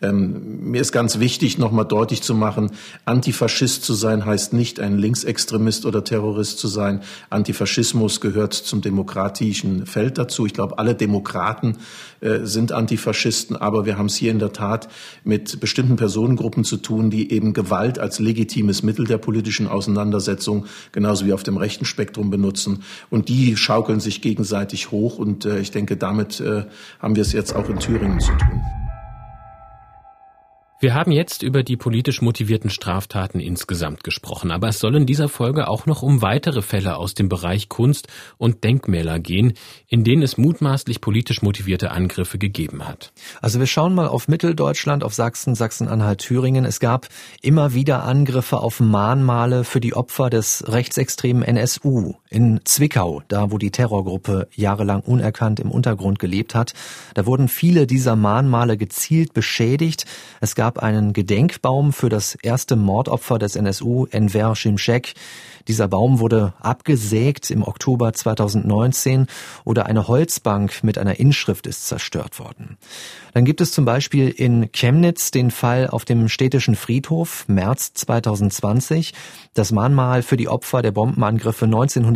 Ähm, 0.01 0.71
mir 0.71 0.81
ist 0.81 0.93
ganz 0.93 1.19
wichtig, 1.19 1.59
nochmal 1.59 1.87
deutlich 1.87 2.23
zu 2.23 2.35
machen, 2.35 2.71
an 3.05 3.16
Antifaschist 3.17 3.83
zu 3.83 3.95
sein 3.95 4.27
heißt 4.27 4.53
nicht, 4.53 4.79
ein 4.79 4.99
Linksextremist 4.99 5.87
oder 5.87 6.05
Terrorist 6.05 6.59
zu 6.59 6.69
sein. 6.69 7.01
Antifaschismus 7.31 8.21
gehört 8.21 8.53
zum 8.53 8.83
demokratischen 8.83 9.87
Feld 9.87 10.19
dazu. 10.19 10.45
Ich 10.45 10.53
glaube, 10.53 10.79
alle 10.79 10.95
Demokraten 10.95 11.79
äh, 12.21 12.41
sind 12.43 12.73
Antifaschisten, 12.73 13.57
aber 13.57 13.87
wir 13.87 13.97
haben 13.97 14.07
es 14.07 14.17
hier 14.17 14.31
in 14.31 14.39
der 14.39 14.53
Tat 14.53 14.89
mit 15.25 15.61
bestimmten 15.61 15.97
Personengruppen 15.97 16.63
zu 16.63 16.77
tun, 16.77 17.09
die 17.09 17.33
eben 17.33 17.55
Gewalt 17.55 17.99
als 17.99 18.19
legitimes 18.19 18.83
Mittel 18.83 19.07
der 19.07 19.17
politischen 19.17 19.67
Auseinandersetzung 19.67 20.67
genauso 20.93 21.25
wie 21.25 21.33
auf 21.33 21.43
dem 21.43 21.57
rechten 21.57 21.87
Spektrum 21.87 22.29
benutzen. 22.29 22.83
Und 23.09 23.31
die 23.31 23.57
schaukeln 23.57 24.01
sich 24.01 24.21
gegenseitig 24.21 24.91
hoch. 24.91 25.17
Und 25.17 25.47
äh, 25.47 25.59
ich 25.59 25.71
denke, 25.71 25.97
damit 25.97 26.39
äh, 26.41 26.65
haben 26.99 27.17
wir 27.17 27.23
es 27.23 27.33
jetzt 27.33 27.57
auch 27.57 27.71
in 27.71 27.79
Thüringen 27.79 28.21
zu 28.21 28.33
tun. 28.33 28.86
Wir 30.79 30.93
haben 30.93 31.11
jetzt 31.11 31.43
über 31.43 31.63
die 31.63 31.79
politisch 31.79 32.21
motivierten 32.21 32.69
Straftaten 32.69 33.41
insgesamt 33.41 34.05
gesprochen, 34.05 34.51
aber 34.51 34.69
es 34.69 34.79
soll 34.79 34.95
in 34.97 35.07
dieser 35.07 35.31
Folge 35.31 35.69
auch 35.69 35.87
noch 35.87 36.03
um 36.03 36.21
weitere 36.21 36.61
Fälle 36.61 36.97
aus 36.97 37.15
dem 37.15 37.31
Bereich 37.31 37.71
Kunst 37.71 38.09
und 38.37 38.63
Denkmäler 38.63 39.19
gehen, 39.19 39.55
in 39.89 40.05
denen 40.05 40.21
es 40.21 40.37
mutmaßlich 40.37 41.01
politisch 41.01 41.41
motivierte 41.41 41.93
Angriffe 41.93 42.37
gegeben 42.37 42.87
hat. 42.87 43.15
Also 43.41 43.59
wir 43.59 43.67
schauen 43.67 43.95
mal 43.95 44.07
auf 44.07 44.29
Mitteldeutschland, 44.29 45.03
auf 45.03 45.15
Sachsen, 45.15 45.55
Sachsen-Anhalt, 45.55 46.19
Thüringen. 46.19 46.67
Es 46.67 46.79
gab 46.79 47.09
immer 47.41 47.73
wieder 47.73 48.05
Angriffe 48.05 48.59
auf 48.59 48.79
Mahnmale 48.79 49.65
für 49.65 49.81
die 49.81 49.95
Opfer 49.95 50.29
des 50.29 50.63
rechtsextremen 50.69 51.43
NSU 51.43 52.17
in 52.31 52.61
Zwickau, 52.65 53.23
da 53.29 53.51
wo 53.51 53.59
die 53.59 53.71
Terrorgruppe 53.71 54.49
jahrelang 54.55 55.01
unerkannt 55.01 55.61
im 55.61 55.71
Untergrund 55.71 56.19
gelebt 56.19 56.55
hat. 56.55 56.75
Da 57.15 57.27
wurden 57.27 57.49
viele 57.49 57.87
dieser 57.87 58.17
Mahnmale 58.17 58.77
gezielt 58.77 59.33
beschädigt. 59.35 60.07
Es 60.41 60.55
gab 60.55 60.79
einen 60.79 61.13
Gedenkbaum 61.13 61.93
für 61.93 62.09
das 62.09 62.35
erste 62.35 62.77
Mordopfer 62.77 63.39
des 63.39 63.57
NSU, 63.57 64.07
Enver 64.11 64.55
Şimşek. 64.57 65.15
Dieser 65.69 65.89
Baum 65.89 66.21
wurde 66.21 66.53
abgesägt 66.61 67.51
im 67.51 67.63
Oktober 67.67 68.13
2019 68.13 69.27
oder 69.65 69.87
eine 69.87 70.07
Holzbank 70.07 70.85
mit 70.85 70.97
einer 70.97 71.19
Inschrift 71.19 71.67
ist 71.67 71.89
zerstört 71.89 72.39
worden. 72.39 72.77
Dann 73.35 73.45
gibt 73.45 73.61
es 73.61 73.73
zum 73.73 73.85
Beispiel 73.85 74.29
in 74.29 74.71
Chemnitz 74.73 75.31
den 75.31 75.51
Fall 75.51 75.89
auf 75.89 76.05
dem 76.05 76.29
städtischen 76.29 76.77
Friedhof 76.77 77.47
März 77.49 77.95
2020. 77.95 79.13
Das 79.55 79.73
Mahnmal 79.73 80.23
für 80.23 80.37
die 80.37 80.49
Opfer 80.49 80.83
der 80.83 80.93
Bombenangriffe 80.93 81.67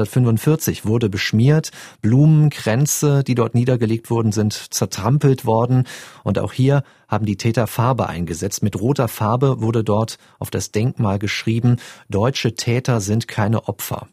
1945 0.02 0.86
wurde 0.86 1.08
beschmiert. 1.08 1.70
Blumen, 2.00 2.50
die 2.50 3.34
dort 3.34 3.54
niedergelegt 3.54 4.10
wurden, 4.10 4.32
sind 4.32 4.52
zertrampelt 4.52 5.44
worden. 5.44 5.84
Und 6.24 6.38
auch 6.38 6.52
hier 6.52 6.82
haben 7.08 7.26
die 7.26 7.36
Täter 7.36 7.66
Farbe 7.66 8.08
eingesetzt. 8.08 8.62
Mit 8.62 8.80
roter 8.80 9.08
Farbe 9.08 9.60
wurde 9.60 9.84
dort 9.84 10.18
auf 10.38 10.50
das 10.50 10.72
Denkmal 10.72 11.18
geschrieben, 11.18 11.76
deutsche 12.08 12.54
Täter 12.54 13.00
sind 13.00 13.28
keine 13.28 13.68
Opfer. 13.68 14.08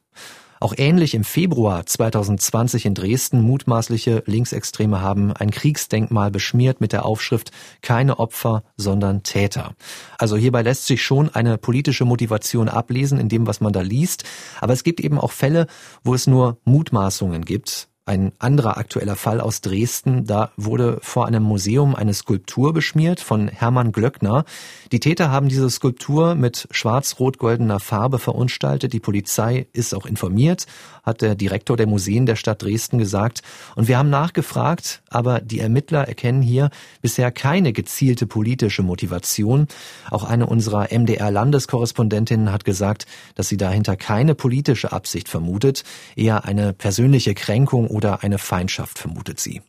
Auch 0.59 0.73
ähnlich 0.77 1.13
im 1.13 1.23
Februar 1.23 1.85
2020 1.85 2.85
in 2.85 2.93
Dresden 2.93 3.41
mutmaßliche 3.41 4.23
Linksextreme 4.25 5.01
haben 5.01 5.31
ein 5.33 5.51
Kriegsdenkmal 5.51 6.31
beschmiert 6.31 6.81
mit 6.81 6.93
der 6.93 7.05
Aufschrift 7.05 7.51
Keine 7.81 8.19
Opfer, 8.19 8.63
sondern 8.75 9.23
Täter. 9.23 9.75
Also 10.17 10.35
hierbei 10.35 10.63
lässt 10.63 10.85
sich 10.85 11.03
schon 11.03 11.33
eine 11.33 11.57
politische 11.57 12.05
Motivation 12.05 12.69
ablesen 12.69 13.19
in 13.19 13.29
dem, 13.29 13.45
was 13.45 13.61
man 13.61 13.73
da 13.73 13.81
liest. 13.81 14.23
Aber 14.59 14.73
es 14.73 14.83
gibt 14.83 14.99
eben 14.99 15.19
auch 15.19 15.31
Fälle, 15.31 15.67
wo 16.03 16.13
es 16.13 16.27
nur 16.27 16.57
Mutmaßungen 16.65 17.45
gibt. 17.45 17.89
Ein 18.07 18.31
anderer 18.39 18.77
aktueller 18.77 19.17
Fall 19.17 19.41
aus 19.41 19.59
Dresden, 19.59 20.25
da 20.25 20.51
wurde 20.55 20.99
vor 21.01 21.25
einem 21.25 21.43
Museum 21.43 21.93
eine 21.93 22.13
Skulptur 22.13 22.71
beschmiert 22.71 23.19
von 23.19 23.49
Hermann 23.49 23.91
Glöckner. 23.91 24.45
Die 24.93 25.01
Täter 25.01 25.29
haben 25.29 25.49
diese 25.49 25.69
Skulptur 25.69 26.33
mit 26.33 26.69
schwarz-rot-goldener 26.71 27.81
Farbe 27.81 28.17
verunstaltet. 28.17 28.93
Die 28.93 29.01
Polizei 29.01 29.67
ist 29.73 29.93
auch 29.93 30.05
informiert, 30.05 30.67
hat 31.03 31.21
der 31.21 31.35
Direktor 31.35 31.75
der 31.75 31.85
Museen 31.87 32.25
der 32.25 32.37
Stadt 32.37 32.61
Dresden 32.61 32.97
gesagt. 32.97 33.41
Und 33.75 33.89
wir 33.89 33.97
haben 33.97 34.09
nachgefragt, 34.09 35.01
aber 35.09 35.41
die 35.41 35.59
Ermittler 35.59 36.07
erkennen 36.07 36.41
hier 36.41 36.69
bisher 37.01 37.29
keine 37.33 37.73
gezielte 37.73 38.25
politische 38.25 38.83
Motivation. 38.83 39.67
Auch 40.11 40.23
eine 40.23 40.45
unserer 40.45 40.93
MDR-Landeskorrespondentinnen 40.97 42.53
hat 42.53 42.63
gesagt, 42.63 43.05
dass 43.35 43.49
sie 43.49 43.57
dahinter 43.57 43.97
keine 43.97 44.33
politische 44.33 44.93
Absicht 44.93 45.27
vermutet, 45.27 45.83
eher 46.15 46.45
eine 46.45 46.71
persönliche 46.71 47.33
Kränkung 47.33 47.87
oder 47.97 48.23
eine 48.23 48.37
Feindschaft, 48.37 48.99
vermutet 48.99 49.39
sie. 49.39 49.61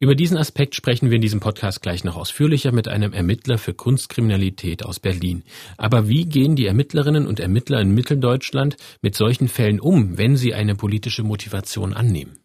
Über 0.00 0.16
diesen 0.16 0.36
Aspekt 0.36 0.74
sprechen 0.74 1.10
wir 1.10 1.16
in 1.16 1.22
diesem 1.22 1.38
Podcast 1.38 1.80
gleich 1.80 2.02
noch 2.02 2.16
ausführlicher 2.16 2.72
mit 2.72 2.88
einem 2.88 3.12
Ermittler 3.12 3.56
für 3.56 3.72
Kunstkriminalität 3.72 4.84
aus 4.84 4.98
Berlin. 4.98 5.44
Aber 5.76 6.08
wie 6.08 6.24
gehen 6.24 6.56
die 6.56 6.66
Ermittlerinnen 6.66 7.28
und 7.28 7.38
Ermittler 7.38 7.80
in 7.80 7.94
Mitteldeutschland 7.94 8.76
mit 9.00 9.14
solchen 9.14 9.46
Fällen 9.46 9.78
um, 9.78 10.18
wenn 10.18 10.36
sie 10.36 10.54
eine 10.54 10.74
politische 10.74 11.22
Motivation 11.22 11.94
annehmen? 11.94 12.39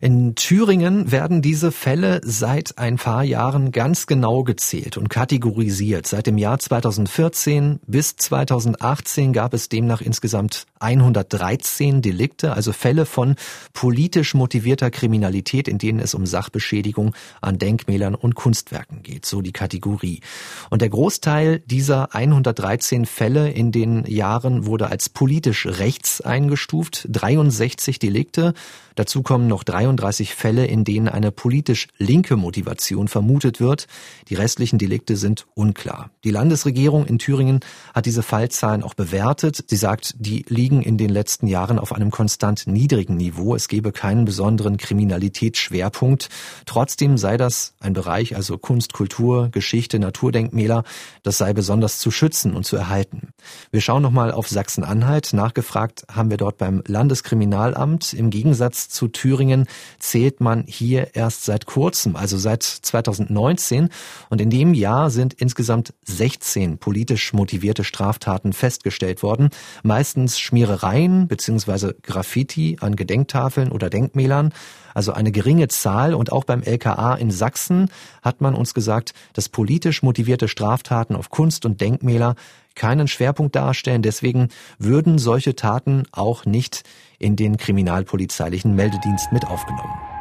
In 0.00 0.34
Thüringen 0.34 1.12
werden 1.12 1.42
diese 1.42 1.72
Fälle 1.72 2.20
seit 2.24 2.78
ein 2.78 2.96
paar 2.96 3.24
Jahren 3.24 3.72
ganz 3.72 4.06
genau 4.06 4.44
gezählt 4.44 4.96
und 4.96 5.08
kategorisiert. 5.08 6.06
Seit 6.06 6.26
dem 6.26 6.38
Jahr 6.38 6.58
2014 6.58 7.80
bis 7.86 8.16
2018 8.16 9.32
gab 9.32 9.54
es 9.54 9.68
demnach 9.68 10.00
insgesamt 10.00 10.66
113 10.80 12.00
Delikte, 12.00 12.54
also 12.54 12.72
Fälle 12.72 13.04
von 13.04 13.36
politisch 13.74 14.34
motivierter 14.34 14.90
Kriminalität, 14.90 15.68
in 15.68 15.78
denen 15.78 16.00
es 16.00 16.14
um 16.14 16.26
Sachbeschädigung 16.26 17.14
an 17.40 17.58
Denkmälern 17.58 18.14
und 18.14 18.34
Kunstwerken 18.34 19.02
geht, 19.02 19.26
so 19.26 19.42
die 19.42 19.52
Kategorie. 19.52 20.20
Und 20.70 20.82
der 20.82 20.88
Großteil 20.88 21.60
dieser 21.66 22.14
113 22.14 23.04
Fälle 23.04 23.50
in 23.50 23.72
den 23.72 24.04
Jahren 24.06 24.66
wurde 24.66 24.88
als 24.88 25.08
politisch 25.08 25.66
rechts 25.66 26.20
eingestuft, 26.20 27.06
63 27.10 27.98
Delikte 27.98 28.54
Dazu 28.94 29.22
kommen 29.22 29.46
noch 29.46 29.64
33 29.64 30.34
Fälle, 30.34 30.66
in 30.66 30.84
denen 30.84 31.08
eine 31.08 31.30
politisch 31.32 31.88
linke 31.98 32.36
Motivation 32.36 33.08
vermutet 33.08 33.60
wird. 33.60 33.86
Die 34.28 34.34
restlichen 34.34 34.78
Delikte 34.78 35.16
sind 35.16 35.46
unklar. 35.54 36.10
Die 36.24 36.30
Landesregierung 36.30 37.06
in 37.06 37.18
Thüringen 37.18 37.60
hat 37.94 38.06
diese 38.06 38.22
Fallzahlen 38.22 38.82
auch 38.82 38.94
bewertet. 38.94 39.64
Sie 39.68 39.76
sagt, 39.76 40.14
die 40.18 40.44
liegen 40.48 40.82
in 40.82 40.96
den 40.96 41.10
letzten 41.10 41.46
Jahren 41.46 41.78
auf 41.78 41.92
einem 41.92 42.10
konstant 42.10 42.66
niedrigen 42.66 43.16
Niveau. 43.16 43.54
Es 43.54 43.68
gebe 43.68 43.92
keinen 43.92 44.24
besonderen 44.24 44.76
Kriminalitätsschwerpunkt. 44.76 46.28
Trotzdem 46.66 47.18
sei 47.18 47.36
das 47.36 47.74
ein 47.80 47.92
Bereich, 47.92 48.36
also 48.36 48.58
Kunst, 48.58 48.92
Kultur, 48.92 49.48
Geschichte, 49.50 49.98
Naturdenkmäler, 49.98 50.84
das 51.22 51.38
sei 51.38 51.52
besonders 51.52 51.98
zu 51.98 52.10
schützen 52.10 52.54
und 52.54 52.64
zu 52.64 52.76
erhalten. 52.76 53.28
Wir 53.70 53.80
schauen 53.80 54.02
nochmal 54.02 54.32
auf 54.32 54.48
Sachsen-Anhalt. 54.48 55.32
Nachgefragt 55.32 56.04
haben 56.10 56.30
wir 56.30 56.36
dort 56.36 56.58
beim 56.58 56.82
Landeskriminalamt. 56.86 58.12
Im 58.12 58.30
Gegensatz 58.30 58.79
zu 58.88 59.08
Thüringen 59.08 59.66
zählt 59.98 60.40
man 60.40 60.64
hier 60.66 61.14
erst 61.14 61.44
seit 61.44 61.66
kurzem, 61.66 62.16
also 62.16 62.38
seit 62.38 62.62
2019. 62.62 63.90
Und 64.28 64.40
in 64.40 64.50
dem 64.50 64.74
Jahr 64.74 65.10
sind 65.10 65.34
insgesamt 65.34 65.92
16 66.04 66.78
politisch 66.78 67.32
motivierte 67.32 67.84
Straftaten 67.84 68.52
festgestellt 68.52 69.22
worden. 69.22 69.50
Meistens 69.82 70.38
Schmierereien 70.38 71.28
bzw. 71.28 71.92
Graffiti 72.02 72.78
an 72.80 72.96
Gedenktafeln 72.96 73.70
oder 73.72 73.90
Denkmälern. 73.90 74.52
Also 74.94 75.12
eine 75.12 75.32
geringe 75.32 75.68
Zahl. 75.68 76.14
Und 76.14 76.32
auch 76.32 76.44
beim 76.44 76.62
LKA 76.62 77.14
in 77.14 77.30
Sachsen 77.30 77.90
hat 78.22 78.40
man 78.40 78.54
uns 78.54 78.74
gesagt, 78.74 79.12
dass 79.32 79.48
politisch 79.48 80.02
motivierte 80.02 80.48
Straftaten 80.48 81.16
auf 81.16 81.30
Kunst 81.30 81.64
und 81.64 81.80
Denkmäler 81.80 82.34
keinen 82.74 83.08
Schwerpunkt 83.08 83.56
darstellen. 83.56 84.02
Deswegen 84.02 84.48
würden 84.78 85.18
solche 85.18 85.54
Taten 85.54 86.04
auch 86.12 86.44
nicht 86.44 86.84
in 87.18 87.36
den 87.36 87.56
kriminalpolizeilichen 87.56 88.74
Meldedienst 88.74 89.32
mit 89.32 89.46
aufgenommen. 89.46 90.19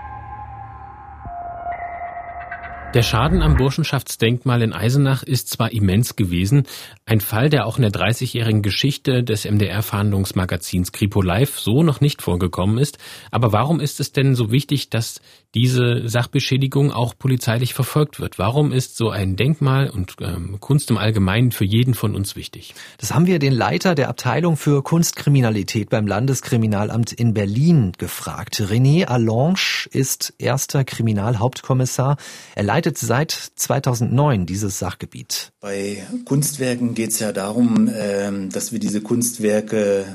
Der 2.96 3.04
Schaden 3.04 3.44
am 3.44 3.56
Burschenschaftsdenkmal 3.56 4.64
in 4.64 4.74
Eisenach 4.74 5.22
ist 5.22 5.48
zwar 5.50 5.72
immens 5.72 6.16
gewesen, 6.16 6.64
ein 7.06 7.22
Fall, 7.22 7.52
der 7.52 7.68
auch 7.68 7.78
in 7.78 7.84
der 7.84 7.92
30-jährigen 7.92 8.64
Geschichte 8.64 9.24
des 9.24 9.46
MDR-Verhandlungsmagazins 9.46 10.92
Kripo 10.92 11.22
Live 11.22 11.60
so 11.60 11.84
noch 11.84 12.02
nicht 12.02 12.24
vorgekommen 12.24 12.80
ist, 12.80 12.98
aber 13.30 13.52
warum 13.52 13.80
ist 13.80 14.00
es 14.00 14.12
denn 14.12 14.34
so 14.34 14.52
wichtig, 14.52 14.90
dass 14.90 15.22
diese 15.56 16.08
Sachbeschädigung 16.08 16.92
auch 16.92 17.18
polizeilich 17.18 17.74
verfolgt 17.74 18.20
wird? 18.20 18.38
Warum 18.38 18.72
ist 18.72 18.98
so 18.98 19.10
ein 19.10 19.36
Denkmal 19.36 19.90
und 19.90 20.16
ähm, 20.22 20.60
Kunst 20.60 20.92
im 20.92 20.98
Allgemeinen 20.98 21.52
für 21.52 21.66
jeden 21.66 21.94
von 21.94 22.16
uns 22.16 22.36
wichtig? 22.36 22.76
Das 22.98 23.14
haben 23.14 23.26
wir 23.26 23.40
den 23.40 23.54
Leiter 23.54 23.96
der 23.96 24.10
Abteilung 24.10 24.58
für 24.58 24.84
Kunstkriminalität 24.84 25.90
beim 25.90 26.06
Landeskriminalamt 26.06 27.14
in 27.14 27.34
Berlin 27.34 27.94
gefragt. 27.98 28.62
René 28.62 29.06
Allange 29.06 29.90
ist 29.92 30.34
erster 30.38 30.84
Kriminalhauptkommissar. 30.84 32.18
Er 32.56 32.64
leitet 32.80 32.98
seit 32.98 33.32
2009 33.32 34.46
dieses 34.46 34.80
Sachgebiet. 34.80 35.52
Bei 35.60 36.02
Kunstwerken 36.24 36.94
geht 36.94 37.10
es 37.10 37.20
ja 37.20 37.34
darum, 37.34 37.92
ähm, 37.94 38.50
dass 38.52 38.72
wir 38.72 38.80
diese 38.80 39.02
Kunstwerke 39.02 40.06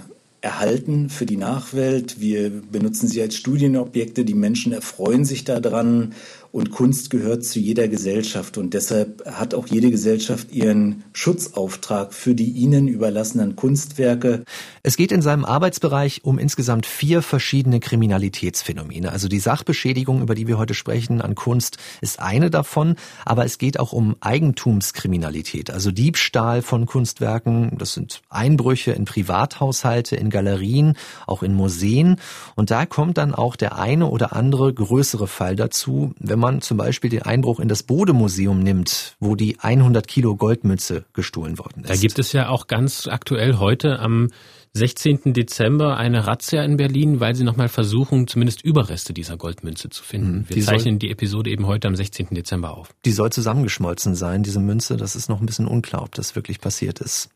erhalten 0.41 1.11
für 1.11 1.27
die 1.27 1.37
Nachwelt. 1.37 2.21
Wir 2.21 2.51
benutzen 2.51 3.07
sie 3.07 3.21
als 3.21 3.37
Studienobjekte. 3.37 4.25
Die 4.25 4.33
Menschen 4.33 4.73
erfreuen 4.73 5.27
sich 5.27 5.45
daran 5.45 6.15
Und 6.55 6.71
Kunst 6.71 7.11
gehört 7.11 7.45
zu 7.45 7.59
jeder 7.59 7.89
Gesellschaft 7.89 8.59
und 8.59 8.75
deshalb 8.75 9.27
hat 9.27 9.55
auch 9.55 9.67
jede 9.67 9.91
Gesellschaft 9.91 10.53
ihren 10.53 11.03
Schutzauftrag 11.13 12.15
für 12.15 12.37
die 12.37 12.49
ihnen 12.53 12.87
überlassenen 12.87 13.57
Kunstwerke. 13.57 14.45
Es 14.85 14.97
geht 14.97 15.11
in 15.11 15.21
seinem 15.21 15.45
Arbeitsbereich 15.45 16.21
um 16.23 16.39
insgesamt 16.39 16.87
vier 16.87 17.23
verschiedene 17.23 17.81
Kriminalitätsphänomene. 17.81 19.11
Also 19.11 19.27
die 19.27 19.41
Sachbeschädigung, 19.41 20.23
über 20.23 20.37
die 20.37 20.47
wir 20.47 20.57
heute 20.57 20.75
sprechen, 20.75 21.21
an 21.21 21.35
Kunst 21.35 21.79
ist 22.01 22.21
eine 22.21 22.51
davon, 22.51 22.95
aber 23.25 23.45
es 23.45 23.59
geht 23.59 23.81
auch 23.81 23.93
um 23.93 24.15
Eigentumskriminalität, 24.21 25.73
also 25.73 25.91
Diebstahl 25.91 26.63
von 26.63 26.87
Kunstwerken. 26.87 27.79
Das 27.79 27.95
sind 27.95 28.23
Einbrüche 28.29 28.93
in 28.93 29.07
Privathaushalte, 29.07 30.15
in 30.15 30.31
Galerien, 30.31 30.97
auch 31.27 31.43
in 31.43 31.53
Museen. 31.53 32.21
Und 32.55 32.71
da 32.71 32.87
kommt 32.87 33.19
dann 33.19 33.35
auch 33.35 33.57
der 33.57 33.77
eine 33.77 34.07
oder 34.07 34.37
andere 34.37 34.73
größere 34.73 35.27
Fall 35.27 35.57
dazu, 35.57 36.15
wenn 36.21 36.39
man 36.39 36.44
zum 36.61 36.77
Beispiel 36.77 37.11
den 37.11 37.23
Einbruch 37.23 37.61
in 37.61 37.69
das 37.69 37.83
Bodemuseum 37.83 38.61
nimmt, 38.61 39.17
wo 39.21 39.35
die 39.35 39.59
100 39.61 40.07
Kilo 40.07 40.37
Goldmünze 40.37 41.05
gestohlen 41.13 41.59
worden 41.59 41.85
ist. 41.85 41.91
Da 41.91 41.97
gibt 41.97 42.19
es 42.19 42.33
ja 42.33 42.49
auch 42.49 42.67
ganz 42.67 43.07
aktuell 43.07 43.59
heute 43.59 43.99
am 43.99 44.31
16. 44.77 45.33
Dezember 45.35 45.97
eine 45.99 46.27
Razzia 46.27 46.65
in 46.65 46.77
Berlin, 46.77 47.21
weil 47.21 47.37
sie 47.37 47.45
nochmal 47.45 47.69
versuchen, 47.69 48.27
zumindest 48.27 48.61
Überreste 48.61 49.13
dieser 49.13 49.37
Goldmünze 49.37 49.89
zu 49.89 50.03
finden. 50.03 50.39
Mhm. 50.39 50.49
Wir 50.49 50.57
die 50.57 50.63
zeichnen 50.63 50.99
die 50.99 51.13
Episode 51.13 51.51
eben 51.51 51.69
heute 51.69 51.87
am 51.87 51.95
16. 51.95 52.31
Dezember 52.33 52.77
auf. 52.77 52.93
Die 53.05 53.13
soll 53.13 53.31
zusammengeschmolzen 53.31 54.17
sein, 54.17 54.43
diese 54.43 54.59
Münze. 54.59 54.97
Das 54.97 55.15
ist 55.15 55.29
noch 55.29 55.39
ein 55.39 55.47
bisschen 55.47 55.69
unklar, 55.69 56.03
ob 56.03 56.13
das 56.17 56.35
wirklich 56.35 56.61
passiert 56.61 56.99
ist. 56.99 57.29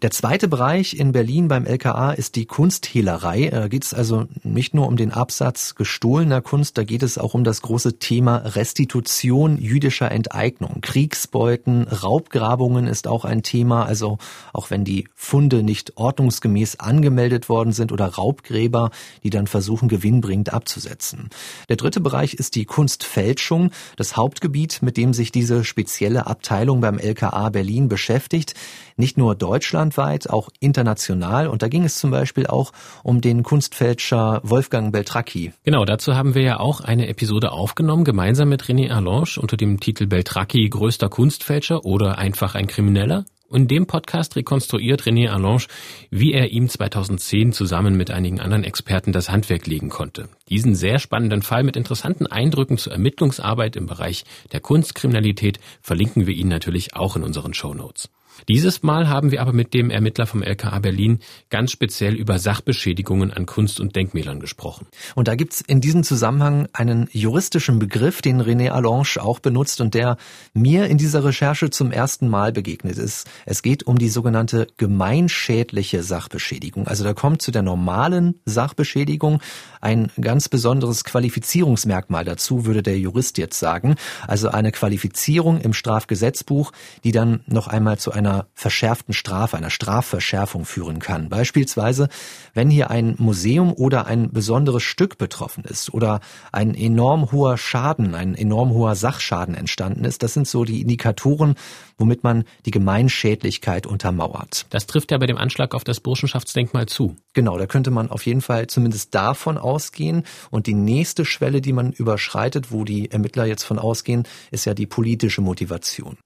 Der 0.00 0.10
zweite 0.10 0.48
Bereich 0.48 0.98
in 0.98 1.12
Berlin 1.12 1.48
beim 1.48 1.66
LKA 1.66 2.12
ist 2.12 2.36
die 2.36 2.46
Kunsthehlerei. 2.46 3.50
Da 3.50 3.68
geht 3.68 3.84
es 3.84 3.92
also 3.92 4.26
nicht 4.42 4.72
nur 4.72 4.86
um 4.86 4.96
den 4.96 5.12
Absatz 5.12 5.74
gestohlener 5.74 6.40
Kunst, 6.40 6.78
da 6.78 6.84
geht 6.84 7.02
es 7.02 7.18
auch 7.18 7.34
um 7.34 7.44
das 7.44 7.60
große 7.60 7.98
Thema 7.98 8.36
Restitution 8.36 9.58
jüdischer 9.58 10.10
Enteignung. 10.10 10.80
Kriegsbeuten, 10.80 11.82
Raubgrabungen 11.82 12.86
ist 12.86 13.08
auch 13.08 13.26
ein 13.26 13.42
Thema. 13.42 13.84
Also 13.84 14.16
auch 14.54 14.70
wenn 14.70 14.84
die 14.84 15.06
Funde 15.14 15.62
nicht 15.62 15.98
ordnungsgemäß 15.98 16.77
angemeldet 16.80 17.48
worden 17.48 17.72
sind 17.72 17.92
oder 17.92 18.06
Raubgräber, 18.06 18.90
die 19.22 19.30
dann 19.30 19.46
versuchen, 19.46 19.88
gewinnbringend 19.88 20.52
abzusetzen. 20.52 21.30
Der 21.68 21.76
dritte 21.76 22.00
Bereich 22.00 22.34
ist 22.34 22.54
die 22.54 22.64
Kunstfälschung, 22.64 23.70
das 23.96 24.16
Hauptgebiet, 24.16 24.82
mit 24.82 24.96
dem 24.96 25.12
sich 25.12 25.32
diese 25.32 25.64
spezielle 25.64 26.26
Abteilung 26.26 26.80
beim 26.80 26.98
LKA 26.98 27.48
Berlin 27.50 27.88
beschäftigt. 27.88 28.54
Nicht 28.96 29.16
nur 29.16 29.34
deutschlandweit, 29.34 30.28
auch 30.28 30.48
international. 30.60 31.46
Und 31.46 31.62
da 31.62 31.68
ging 31.68 31.84
es 31.84 31.98
zum 31.98 32.10
Beispiel 32.10 32.46
auch 32.46 32.72
um 33.02 33.20
den 33.20 33.42
Kunstfälscher 33.42 34.40
Wolfgang 34.42 34.92
Beltracchi. 34.92 35.52
Genau, 35.64 35.84
dazu 35.84 36.14
haben 36.14 36.34
wir 36.34 36.42
ja 36.42 36.60
auch 36.60 36.80
eine 36.80 37.08
Episode 37.08 37.52
aufgenommen, 37.52 38.04
gemeinsam 38.04 38.48
mit 38.48 38.64
René 38.64 38.90
Arlange 38.90 39.38
unter 39.38 39.56
dem 39.56 39.80
Titel 39.80 40.06
Beltracchi 40.06 40.68
größter 40.68 41.08
Kunstfälscher 41.08 41.84
oder 41.84 42.18
einfach 42.18 42.54
ein 42.54 42.66
Krimineller. 42.66 43.24
In 43.50 43.66
dem 43.66 43.86
Podcast 43.86 44.36
rekonstruiert 44.36 45.04
René 45.04 45.30
Allange, 45.30 45.68
wie 46.10 46.34
er 46.34 46.50
ihm 46.50 46.68
2010 46.68 47.54
zusammen 47.54 47.96
mit 47.96 48.10
einigen 48.10 48.40
anderen 48.40 48.62
Experten 48.62 49.10
das 49.10 49.30
Handwerk 49.30 49.66
legen 49.66 49.88
konnte. 49.88 50.28
Diesen 50.50 50.74
sehr 50.74 50.98
spannenden 50.98 51.40
Fall 51.40 51.62
mit 51.62 51.74
interessanten 51.74 52.26
Eindrücken 52.26 52.76
zur 52.76 52.92
Ermittlungsarbeit 52.92 53.74
im 53.76 53.86
Bereich 53.86 54.24
der 54.52 54.60
Kunstkriminalität 54.60 55.60
verlinken 55.80 56.26
wir 56.26 56.34
Ihnen 56.34 56.50
natürlich 56.50 56.94
auch 56.94 57.16
in 57.16 57.22
unseren 57.22 57.54
Show 57.54 57.72
Notes. 57.72 58.10
Dieses 58.46 58.82
Mal 58.82 59.08
haben 59.08 59.30
wir 59.30 59.40
aber 59.40 59.52
mit 59.52 59.74
dem 59.74 59.90
Ermittler 59.90 60.26
vom 60.26 60.42
LKA 60.42 60.78
Berlin 60.78 61.18
ganz 61.50 61.72
speziell 61.72 62.14
über 62.14 62.38
Sachbeschädigungen 62.38 63.32
an 63.32 63.46
Kunst- 63.46 63.80
und 63.80 63.96
Denkmälern 63.96 64.38
gesprochen. 64.38 64.86
Und 65.14 65.28
da 65.28 65.34
gibt's 65.34 65.60
in 65.60 65.80
diesem 65.80 66.04
Zusammenhang 66.04 66.68
einen 66.72 67.08
juristischen 67.10 67.78
Begriff, 67.78 68.22
den 68.22 68.40
René 68.40 68.70
Allange 68.70 69.20
auch 69.20 69.40
benutzt 69.40 69.80
und 69.80 69.94
der 69.94 70.16
mir 70.54 70.86
in 70.86 70.98
dieser 70.98 71.24
Recherche 71.24 71.70
zum 71.70 71.90
ersten 71.90 72.28
Mal 72.28 72.52
begegnet 72.52 72.98
ist. 72.98 73.26
Es 73.44 73.62
geht 73.62 73.82
um 73.84 73.98
die 73.98 74.08
sogenannte 74.08 74.68
gemeinschädliche 74.76 76.02
Sachbeschädigung. 76.02 76.86
Also 76.86 77.04
da 77.04 77.14
kommt 77.14 77.42
zu 77.42 77.50
der 77.50 77.62
normalen 77.62 78.40
Sachbeschädigung 78.44 79.40
ein 79.80 80.10
ganz 80.20 80.48
besonderes 80.48 81.04
Qualifizierungsmerkmal 81.04 82.24
dazu, 82.24 82.66
würde 82.66 82.82
der 82.82 82.98
Jurist 82.98 83.38
jetzt 83.38 83.58
sagen. 83.58 83.96
Also 84.26 84.48
eine 84.48 84.72
Qualifizierung 84.72 85.60
im 85.60 85.72
Strafgesetzbuch, 85.72 86.72
die 87.04 87.12
dann 87.12 87.40
noch 87.46 87.68
einmal 87.68 87.98
zu 87.98 88.12
einer 88.12 88.27
einer 88.28 88.46
verschärften 88.54 89.14
Strafe, 89.14 89.56
einer 89.56 89.70
Strafverschärfung 89.70 90.64
führen 90.64 90.98
kann. 90.98 91.28
Beispielsweise, 91.28 92.08
wenn 92.54 92.70
hier 92.70 92.90
ein 92.90 93.14
Museum 93.18 93.72
oder 93.72 94.06
ein 94.06 94.30
besonderes 94.32 94.82
Stück 94.82 95.18
betroffen 95.18 95.64
ist 95.64 95.92
oder 95.92 96.20
ein 96.52 96.74
enorm 96.74 97.32
hoher 97.32 97.56
Schaden, 97.56 98.14
ein 98.14 98.34
enorm 98.34 98.70
hoher 98.70 98.94
Sachschaden 98.94 99.54
entstanden 99.54 100.04
ist, 100.04 100.22
das 100.22 100.34
sind 100.34 100.46
so 100.46 100.64
die 100.64 100.82
Indikatoren, 100.82 101.54
womit 101.96 102.22
man 102.22 102.44
die 102.64 102.70
Gemeinschädlichkeit 102.70 103.86
untermauert. 103.86 104.66
Das 104.70 104.86
trifft 104.86 105.10
ja 105.10 105.18
bei 105.18 105.26
dem 105.26 105.38
Anschlag 105.38 105.74
auf 105.74 105.84
das 105.84 106.00
Burschenschaftsdenkmal 106.00 106.86
zu. 106.86 107.16
Genau, 107.34 107.58
da 107.58 107.66
könnte 107.66 107.90
man 107.90 108.10
auf 108.10 108.26
jeden 108.26 108.40
Fall 108.40 108.66
zumindest 108.66 109.14
davon 109.14 109.58
ausgehen. 109.58 110.24
Und 110.50 110.66
die 110.66 110.74
nächste 110.74 111.24
Schwelle, 111.24 111.60
die 111.60 111.72
man 111.72 111.92
überschreitet, 111.92 112.70
wo 112.70 112.84
die 112.84 113.10
Ermittler 113.10 113.46
jetzt 113.46 113.64
von 113.64 113.78
ausgehen, 113.78 114.24
ist 114.50 114.64
ja 114.64 114.74
die 114.74 114.86
politische 114.86 115.40
Motivation. 115.40 116.18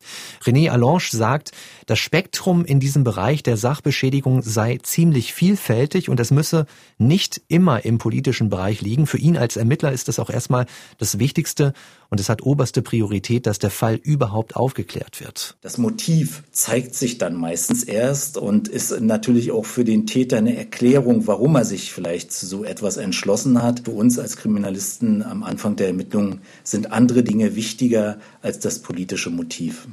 René 0.44 0.70
Allange 0.70 1.02
sagt, 1.10 1.52
das 1.92 1.98
Spektrum 1.98 2.64
in 2.64 2.80
diesem 2.80 3.04
Bereich 3.04 3.42
der 3.42 3.58
Sachbeschädigung 3.58 4.40
sei 4.40 4.78
ziemlich 4.82 5.34
vielfältig 5.34 6.08
und 6.08 6.18
es 6.20 6.30
müsse 6.30 6.64
nicht 6.96 7.42
immer 7.48 7.84
im 7.84 7.98
politischen 7.98 8.48
Bereich 8.48 8.80
liegen. 8.80 9.06
Für 9.06 9.18
ihn 9.18 9.36
als 9.36 9.58
Ermittler 9.58 9.92
ist 9.92 10.08
das 10.08 10.18
auch 10.18 10.30
erstmal 10.30 10.64
das 10.96 11.18
Wichtigste 11.18 11.74
und 12.08 12.18
es 12.18 12.30
hat 12.30 12.44
oberste 12.44 12.80
Priorität, 12.80 13.46
dass 13.46 13.58
der 13.58 13.68
Fall 13.68 13.96
überhaupt 13.96 14.56
aufgeklärt 14.56 15.20
wird. 15.20 15.58
Das 15.60 15.76
Motiv 15.76 16.44
zeigt 16.50 16.94
sich 16.94 17.18
dann 17.18 17.34
meistens 17.34 17.82
erst 17.84 18.38
und 18.38 18.68
ist 18.68 18.98
natürlich 18.98 19.50
auch 19.50 19.66
für 19.66 19.84
den 19.84 20.06
Täter 20.06 20.38
eine 20.38 20.56
Erklärung, 20.56 21.26
warum 21.26 21.56
er 21.56 21.66
sich 21.66 21.92
vielleicht 21.92 22.32
zu 22.32 22.46
so 22.46 22.64
etwas 22.64 22.96
entschlossen 22.96 23.62
hat. 23.62 23.82
Für 23.84 23.90
uns 23.90 24.18
als 24.18 24.38
Kriminalisten 24.38 25.22
am 25.22 25.42
Anfang 25.42 25.76
der 25.76 25.88
Ermittlungen 25.88 26.40
sind 26.64 26.90
andere 26.90 27.22
Dinge 27.22 27.54
wichtiger 27.54 28.18
als 28.40 28.60
das 28.60 28.78
politische 28.78 29.28
Motiv. 29.28 29.86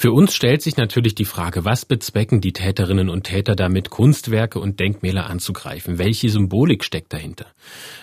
Für 0.00 0.12
uns 0.12 0.32
stellt 0.32 0.62
sich 0.62 0.76
natürlich 0.76 1.16
die 1.16 1.24
Frage, 1.24 1.64
was 1.64 1.84
bezwecken 1.84 2.40
die 2.40 2.52
Täterinnen 2.52 3.08
und 3.08 3.24
Täter 3.24 3.56
damit, 3.56 3.90
Kunstwerke 3.90 4.60
und 4.60 4.78
Denkmäler 4.78 5.28
anzugreifen? 5.28 5.98
Welche 5.98 6.28
Symbolik 6.28 6.84
steckt 6.84 7.12
dahinter? 7.12 7.46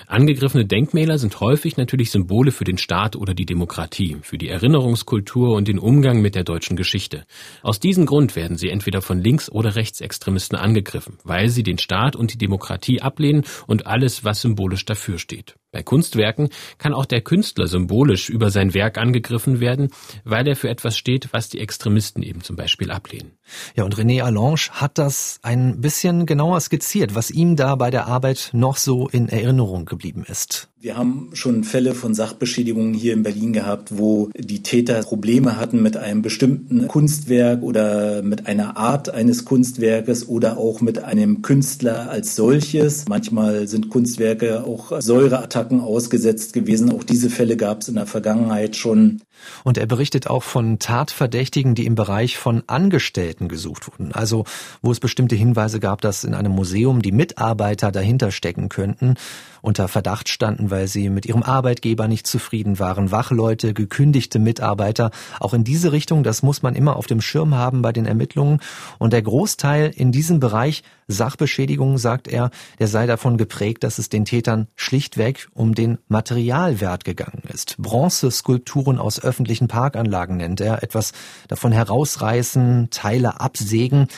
Angegriffene 0.06 0.66
Denkmäler 0.66 1.18
sind 1.18 1.40
häufig 1.40 1.78
natürlich 1.78 2.12
Symbole 2.12 2.52
für 2.52 2.66
den 2.66 2.78
Staat 2.78 3.16
oder 3.16 3.34
die 3.34 3.46
Demokratie, 3.46 4.18
für 4.24 4.38
die 4.38 4.50
Erinnerungskultur 4.50 5.56
und 5.56 5.70
den 5.70 5.80
Umgang 5.80 6.22
mit 6.22 6.36
der 6.36 6.44
deutschen 6.44 6.76
Geschichte. 6.76 7.26
Aus 7.62 7.80
diesem 7.80 8.06
Grund 8.06 8.36
werden 8.36 8.58
sie 8.58 8.72
entweder 8.72 9.02
von 9.02 9.22
Links- 9.22 9.50
oder 9.50 9.78
Rechtsextremisten 9.78 10.58
angegriffen, 10.58 11.18
weil 11.24 11.48
sie 11.48 11.64
den 11.64 11.78
Staat 11.78 12.18
und 12.18 12.34
die 12.34 12.38
Demokratie 12.38 13.02
ablehnen 13.02 13.46
und 13.68 13.88
alles, 13.88 14.26
was 14.26 14.42
symbolisch 14.42 14.84
dafür 14.84 15.18
steht. 15.18 15.56
Bei 15.76 15.84
Kunstwerken 15.84 16.52
kann 16.78 16.94
auch 16.94 17.04
der 17.04 17.20
Künstler 17.20 17.68
symbolisch 17.68 18.30
über 18.30 18.50
sein 18.50 18.74
Werk 18.74 18.98
angegriffen 18.98 19.60
werden, 19.60 19.90
weil 20.24 20.48
er 20.48 20.56
für 20.56 20.70
etwas 20.70 20.98
steht, 20.98 21.34
was 21.34 21.50
die 21.50 21.60
Extremisten 21.60 22.24
eben 22.24 22.40
zum 22.40 22.56
Beispiel 22.56 22.92
ablehnen. 22.92 23.34
Ja, 23.76 23.84
und 23.84 23.98
René 23.98 24.24
Allange 24.24 24.70
hat 24.72 24.98
das 24.98 25.38
ein 25.44 25.82
bisschen 25.82 26.26
genauer 26.26 26.62
skizziert, 26.62 27.14
was 27.14 27.30
ihm 27.30 27.58
da 27.58 27.76
bei 27.76 27.92
der 27.92 28.08
Arbeit 28.08 28.52
noch 28.54 28.78
so 28.78 29.10
in 29.10 29.28
Erinnerung 29.28 29.84
geblieben 29.84 30.24
ist. 30.26 30.70
Wir 30.86 30.98
haben 30.98 31.32
schon 31.34 31.64
Fälle 31.64 31.96
von 31.96 32.14
Sachbeschädigungen 32.14 32.94
hier 32.94 33.14
in 33.14 33.24
Berlin 33.24 33.54
gehabt, 33.54 33.98
wo 33.98 34.30
die 34.38 34.62
Täter 34.62 35.02
Probleme 35.02 35.58
hatten 35.58 35.82
mit 35.82 35.98
einem 35.98 36.22
bestimmten 36.22 36.88
Kunstwerk 36.88 37.64
oder 37.64 38.22
mit 38.22 38.46
einer 38.46 38.78
Art 38.78 39.10
eines 39.10 39.46
Kunstwerkes 39.46 40.30
oder 40.30 40.60
auch 40.60 40.82
mit 40.82 41.04
einem 41.04 41.42
Künstler 41.42 42.12
als 42.12 42.36
solches. 42.36 43.06
Manchmal 43.10 43.68
sind 43.68 43.90
Kunstwerke 43.90 44.64
auch 44.64 45.02
Säureattacken 45.02 45.82
ausgesetzt 45.82 46.54
gewesen. 46.54 46.92
Auch 46.92 47.04
diese 47.04 47.32
Fälle 47.32 47.58
gab 47.58 47.82
es 47.82 47.88
in 47.88 47.96
der 47.96 48.06
Vergangenheit 48.06 48.76
schon. 48.76 49.24
Und 49.64 49.80
er 49.80 49.88
berichtet 49.88 50.28
auch 50.28 50.44
von 50.44 50.80
Tatverdächtigen, 50.80 51.76
die 51.76 51.86
im 51.86 51.96
Bereich 51.96 52.38
von 52.38 52.64
Angestellten 52.68 53.48
gesucht 53.48 53.88
wurden. 53.88 54.12
Also 54.12 54.46
wo 54.84 54.92
es 54.92 55.00
bestimmte 55.00 55.36
Hinweise 55.36 55.80
gab, 55.80 56.02
dass 56.02 56.24
in 56.24 56.36
einem 56.36 56.52
Museum 56.52 57.02
die 57.02 57.12
Mitarbeiter 57.12 57.92
dahinter 57.92 58.32
stecken 58.32 58.70
könnten, 58.70 59.16
unter 59.62 59.88
Verdacht 59.88 60.30
standen, 60.30 60.70
weil 60.76 60.90
sie 60.90 61.10
mit 61.10 61.26
ihrem 61.26 61.42
Arbeitgeber 61.42 62.10
nicht 62.10 62.28
zufrieden 62.28 62.80
waren, 62.80 63.10
Wachleute, 63.10 63.74
gekündigte 63.74 64.40
Mitarbeiter. 64.40 65.10
Auch 65.40 65.54
in 65.54 65.64
diese 65.64 65.94
Richtung, 65.94 66.22
das 66.22 66.44
muss 66.44 66.64
man 66.64 66.76
immer 66.76 66.98
auf 66.98 67.08
dem 67.08 67.22
Schirm 67.22 67.56
haben 67.56 67.82
bei 67.82 67.94
den 67.94 68.06
Ermittlungen. 68.06 68.60
Und 69.00 69.14
der 69.14 69.22
Großteil 69.22 69.94
in 69.96 70.12
diesem 70.12 70.42
Bereich 70.42 70.84
Sachbeschädigung, 71.08 71.98
sagt 71.98 72.28
er, 72.28 72.50
der 72.78 72.88
sei 72.90 73.06
davon 73.06 73.38
geprägt, 73.38 73.86
dass 73.86 74.00
es 74.00 74.10
den 74.10 74.26
Tätern 74.26 74.68
schlichtweg 74.76 75.48
um 75.54 75.76
den 75.76 75.98
Materialwert 76.10 77.06
gegangen 77.06 77.44
ist. 77.54 77.78
Bronzeskulpturen 77.78 79.00
aus 79.00 79.24
öffentlichen 79.24 79.70
Parkanlagen 79.70 80.36
nennt 80.36 80.60
er, 80.60 80.84
etwas 80.84 81.14
davon 81.48 81.72
herausreißen, 81.72 82.90
Teile 82.92 83.40
absägen 83.40 84.10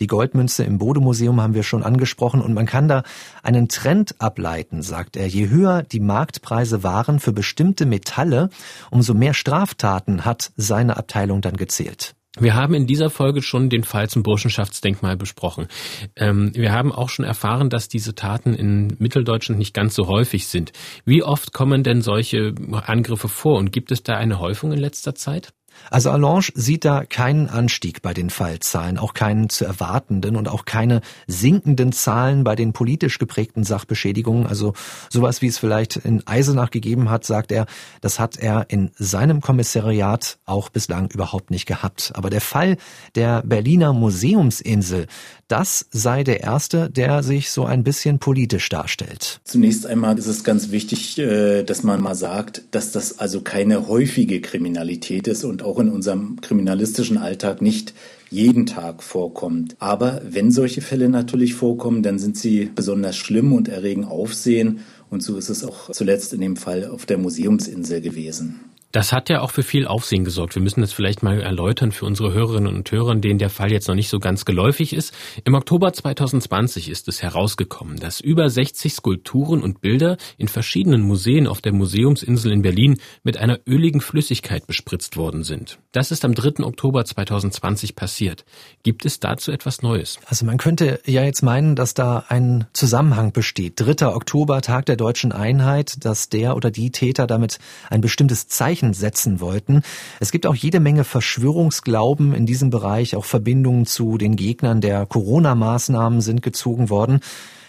Die 0.00 0.06
Goldmünze 0.06 0.62
im 0.64 0.78
Bodemuseum 0.78 1.40
haben 1.40 1.54
wir 1.54 1.64
schon 1.64 1.82
angesprochen 1.82 2.40
und 2.40 2.54
man 2.54 2.66
kann 2.66 2.86
da 2.86 3.02
einen 3.42 3.68
Trend 3.68 4.14
ableiten, 4.20 4.82
sagt 4.82 5.16
er. 5.16 5.26
Je 5.26 5.48
höher 5.48 5.82
die 5.82 6.00
Marktpreise 6.00 6.84
waren 6.84 7.18
für 7.18 7.32
bestimmte 7.32 7.84
Metalle, 7.84 8.50
umso 8.90 9.14
mehr 9.14 9.34
Straftaten 9.34 10.24
hat 10.24 10.52
seine 10.56 10.96
Abteilung 10.96 11.40
dann 11.40 11.56
gezählt. 11.56 12.14
Wir 12.40 12.54
haben 12.54 12.74
in 12.74 12.86
dieser 12.86 13.10
Folge 13.10 13.42
schon 13.42 13.68
den 13.68 13.82
Fall 13.82 14.08
zum 14.08 14.22
Burschenschaftsdenkmal 14.22 15.16
besprochen. 15.16 15.66
Ähm, 16.14 16.52
wir 16.54 16.70
haben 16.72 16.92
auch 16.92 17.08
schon 17.08 17.24
erfahren, 17.24 17.68
dass 17.68 17.88
diese 17.88 18.14
Taten 18.14 18.54
in 18.54 18.94
Mitteldeutschland 18.98 19.58
nicht 19.58 19.74
ganz 19.74 19.94
so 19.94 20.06
häufig 20.06 20.46
sind. 20.46 20.72
Wie 21.04 21.24
oft 21.24 21.52
kommen 21.52 21.82
denn 21.82 22.00
solche 22.00 22.54
Angriffe 22.70 23.28
vor 23.28 23.58
und 23.58 23.72
gibt 23.72 23.90
es 23.90 24.04
da 24.04 24.16
eine 24.16 24.38
Häufung 24.38 24.70
in 24.72 24.78
letzter 24.78 25.16
Zeit? 25.16 25.52
Also 25.90 26.10
Allange 26.10 26.48
sieht 26.54 26.84
da 26.84 27.04
keinen 27.04 27.48
Anstieg 27.48 28.02
bei 28.02 28.14
den 28.14 28.30
Fallzahlen, 28.30 28.98
auch 28.98 29.14
keinen 29.14 29.48
zu 29.48 29.64
erwartenden 29.64 30.36
und 30.36 30.48
auch 30.48 30.64
keine 30.64 31.00
sinkenden 31.26 31.92
Zahlen 31.92 32.44
bei 32.44 32.56
den 32.56 32.72
politisch 32.72 33.18
geprägten 33.18 33.64
Sachbeschädigungen. 33.64 34.46
Also 34.46 34.74
sowas, 35.10 35.42
wie 35.42 35.46
es 35.46 35.58
vielleicht 35.58 35.96
in 35.96 36.26
Eisenach 36.26 36.70
gegeben 36.70 37.10
hat, 37.10 37.24
sagt 37.24 37.52
er, 37.52 37.66
das 38.00 38.18
hat 38.18 38.36
er 38.36 38.66
in 38.68 38.90
seinem 38.96 39.40
Kommissariat 39.40 40.38
auch 40.44 40.68
bislang 40.68 41.10
überhaupt 41.10 41.50
nicht 41.50 41.66
gehabt. 41.66 42.12
Aber 42.14 42.30
der 42.30 42.40
Fall 42.40 42.76
der 43.14 43.42
Berliner 43.42 43.92
Museumsinsel, 43.92 45.06
das 45.48 45.86
sei 45.90 46.24
der 46.24 46.40
erste, 46.40 46.90
der 46.90 47.22
sich 47.22 47.50
so 47.50 47.64
ein 47.64 47.84
bisschen 47.84 48.18
politisch 48.18 48.68
darstellt. 48.68 49.40
Zunächst 49.44 49.86
einmal 49.86 50.18
ist 50.18 50.26
es 50.26 50.44
ganz 50.44 50.70
wichtig, 50.70 51.18
äh, 51.18 51.62
dass 51.62 51.82
man 51.82 52.02
mal 52.02 52.14
sagt, 52.14 52.62
dass 52.70 52.92
das 52.92 53.18
also 53.18 53.40
keine 53.40 53.88
häufige 53.88 54.40
Kriminalität 54.40 55.26
ist 55.26 55.44
und 55.44 55.62
auch 55.68 55.78
in 55.78 55.90
unserem 55.90 56.40
kriminalistischen 56.40 57.18
Alltag 57.18 57.62
nicht 57.62 57.94
jeden 58.30 58.66
Tag 58.66 59.02
vorkommt. 59.02 59.76
Aber 59.78 60.20
wenn 60.28 60.50
solche 60.50 60.80
Fälle 60.80 61.08
natürlich 61.08 61.54
vorkommen, 61.54 62.02
dann 62.02 62.18
sind 62.18 62.36
sie 62.36 62.70
besonders 62.74 63.16
schlimm 63.16 63.52
und 63.52 63.68
erregen 63.68 64.04
Aufsehen. 64.04 64.80
Und 65.10 65.22
so 65.22 65.36
ist 65.36 65.48
es 65.48 65.64
auch 65.64 65.90
zuletzt 65.90 66.32
in 66.32 66.40
dem 66.40 66.56
Fall 66.56 66.86
auf 66.86 67.06
der 67.06 67.18
Museumsinsel 67.18 68.00
gewesen. 68.00 68.60
Das 68.90 69.12
hat 69.12 69.28
ja 69.28 69.42
auch 69.42 69.50
für 69.50 69.62
viel 69.62 69.86
Aufsehen 69.86 70.24
gesorgt. 70.24 70.54
Wir 70.54 70.62
müssen 70.62 70.80
das 70.80 70.94
vielleicht 70.94 71.22
mal 71.22 71.42
erläutern 71.42 71.92
für 71.92 72.06
unsere 72.06 72.32
Hörerinnen 72.32 72.74
und 72.74 72.90
Hörer, 72.90 73.14
denen 73.16 73.38
der 73.38 73.50
Fall 73.50 73.70
jetzt 73.70 73.86
noch 73.86 73.94
nicht 73.94 74.08
so 74.08 74.18
ganz 74.18 74.46
geläufig 74.46 74.94
ist. 74.94 75.12
Im 75.44 75.54
Oktober 75.54 75.92
2020 75.92 76.88
ist 76.88 77.06
es 77.06 77.22
herausgekommen, 77.22 77.98
dass 77.98 78.20
über 78.20 78.48
60 78.48 78.94
Skulpturen 78.94 79.62
und 79.62 79.82
Bilder 79.82 80.16
in 80.38 80.48
verschiedenen 80.48 81.02
Museen 81.02 81.46
auf 81.46 81.60
der 81.60 81.74
Museumsinsel 81.74 82.50
in 82.50 82.62
Berlin 82.62 82.98
mit 83.24 83.36
einer 83.36 83.58
öligen 83.66 84.00
Flüssigkeit 84.00 84.66
bespritzt 84.66 85.18
worden 85.18 85.44
sind. 85.44 85.78
Das 85.92 86.10
ist 86.10 86.24
am 86.24 86.34
3. 86.34 86.64
Oktober 86.64 87.04
2020 87.04 87.94
passiert. 87.94 88.46
Gibt 88.84 89.04
es 89.04 89.20
dazu 89.20 89.52
etwas 89.52 89.82
Neues? 89.82 90.18
Also 90.24 90.46
man 90.46 90.56
könnte 90.56 91.00
ja 91.04 91.24
jetzt 91.24 91.42
meinen, 91.42 91.76
dass 91.76 91.92
da 91.92 92.24
ein 92.28 92.66
Zusammenhang 92.72 93.32
besteht. 93.32 93.74
3. 93.76 94.06
Oktober, 94.06 94.62
Tag 94.62 94.86
der 94.86 94.96
deutschen 94.96 95.32
Einheit, 95.32 96.06
dass 96.06 96.30
der 96.30 96.56
oder 96.56 96.70
die 96.70 96.90
Täter 96.90 97.26
damit 97.26 97.58
ein 97.90 98.00
bestimmtes 98.00 98.48
Zeichen 98.48 98.77
Zeichen 98.78 98.94
setzen 98.94 99.40
wollten. 99.40 99.82
Es 100.20 100.30
gibt 100.30 100.46
auch 100.46 100.54
jede 100.54 100.80
Menge 100.80 101.04
Verschwörungsglauben 101.04 102.32
in 102.32 102.46
diesem 102.46 102.70
Bereich, 102.70 103.16
auch 103.16 103.24
Verbindungen 103.24 103.86
zu 103.86 104.18
den 104.18 104.36
Gegnern 104.36 104.80
der 104.80 105.04
Corona-Maßnahmen 105.06 106.20
sind 106.20 106.42
gezogen 106.42 106.90
worden. 106.90 107.20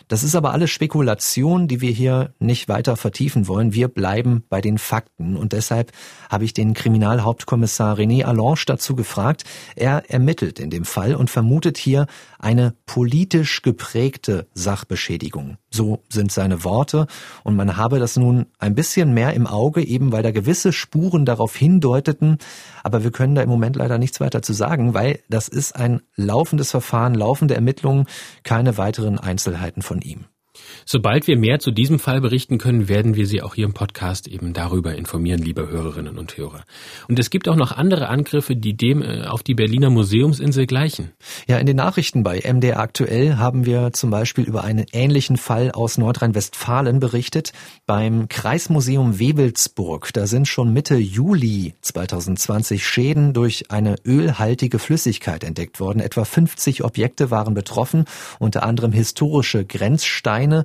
Das 0.10 0.24
ist 0.24 0.36
aber 0.36 0.54
alles 0.54 0.72
Spekulation, 0.72 1.68
die 1.68 1.82
wir 1.82 1.92
hier 1.92 2.34
nicht 2.40 2.68
weiter 2.68 2.98
vertiefen 2.98 3.48
wollen. 3.48 3.76
Wir 3.76 3.88
bleiben 3.88 4.44
bei 4.50 4.60
den 4.60 4.80
Fakten. 4.80 5.38
Und 5.38 5.54
deshalb 5.54 5.92
habe 6.32 6.46
ich 6.46 6.56
den 6.56 6.74
Kriminalhauptkommissar 6.74 7.96
René 7.96 8.24
Allange 8.26 8.64
dazu 8.66 8.96
gefragt. 8.96 9.44
Er 9.76 10.10
ermittelt 10.10 10.60
in 10.60 10.72
dem 10.72 10.84
Fall 10.84 11.14
und 11.14 11.30
vermutet 11.30 11.78
hier 11.78 12.08
eine 12.40 12.74
politisch 12.88 13.62
geprägte 13.62 14.48
Sachbeschädigung. 14.56 15.58
So 15.70 16.02
sind 16.10 16.32
seine 16.32 16.64
Worte. 16.64 17.06
Und 17.44 17.56
man 17.56 17.78
habe 17.78 18.00
das 18.00 18.18
nun 18.18 18.48
ein 18.58 18.74
bisschen 18.74 19.14
mehr 19.14 19.36
im 19.36 19.46
Auge, 19.46 19.86
eben 19.86 20.12
weil 20.12 20.24
da 20.24 20.32
gewisse 20.32 20.74
Spuren 20.74 21.26
darauf 21.26 21.56
hindeuteten. 21.56 22.40
Aber 22.84 23.04
wir 23.04 23.12
können 23.12 23.36
da 23.36 23.44
im 23.44 23.50
Moment 23.50 23.76
leider 23.76 24.00
nichts 24.00 24.20
weiter 24.20 24.42
zu 24.42 24.54
sagen, 24.54 24.96
weil 24.96 25.20
das 25.30 25.48
ist 25.48 25.76
ein 25.76 26.02
laufendes 26.16 26.72
Verfahren, 26.72 27.14
laufende 27.14 27.54
Ermittlungen, 27.54 28.08
keine 28.44 28.80
weiteren 28.80 29.20
Einzelheiten 29.20 29.84
von 29.84 29.99
ihm. 30.06 30.26
Sobald 30.86 31.28
wir 31.28 31.38
mehr 31.38 31.60
zu 31.60 31.72
diesem 31.72 32.00
Fall 32.00 32.22
berichten 32.22 32.58
können, 32.58 32.90
werden 32.90 33.16
wir 33.16 33.28
Sie 33.28 33.42
auch 33.42 33.56
hier 33.56 33.66
im 33.66 33.74
Podcast 33.74 34.28
eben 34.28 34.54
darüber 34.54 34.96
informieren, 34.96 35.42
liebe 35.42 35.68
Hörerinnen 35.68 36.18
und 36.18 36.38
Hörer. 36.38 36.64
Und 37.08 37.20
es 37.20 37.30
gibt 37.30 37.48
auch 37.48 37.56
noch 37.56 37.72
andere 37.72 38.10
Angriffe, 38.10 38.56
die 38.56 38.76
dem 38.76 39.02
äh, 39.02 39.26
auf 39.26 39.44
die 39.44 39.54
Berliner 39.54 39.90
Museumsinsel 39.90 40.66
gleichen. 40.66 41.12
Ja, 41.48 41.58
in 41.58 41.66
den 41.66 41.78
Nachrichten 41.78 42.24
bei 42.24 42.42
MDR 42.42 42.80
aktuell 42.80 43.38
haben 43.38 43.66
wir 43.66 43.94
zum 43.94 44.10
Beispiel 44.10 44.46
über 44.46 44.64
einen 44.64 44.86
ähnlichen 44.92 45.38
Fall 45.38 45.72
aus 45.72 45.98
Nordrhein-Westfalen 45.98 47.00
berichtet. 47.00 47.52
Beim 47.86 48.28
Kreismuseum 48.28 49.20
Wewelsburg, 49.20 50.12
da 50.14 50.28
sind 50.28 50.48
schon 50.48 50.74
Mitte 50.74 50.96
Juli 50.96 51.74
2020 51.82 52.86
Schäden 52.86 53.34
durch 53.34 53.72
eine 53.72 53.96
ölhaltige 54.06 54.80
Flüssigkeit 54.80 55.44
entdeckt 55.44 55.80
worden. 55.80 56.00
Etwa 56.00 56.26
50 56.26 56.84
Objekte 56.84 57.32
waren 57.32 57.54
betroffen, 57.54 58.06
unter 58.40 58.64
anderem 58.64 58.92
historische 58.92 59.66
Grenzsteine 59.66 60.59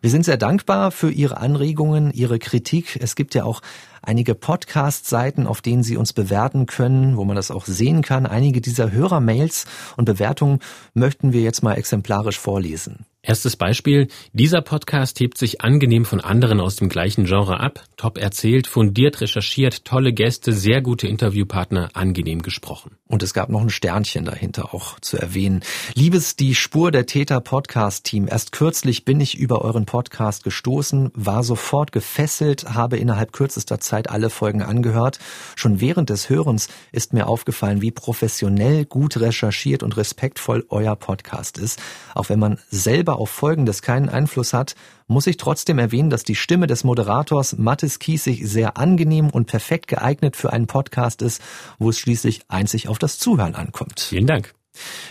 Wir 0.01 0.09
sind 0.09 0.23
sehr 0.23 0.37
dankbar 0.37 0.91
für 0.91 1.11
Ihre 1.11 1.37
Anregungen, 1.37 2.13
Ihre 2.13 2.39
Kritik. 2.39 2.97
Es 3.01 3.15
gibt 3.15 3.35
ja 3.35 3.43
auch 3.43 3.61
einige 4.01 4.33
Podcast-Seiten, 4.33 5.45
auf 5.45 5.61
denen 5.61 5.83
Sie 5.83 5.97
uns 5.97 6.13
bewerten 6.13 6.67
können, 6.67 7.17
wo 7.17 7.25
man 7.25 7.35
das 7.35 7.51
auch 7.51 7.65
sehen 7.65 8.01
kann. 8.01 8.25
Einige 8.25 8.61
dieser 8.61 8.91
Hörermails 8.91 9.65
und 9.97 10.05
Bewertungen 10.05 10.59
möchten 10.93 11.33
wir 11.33 11.41
jetzt 11.41 11.63
mal 11.63 11.73
exemplarisch 11.73 12.39
vorlesen. 12.39 13.05
Erstes 13.21 13.57
Beispiel. 13.57 14.07
Dieser 14.31 14.61
Podcast 14.61 15.19
hebt 15.19 15.37
sich 15.37 15.59
angenehm 15.59 16.05
von 16.05 16.21
anderen 16.21 16.61
aus 16.61 16.77
dem 16.77 16.87
gleichen 16.87 17.25
Genre 17.25 17.59
ab. 17.59 17.83
Top 17.97 18.17
erzählt, 18.17 18.65
fundiert 18.65 19.19
recherchiert, 19.19 19.83
tolle 19.83 20.13
Gäste, 20.13 20.53
sehr 20.53 20.81
gute 20.81 21.05
Interviewpartner, 21.05 21.89
angenehm 21.95 22.41
gesprochen. 22.41 22.91
Und 23.07 23.21
es 23.21 23.33
gab 23.33 23.49
noch 23.49 23.59
ein 23.59 23.69
Sternchen 23.69 24.23
dahinter 24.23 24.73
auch 24.73 25.01
zu 25.01 25.17
erwähnen. 25.17 25.63
Liebes 25.95 26.37
Die 26.37 26.55
Spur 26.55 26.91
der 26.91 27.07
Täter 27.07 27.41
Podcast 27.41 28.05
Team. 28.05 28.25
Erst 28.25 28.53
kürzlich 28.53 29.03
bin 29.03 29.19
ich 29.19 29.37
über 29.37 29.63
euren 29.63 29.85
Podcast 29.85 30.45
gestoßen, 30.45 31.11
war 31.13 31.43
sofort 31.43 31.91
gefesselt, 31.91 32.73
habe 32.73 32.95
innerhalb 32.95 33.33
kürzester 33.33 33.81
Zeit 33.81 34.09
alle 34.09 34.29
Folgen 34.29 34.61
angehört. 34.61 35.19
Schon 35.57 35.81
während 35.81 36.09
des 36.09 36.29
Hörens 36.29 36.69
ist 36.93 37.11
mir 37.11 37.27
aufgefallen, 37.27 37.81
wie 37.81 37.91
professionell, 37.91 38.85
gut 38.85 39.19
recherchiert 39.19 39.83
und 39.83 39.97
respektvoll 39.97 40.65
euer 40.69 40.95
Podcast 40.95 41.57
ist. 41.57 41.81
Auch 42.15 42.29
wenn 42.29 42.39
man 42.39 42.59
selber 42.69 43.08
selber 43.09 43.19
auf 43.19 43.29
Folgendes 43.31 43.81
keinen 43.81 44.07
Einfluss 44.07 44.53
hat, 44.53 44.75
muss 45.07 45.25
ich 45.25 45.37
trotzdem 45.37 45.79
erwähnen, 45.79 46.11
dass 46.11 46.23
die 46.23 46.35
Stimme 46.35 46.67
des 46.67 46.83
Moderators 46.83 47.57
Mathis 47.57 47.97
Kiesig 47.97 48.41
sehr 48.45 48.77
angenehm 48.77 49.31
und 49.31 49.47
perfekt 49.47 49.87
geeignet 49.87 50.35
für 50.35 50.53
einen 50.53 50.67
Podcast 50.67 51.23
ist, 51.23 51.41
wo 51.79 51.89
es 51.89 51.97
schließlich 51.97 52.41
einzig 52.49 52.87
auf 52.87 52.99
das 52.99 53.17
Zuhören 53.17 53.55
ankommt. 53.55 53.99
Vielen 53.99 54.27
Dank. 54.27 54.53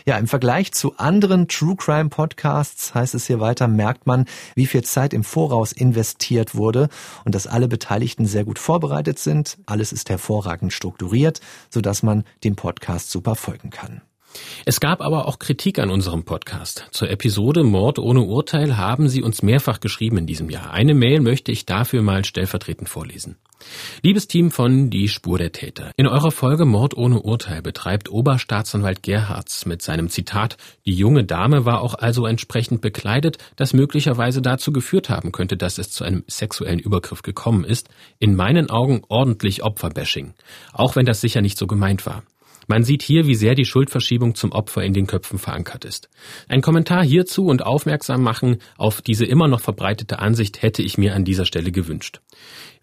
Ja, 0.06 0.16
im 0.16 0.28
Vergleich 0.28 0.72
zu 0.72 0.96
anderen 0.96 1.48
True 1.48 1.74
Crime 1.76 2.08
Podcasts 2.08 2.94
heißt 2.94 3.14
es 3.16 3.26
hier 3.26 3.40
weiter, 3.40 3.66
merkt 3.66 4.06
man, 4.06 4.26
wie 4.54 4.66
viel 4.66 4.84
Zeit 4.84 5.12
im 5.12 5.24
Voraus 5.24 5.72
investiert 5.72 6.54
wurde 6.54 6.88
und 7.24 7.34
dass 7.34 7.48
alle 7.48 7.66
Beteiligten 7.66 8.26
sehr 8.26 8.44
gut 8.44 8.60
vorbereitet 8.60 9.18
sind. 9.18 9.58
Alles 9.66 9.92
ist 9.92 10.08
hervorragend 10.08 10.72
strukturiert, 10.72 11.40
sodass 11.68 12.04
man 12.04 12.22
dem 12.44 12.54
Podcast 12.54 13.10
super 13.10 13.34
folgen 13.34 13.70
kann. 13.70 14.02
Es 14.64 14.80
gab 14.80 15.00
aber 15.00 15.26
auch 15.26 15.38
Kritik 15.38 15.78
an 15.78 15.90
unserem 15.90 16.24
Podcast. 16.24 16.86
Zur 16.90 17.10
Episode 17.10 17.64
Mord 17.64 17.98
ohne 17.98 18.20
Urteil 18.20 18.76
haben 18.76 19.08
Sie 19.08 19.22
uns 19.22 19.42
mehrfach 19.42 19.80
geschrieben 19.80 20.18
in 20.18 20.26
diesem 20.26 20.50
Jahr. 20.50 20.72
Eine 20.72 20.94
Mail 20.94 21.20
möchte 21.20 21.52
ich 21.52 21.66
dafür 21.66 22.02
mal 22.02 22.24
stellvertretend 22.24 22.88
vorlesen. 22.88 23.36
Liebes 24.02 24.28
Team 24.28 24.50
von 24.50 24.90
Die 24.90 25.08
Spur 25.08 25.38
der 25.38 25.52
Täter. 25.52 25.90
In 25.96 26.06
eurer 26.06 26.30
Folge 26.30 26.64
Mord 26.64 26.96
ohne 26.96 27.20
Urteil 27.20 27.62
betreibt 27.62 28.10
Oberstaatsanwalt 28.10 29.02
Gerhards 29.02 29.66
mit 29.66 29.82
seinem 29.82 30.08
Zitat 30.08 30.56
Die 30.86 30.94
junge 30.94 31.24
Dame 31.24 31.64
war 31.64 31.80
auch 31.80 31.94
also 31.94 32.26
entsprechend 32.26 32.80
bekleidet, 32.80 33.38
das 33.56 33.72
möglicherweise 33.72 34.42
dazu 34.42 34.72
geführt 34.72 35.10
haben 35.10 35.32
könnte, 35.32 35.56
dass 35.56 35.78
es 35.78 35.90
zu 35.90 36.04
einem 36.04 36.24
sexuellen 36.28 36.78
Übergriff 36.78 37.22
gekommen 37.22 37.64
ist, 37.64 37.88
in 38.18 38.36
meinen 38.36 38.70
Augen 38.70 39.02
ordentlich 39.08 39.64
Opferbashing. 39.64 40.34
Auch 40.72 40.94
wenn 40.94 41.06
das 41.06 41.20
sicher 41.20 41.40
nicht 41.40 41.58
so 41.58 41.66
gemeint 41.66 42.06
war. 42.06 42.22
Man 42.68 42.84
sieht 42.84 43.02
hier, 43.02 43.26
wie 43.26 43.34
sehr 43.34 43.54
die 43.54 43.64
Schuldverschiebung 43.64 44.34
zum 44.34 44.52
Opfer 44.52 44.82
in 44.82 44.92
den 44.92 45.06
Köpfen 45.06 45.38
verankert 45.38 45.86
ist. 45.86 46.10
Ein 46.48 46.60
Kommentar 46.60 47.02
hierzu 47.02 47.46
und 47.46 47.64
aufmerksam 47.64 48.22
machen 48.22 48.58
auf 48.76 49.00
diese 49.00 49.24
immer 49.24 49.48
noch 49.48 49.60
verbreitete 49.60 50.18
Ansicht 50.18 50.60
hätte 50.60 50.82
ich 50.82 50.98
mir 50.98 51.14
an 51.14 51.24
dieser 51.24 51.46
Stelle 51.46 51.72
gewünscht. 51.72 52.20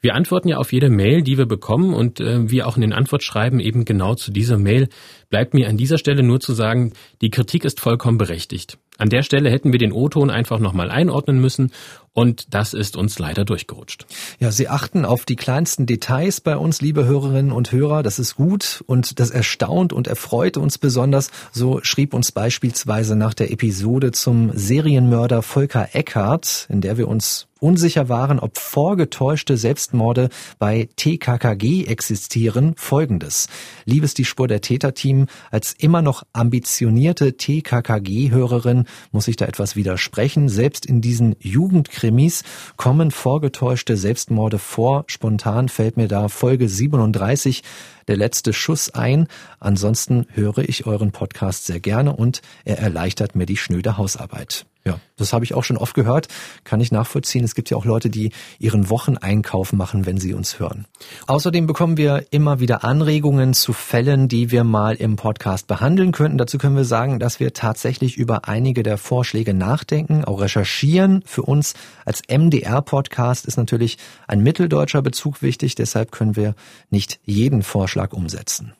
Wir 0.01 0.15
antworten 0.15 0.49
ja 0.49 0.57
auf 0.57 0.73
jede 0.73 0.89
Mail, 0.89 1.21
die 1.21 1.37
wir 1.37 1.45
bekommen 1.45 1.93
und 1.93 2.19
äh, 2.19 2.49
wie 2.49 2.63
auch 2.63 2.77
in 2.77 2.81
den 2.81 2.93
Antwortschreiben 2.93 3.59
eben 3.59 3.85
genau 3.85 4.15
zu 4.15 4.31
dieser 4.31 4.57
Mail 4.57 4.89
bleibt 5.29 5.53
mir 5.53 5.69
an 5.69 5.77
dieser 5.77 5.97
Stelle 5.97 6.23
nur 6.23 6.39
zu 6.39 6.53
sagen, 6.53 6.93
die 7.21 7.29
Kritik 7.29 7.63
ist 7.63 7.79
vollkommen 7.79 8.17
berechtigt. 8.17 8.77
An 8.97 9.09
der 9.09 9.23
Stelle 9.23 9.49
hätten 9.51 9.71
wir 9.71 9.79
den 9.79 9.91
O-Ton 9.91 10.29
einfach 10.29 10.59
nochmal 10.59 10.89
einordnen 10.89 11.39
müssen 11.39 11.71
und 12.15 12.53
das 12.55 12.73
ist 12.73 12.95
uns 12.95 13.19
leider 13.19 13.43
durchgerutscht. 13.43 14.05
Ja, 14.39 14.49
Sie 14.49 14.69
achten 14.69 15.03
auf 15.03 15.25
die 15.25 15.35
kleinsten 15.35 15.85
Details 15.85 16.39
bei 16.39 16.55
uns, 16.55 16.81
liebe 16.81 17.05
Hörerinnen 17.05 17.51
und 17.51 17.73
Hörer. 17.73 18.03
Das 18.03 18.19
ist 18.19 18.35
gut 18.37 18.83
und 18.87 19.19
das 19.19 19.31
erstaunt 19.31 19.91
und 19.91 20.07
erfreut 20.07 20.55
uns 20.55 20.77
besonders. 20.77 21.29
So 21.51 21.81
schrieb 21.83 22.13
uns 22.13 22.31
beispielsweise 22.31 23.17
nach 23.17 23.33
der 23.33 23.51
Episode 23.51 24.13
zum 24.13 24.51
Serienmörder 24.57 25.41
Volker 25.41 25.89
Eckhardt, 25.91 26.67
in 26.69 26.79
der 26.79 26.97
wir 26.97 27.09
uns 27.09 27.47
unsicher 27.59 28.09
waren, 28.09 28.39
ob 28.39 28.57
vorgetäuschte 28.57 29.57
Selbstmorde 29.57 30.29
bei 30.59 30.87
TKKG 30.95 31.85
existieren, 31.85 32.75
folgendes. 32.77 33.47
Liebes 33.85 34.13
die 34.13 34.25
Spur 34.25 34.47
der 34.47 34.61
Täter-Team, 34.61 35.27
als 35.51 35.73
immer 35.73 36.01
noch 36.01 36.23
ambitionierte 36.33 37.37
TKKG-Hörerin 37.37 38.85
muss 39.11 39.27
ich 39.27 39.35
da 39.35 39.45
etwas 39.45 39.75
widersprechen. 39.75 40.47
Selbst 40.47 40.85
in 40.85 41.01
diesen 41.01 41.35
Jugendkrimis 42.05 42.43
kommen 42.77 43.09
vorgetäuschte 43.11 43.97
Selbstmorde 43.97 44.59
vor. 44.59 45.05
Spontan 45.07 45.69
fällt 45.69 45.97
mir 45.97 46.07
da 46.07 46.27
Folge 46.27 46.69
37 46.69 47.63
der 48.07 48.17
letzte 48.17 48.53
Schuss 48.53 48.91
ein. 48.91 49.27
Ansonsten 49.59 50.27
höre 50.33 50.59
ich 50.59 50.85
euren 50.85 51.11
Podcast 51.11 51.65
sehr 51.65 51.79
gerne 51.79 52.15
und 52.15 52.41
er 52.63 52.77
erleichtert 52.77 53.35
mir 53.35 53.45
die 53.45 53.57
schnöde 53.57 53.97
Hausarbeit. 53.97 54.65
Ja, 54.87 54.99
das 55.17 55.33
habe 55.33 55.43
ich 55.45 55.55
auch 55.55 55.63
schon 55.63 55.77
oft 55.77 55.95
gehört, 55.95 56.27
kann 56.63 56.79
ich 56.79 56.91
nachvollziehen. 56.91 57.43
Es 57.43 57.55
gibt 57.55 57.71
ja 57.71 57.77
auch 57.77 57.85
Leute, 57.85 58.11
die 58.11 58.31
ihren 58.59 58.87
Wocheneinkauf 58.91 59.73
machen, 59.73 60.05
wenn 60.05 60.19
sie 60.19 60.35
uns 60.35 60.59
hören. 60.59 60.85
Außerdem 61.25 61.65
bekommen 61.65 61.97
wir 61.97 62.27
immer 62.29 62.59
wieder 62.59 62.83
Anregungen 62.83 63.55
zu 63.55 63.73
Fällen, 63.73 64.27
die 64.27 64.51
wir 64.51 64.63
mal 64.63 64.95
im 64.95 65.15
Podcast 65.15 65.65
behandeln 65.65 66.11
könnten. 66.11 66.37
Dazu 66.37 66.59
können 66.59 66.75
wir 66.75 66.85
sagen, 66.85 67.19
dass 67.19 67.39
wir 67.39 67.53
tatsächlich 67.53 68.15
über 68.15 68.47
einige 68.47 68.83
der 68.83 68.99
Vorschläge 68.99 69.55
nachdenken, 69.55 70.23
auch 70.23 70.39
recherchieren. 70.39 71.23
Für 71.25 71.41
uns 71.41 71.73
als 72.05 72.21
MDR-Podcast 72.29 73.47
ist 73.47 73.57
natürlich 73.57 73.97
ein 74.27 74.43
mitteldeutscher 74.43 75.01
Bezug 75.01 75.41
wichtig, 75.41 75.73
deshalb 75.73 76.11
können 76.11 76.35
wir 76.35 76.53
nicht 76.91 77.19
jeden 77.25 77.63
Vorschlag 77.63 78.13
umsetzen. 78.13 78.73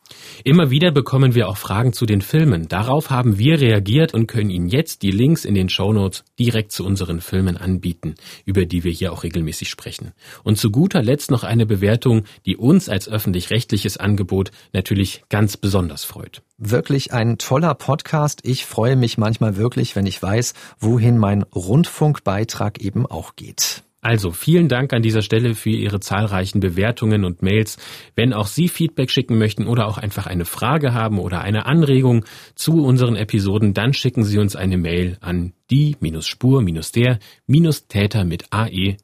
Immer 0.43 0.69
wieder 0.69 0.91
bekommen 0.91 1.33
wir 1.33 1.47
auch 1.47 1.57
Fragen 1.57 1.93
zu 1.93 2.05
den 2.05 2.21
Filmen. 2.21 2.67
Darauf 2.67 3.09
haben 3.09 3.37
wir 3.37 3.59
reagiert 3.59 4.13
und 4.13 4.27
können 4.27 4.49
Ihnen 4.49 4.67
jetzt 4.67 5.01
die 5.01 5.11
Links 5.11 5.45
in 5.45 5.55
den 5.55 5.69
Shownotes 5.69 6.23
direkt 6.37 6.71
zu 6.71 6.85
unseren 6.85 7.21
Filmen 7.21 7.57
anbieten, 7.57 8.15
über 8.45 8.65
die 8.65 8.83
wir 8.83 8.91
hier 8.91 9.13
auch 9.13 9.23
regelmäßig 9.23 9.69
sprechen. 9.69 10.11
Und 10.43 10.57
zu 10.57 10.71
guter 10.71 11.01
Letzt 11.01 11.31
noch 11.31 11.43
eine 11.43 11.65
Bewertung, 11.65 12.23
die 12.45 12.57
uns 12.57 12.89
als 12.89 13.07
öffentlich-rechtliches 13.07 13.97
Angebot 13.97 14.51
natürlich 14.73 15.23
ganz 15.29 15.57
besonders 15.57 16.03
freut. 16.03 16.43
Wirklich 16.57 17.13
ein 17.13 17.37
toller 17.37 17.73
Podcast. 17.73 18.41
Ich 18.43 18.65
freue 18.65 18.95
mich 18.95 19.17
manchmal 19.17 19.57
wirklich, 19.57 19.95
wenn 19.95 20.05
ich 20.05 20.21
weiß, 20.21 20.53
wohin 20.79 21.17
mein 21.17 21.43
Rundfunkbeitrag 21.43 22.79
eben 22.81 23.05
auch 23.05 23.35
geht. 23.35 23.84
Also 24.05 24.29
vielen 24.29 24.69
Dank 24.69 24.93
an 24.93 25.01
dieser 25.01 25.23
Stelle 25.23 25.55
für 25.55 25.71
Ihre 25.71 25.99
zahlreichen 25.99 26.59
Bewertungen 26.59 27.25
und 27.25 27.41
Mails. 27.41 27.77
Wenn 28.15 28.33
auch 28.33 28.45
Sie 28.45 28.67
Feedback 28.67 29.09
schicken 29.09 29.39
möchten 29.39 29.65
oder 29.65 29.87
auch 29.87 29.97
einfach 29.97 30.27
eine 30.27 30.45
Frage 30.45 30.93
haben 30.93 31.17
oder 31.17 31.41
eine 31.41 31.65
Anregung 31.65 32.23
zu 32.53 32.85
unseren 32.85 33.15
Episoden, 33.15 33.73
dann 33.73 33.93
schicken 33.93 34.23
Sie 34.23 34.37
uns 34.37 34.55
eine 34.55 34.77
Mail 34.77 35.17
an 35.21 35.53
die-spur-der-täter 35.71 38.25
mit 38.25 38.45
ae.mdr.de. 38.51 38.97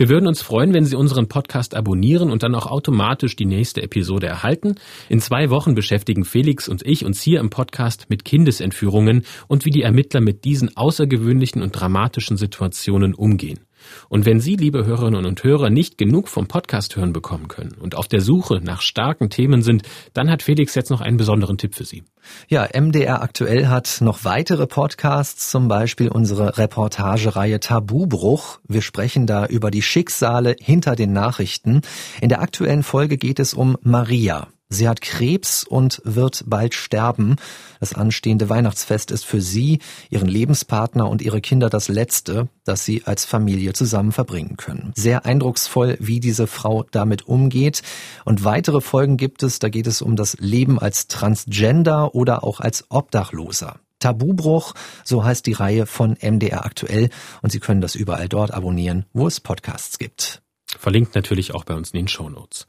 Wir 0.00 0.08
würden 0.08 0.28
uns 0.28 0.40
freuen, 0.40 0.72
wenn 0.72 0.86
Sie 0.86 0.96
unseren 0.96 1.28
Podcast 1.28 1.74
abonnieren 1.74 2.30
und 2.30 2.42
dann 2.42 2.54
auch 2.54 2.64
automatisch 2.64 3.36
die 3.36 3.44
nächste 3.44 3.82
Episode 3.82 4.28
erhalten. 4.28 4.76
In 5.10 5.20
zwei 5.20 5.50
Wochen 5.50 5.74
beschäftigen 5.74 6.24
Felix 6.24 6.70
und 6.70 6.86
ich 6.86 7.04
uns 7.04 7.20
hier 7.20 7.38
im 7.38 7.50
Podcast 7.50 8.06
mit 8.08 8.24
Kindesentführungen 8.24 9.26
und 9.46 9.66
wie 9.66 9.70
die 9.70 9.82
Ermittler 9.82 10.22
mit 10.22 10.46
diesen 10.46 10.74
außergewöhnlichen 10.74 11.60
und 11.60 11.72
dramatischen 11.72 12.38
Situationen 12.38 13.12
umgehen. 13.12 13.60
Und 14.08 14.26
wenn 14.26 14.40
Sie, 14.40 14.56
liebe 14.56 14.84
Hörerinnen 14.84 15.26
und 15.26 15.42
Hörer, 15.42 15.70
nicht 15.70 15.98
genug 15.98 16.28
vom 16.28 16.46
Podcast 16.46 16.96
hören 16.96 17.12
bekommen 17.12 17.48
können 17.48 17.76
und 17.80 17.94
auf 17.94 18.08
der 18.08 18.20
Suche 18.20 18.60
nach 18.62 18.80
starken 18.80 19.30
Themen 19.30 19.62
sind, 19.62 19.82
dann 20.14 20.30
hat 20.30 20.42
Felix 20.42 20.74
jetzt 20.74 20.90
noch 20.90 21.00
einen 21.00 21.16
besonderen 21.16 21.58
Tipp 21.58 21.74
für 21.74 21.84
Sie. 21.84 22.02
Ja, 22.48 22.68
MDR 22.72 23.22
aktuell 23.22 23.68
hat 23.68 23.98
noch 24.00 24.24
weitere 24.24 24.66
Podcasts, 24.66 25.50
zum 25.50 25.68
Beispiel 25.68 26.08
unsere 26.08 26.58
Reportagereihe 26.58 27.60
Tabubruch. 27.60 28.60
Wir 28.68 28.82
sprechen 28.82 29.26
da 29.26 29.46
über 29.46 29.70
die 29.70 29.82
Schicksale 29.82 30.56
hinter 30.60 30.96
den 30.96 31.12
Nachrichten. 31.12 31.82
In 32.20 32.28
der 32.28 32.42
aktuellen 32.42 32.82
Folge 32.82 33.16
geht 33.16 33.40
es 33.40 33.54
um 33.54 33.76
Maria. 33.82 34.48
Sie 34.70 34.88
hat 34.88 35.00
Krebs 35.00 35.64
und 35.64 36.00
wird 36.04 36.44
bald 36.46 36.74
sterben. 36.74 37.36
Das 37.80 37.92
anstehende 37.92 38.48
Weihnachtsfest 38.48 39.10
ist 39.10 39.26
für 39.26 39.40
sie, 39.40 39.80
ihren 40.10 40.28
Lebenspartner 40.28 41.10
und 41.10 41.22
ihre 41.22 41.40
Kinder 41.40 41.68
das 41.68 41.88
letzte, 41.88 42.48
das 42.64 42.84
sie 42.84 43.02
als 43.04 43.24
Familie 43.24 43.72
zusammen 43.72 44.12
verbringen 44.12 44.56
können. 44.56 44.92
Sehr 44.94 45.26
eindrucksvoll, 45.26 45.96
wie 45.98 46.20
diese 46.20 46.46
Frau 46.46 46.84
damit 46.92 47.26
umgeht. 47.26 47.82
Und 48.24 48.44
weitere 48.44 48.80
Folgen 48.80 49.16
gibt 49.16 49.42
es, 49.42 49.58
da 49.58 49.68
geht 49.68 49.88
es 49.88 50.02
um 50.02 50.14
das 50.14 50.36
Leben 50.38 50.78
als 50.78 51.08
Transgender 51.08 52.14
oder 52.14 52.44
auch 52.44 52.60
als 52.60 52.84
Obdachloser. 52.90 53.80
Tabubruch, 53.98 54.74
so 55.04 55.24
heißt 55.24 55.46
die 55.46 55.52
Reihe 55.52 55.84
von 55.84 56.16
MDR 56.20 56.64
aktuell 56.64 57.10
und 57.42 57.50
Sie 57.50 57.60
können 57.60 57.80
das 57.80 57.94
überall 57.94 58.28
dort 58.28 58.52
abonnieren, 58.52 59.04
wo 59.12 59.26
es 59.26 59.40
Podcasts 59.40 59.98
gibt. 59.98 60.42
Verlinkt 60.78 61.14
natürlich 61.14 61.54
auch 61.54 61.64
bei 61.64 61.74
uns 61.74 61.90
in 61.90 61.98
den 61.98 62.08
Show 62.08 62.28
Notes. 62.28 62.66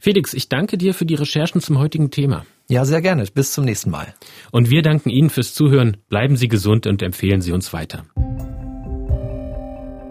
Felix, 0.00 0.34
ich 0.34 0.48
danke 0.48 0.76
dir 0.76 0.94
für 0.94 1.06
die 1.06 1.14
Recherchen 1.14 1.60
zum 1.60 1.78
heutigen 1.78 2.10
Thema. 2.10 2.44
Ja, 2.68 2.84
sehr 2.84 3.02
gerne. 3.02 3.24
Bis 3.32 3.52
zum 3.52 3.64
nächsten 3.64 3.90
Mal. 3.90 4.14
Und 4.50 4.70
wir 4.70 4.82
danken 4.82 5.10
Ihnen 5.10 5.30
fürs 5.30 5.54
Zuhören. 5.54 5.98
Bleiben 6.08 6.36
Sie 6.36 6.48
gesund 6.48 6.86
und 6.86 7.02
empfehlen 7.02 7.40
Sie 7.40 7.52
uns 7.52 7.72
weiter. 7.72 8.04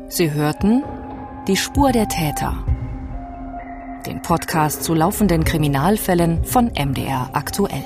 Sie 0.08 0.32
hörten 0.32 0.84
Die 1.48 1.58
Spur 1.58 1.92
der 1.92 2.08
Täter. 2.08 2.66
Den 4.06 4.22
Podcast 4.22 4.84
zu 4.84 4.94
laufenden 4.94 5.44
Kriminalfällen 5.44 6.44
von 6.44 6.68
MDR 6.68 7.32
aktuell. 7.34 7.84